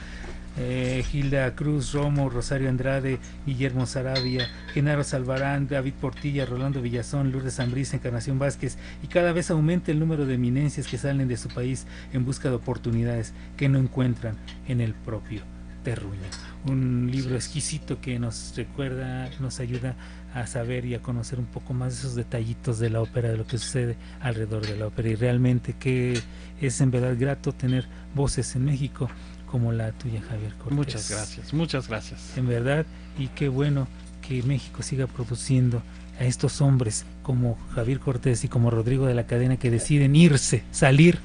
eh, 0.57 1.03
Gilda 1.09 1.53
Cruz, 1.55 1.93
Romo, 1.93 2.29
Rosario 2.29 2.69
Andrade, 2.69 3.19
Guillermo 3.45 3.85
Sarabia, 3.85 4.47
Genaro 4.73 5.03
Salvarán, 5.03 5.67
David 5.67 5.93
Portilla, 5.99 6.45
Rolando 6.45 6.81
Villazón, 6.81 7.31
Lourdes 7.31 7.59
Ambrís, 7.59 7.93
Encarnación 7.93 8.39
Vázquez, 8.39 8.77
y 9.03 9.07
cada 9.07 9.33
vez 9.33 9.51
aumenta 9.51 9.91
el 9.91 9.99
número 9.99 10.25
de 10.25 10.35
eminencias 10.35 10.87
que 10.87 10.97
salen 10.97 11.27
de 11.27 11.37
su 11.37 11.49
país 11.49 11.85
en 12.13 12.25
busca 12.25 12.49
de 12.49 12.55
oportunidades 12.55 13.33
que 13.57 13.69
no 13.69 13.79
encuentran 13.79 14.37
en 14.67 14.81
el 14.81 14.93
propio 14.93 15.41
terruño. 15.83 16.19
Un 16.65 17.09
libro 17.11 17.35
exquisito 17.35 18.01
que 18.01 18.17
nos 18.17 18.53
recuerda, 18.55 19.29
nos 19.39 19.59
ayuda 19.59 19.95
a 20.33 20.47
saber 20.47 20.85
y 20.85 20.95
a 20.95 21.01
conocer 21.01 21.39
un 21.39 21.45
poco 21.45 21.73
más 21.73 21.93
de 21.93 21.99
esos 21.99 22.15
detallitos 22.15 22.79
de 22.79 22.89
la 22.89 23.01
ópera, 23.01 23.29
de 23.29 23.37
lo 23.37 23.45
que 23.45 23.59
sucede 23.59 23.95
alrededor 24.19 24.65
de 24.65 24.75
la 24.75 24.87
ópera, 24.87 25.09
y 25.09 25.15
realmente 25.15 25.73
que 25.73 26.19
es 26.59 26.81
en 26.81 26.91
verdad 26.91 27.15
grato 27.17 27.53
tener 27.53 27.87
voces 28.15 28.55
en 28.55 28.65
México 28.65 29.09
como 29.55 29.71
la 29.71 29.93
tuya, 29.93 30.21
Javier 30.29 30.53
Cortés. 30.55 30.75
Muchas 30.75 31.09
gracias, 31.09 31.53
muchas 31.53 31.87
gracias. 31.87 32.37
En 32.37 32.45
verdad, 32.45 32.85
y 33.17 33.29
qué 33.29 33.47
bueno 33.47 33.87
que 34.21 34.43
México 34.43 34.83
siga 34.83 35.07
produciendo 35.07 35.81
a 36.19 36.25
estos 36.25 36.59
hombres 36.59 37.05
como 37.23 37.57
Javier 37.73 38.01
Cortés 38.01 38.43
y 38.43 38.49
como 38.49 38.69
Rodrigo 38.69 39.05
de 39.05 39.13
la 39.13 39.27
Cadena 39.27 39.55
que 39.55 39.71
deciden 39.71 40.13
irse, 40.13 40.65
salir 40.71 41.19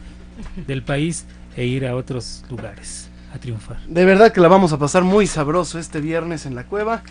del 0.68 0.84
país 0.84 1.24
e 1.56 1.64
ir 1.66 1.84
a 1.84 1.96
otros 1.96 2.44
lugares 2.48 3.08
a 3.34 3.38
triunfar. 3.38 3.80
De 3.88 4.04
verdad 4.04 4.30
que 4.30 4.40
la 4.40 4.46
vamos 4.46 4.72
a 4.72 4.78
pasar 4.78 5.02
muy 5.02 5.26
sabroso 5.26 5.80
este 5.80 6.00
viernes 6.00 6.46
en 6.46 6.54
la 6.54 6.66
cueva. 6.66 7.02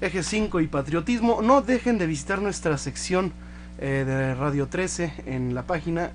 Eje 0.00 0.24
5 0.24 0.60
y 0.62 0.66
patriotismo. 0.66 1.42
No 1.42 1.62
dejen 1.62 1.96
de 1.96 2.08
visitar 2.08 2.42
nuestra 2.42 2.76
sección 2.76 3.32
eh, 3.78 4.02
de 4.04 4.34
Radio 4.34 4.66
13 4.66 5.12
en 5.26 5.54
la 5.54 5.62
página 5.62 6.10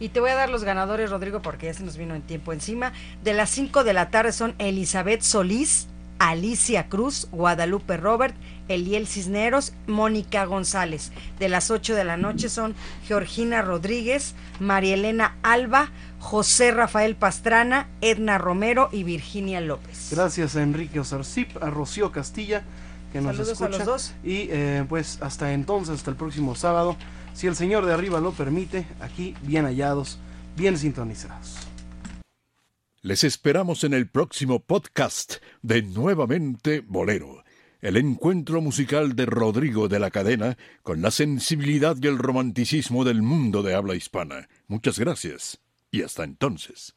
Y 0.00 0.08
te 0.08 0.20
voy 0.20 0.30
a 0.30 0.34
dar 0.34 0.50
los 0.50 0.64
ganadores, 0.64 1.10
Rodrigo, 1.10 1.42
porque 1.42 1.66
ya 1.66 1.74
se 1.74 1.84
nos 1.84 1.96
vino 1.96 2.14
en 2.14 2.22
tiempo 2.22 2.52
encima. 2.52 2.92
De 3.22 3.34
las 3.34 3.50
5 3.50 3.84
de 3.84 3.92
la 3.92 4.10
tarde 4.10 4.32
son 4.32 4.54
Elizabeth 4.58 5.22
Solís, 5.22 5.88
Alicia 6.18 6.88
Cruz, 6.88 7.28
Guadalupe 7.32 7.96
Robert, 7.96 8.34
Eliel 8.68 9.06
Cisneros, 9.06 9.72
Mónica 9.86 10.44
González. 10.44 11.12
De 11.38 11.48
las 11.48 11.70
8 11.70 11.94
de 11.94 12.04
la 12.04 12.16
noche 12.16 12.48
son 12.48 12.74
Georgina 13.06 13.62
Rodríguez, 13.62 14.34
María 14.60 14.94
Elena 14.94 15.36
Alba, 15.42 15.90
José 16.22 16.70
Rafael 16.70 17.16
Pastrana, 17.16 17.88
Edna 18.00 18.38
Romero 18.38 18.88
y 18.92 19.02
Virginia 19.02 19.60
López. 19.60 20.08
Gracias 20.12 20.54
a 20.54 20.62
Enrique 20.62 21.00
Osarcip, 21.00 21.60
a 21.60 21.68
Rocío 21.68 22.12
Castilla, 22.12 22.62
que 23.12 23.20
nos 23.20 23.36
Saludos 23.36 23.48
escucha. 23.60 23.66
a 23.66 23.78
los 23.78 23.84
dos. 23.84 24.14
Y 24.22 24.46
eh, 24.50 24.86
pues 24.88 25.18
hasta 25.20 25.52
entonces, 25.52 25.96
hasta 25.96 26.12
el 26.12 26.16
próximo 26.16 26.54
sábado, 26.54 26.96
si 27.34 27.48
el 27.48 27.56
Señor 27.56 27.84
de 27.84 27.92
arriba 27.92 28.20
lo 28.20 28.30
permite, 28.30 28.86
aquí 29.00 29.34
bien 29.42 29.64
hallados, 29.66 30.20
bien 30.56 30.78
sintonizados. 30.78 31.56
Les 33.02 33.24
esperamos 33.24 33.82
en 33.82 33.92
el 33.92 34.08
próximo 34.08 34.60
podcast 34.60 35.34
de 35.60 35.82
Nuevamente 35.82 36.84
Bolero, 36.86 37.42
el 37.80 37.96
encuentro 37.96 38.60
musical 38.60 39.16
de 39.16 39.26
Rodrigo 39.26 39.88
de 39.88 39.98
la 39.98 40.12
Cadena 40.12 40.56
con 40.84 41.02
la 41.02 41.10
sensibilidad 41.10 41.96
y 42.00 42.06
el 42.06 42.16
romanticismo 42.16 43.04
del 43.04 43.22
mundo 43.22 43.64
de 43.64 43.74
habla 43.74 43.96
hispana. 43.96 44.48
Muchas 44.68 45.00
gracias 45.00 45.61
y 45.92 46.02
hasta 46.02 46.24
entonces. 46.24 46.96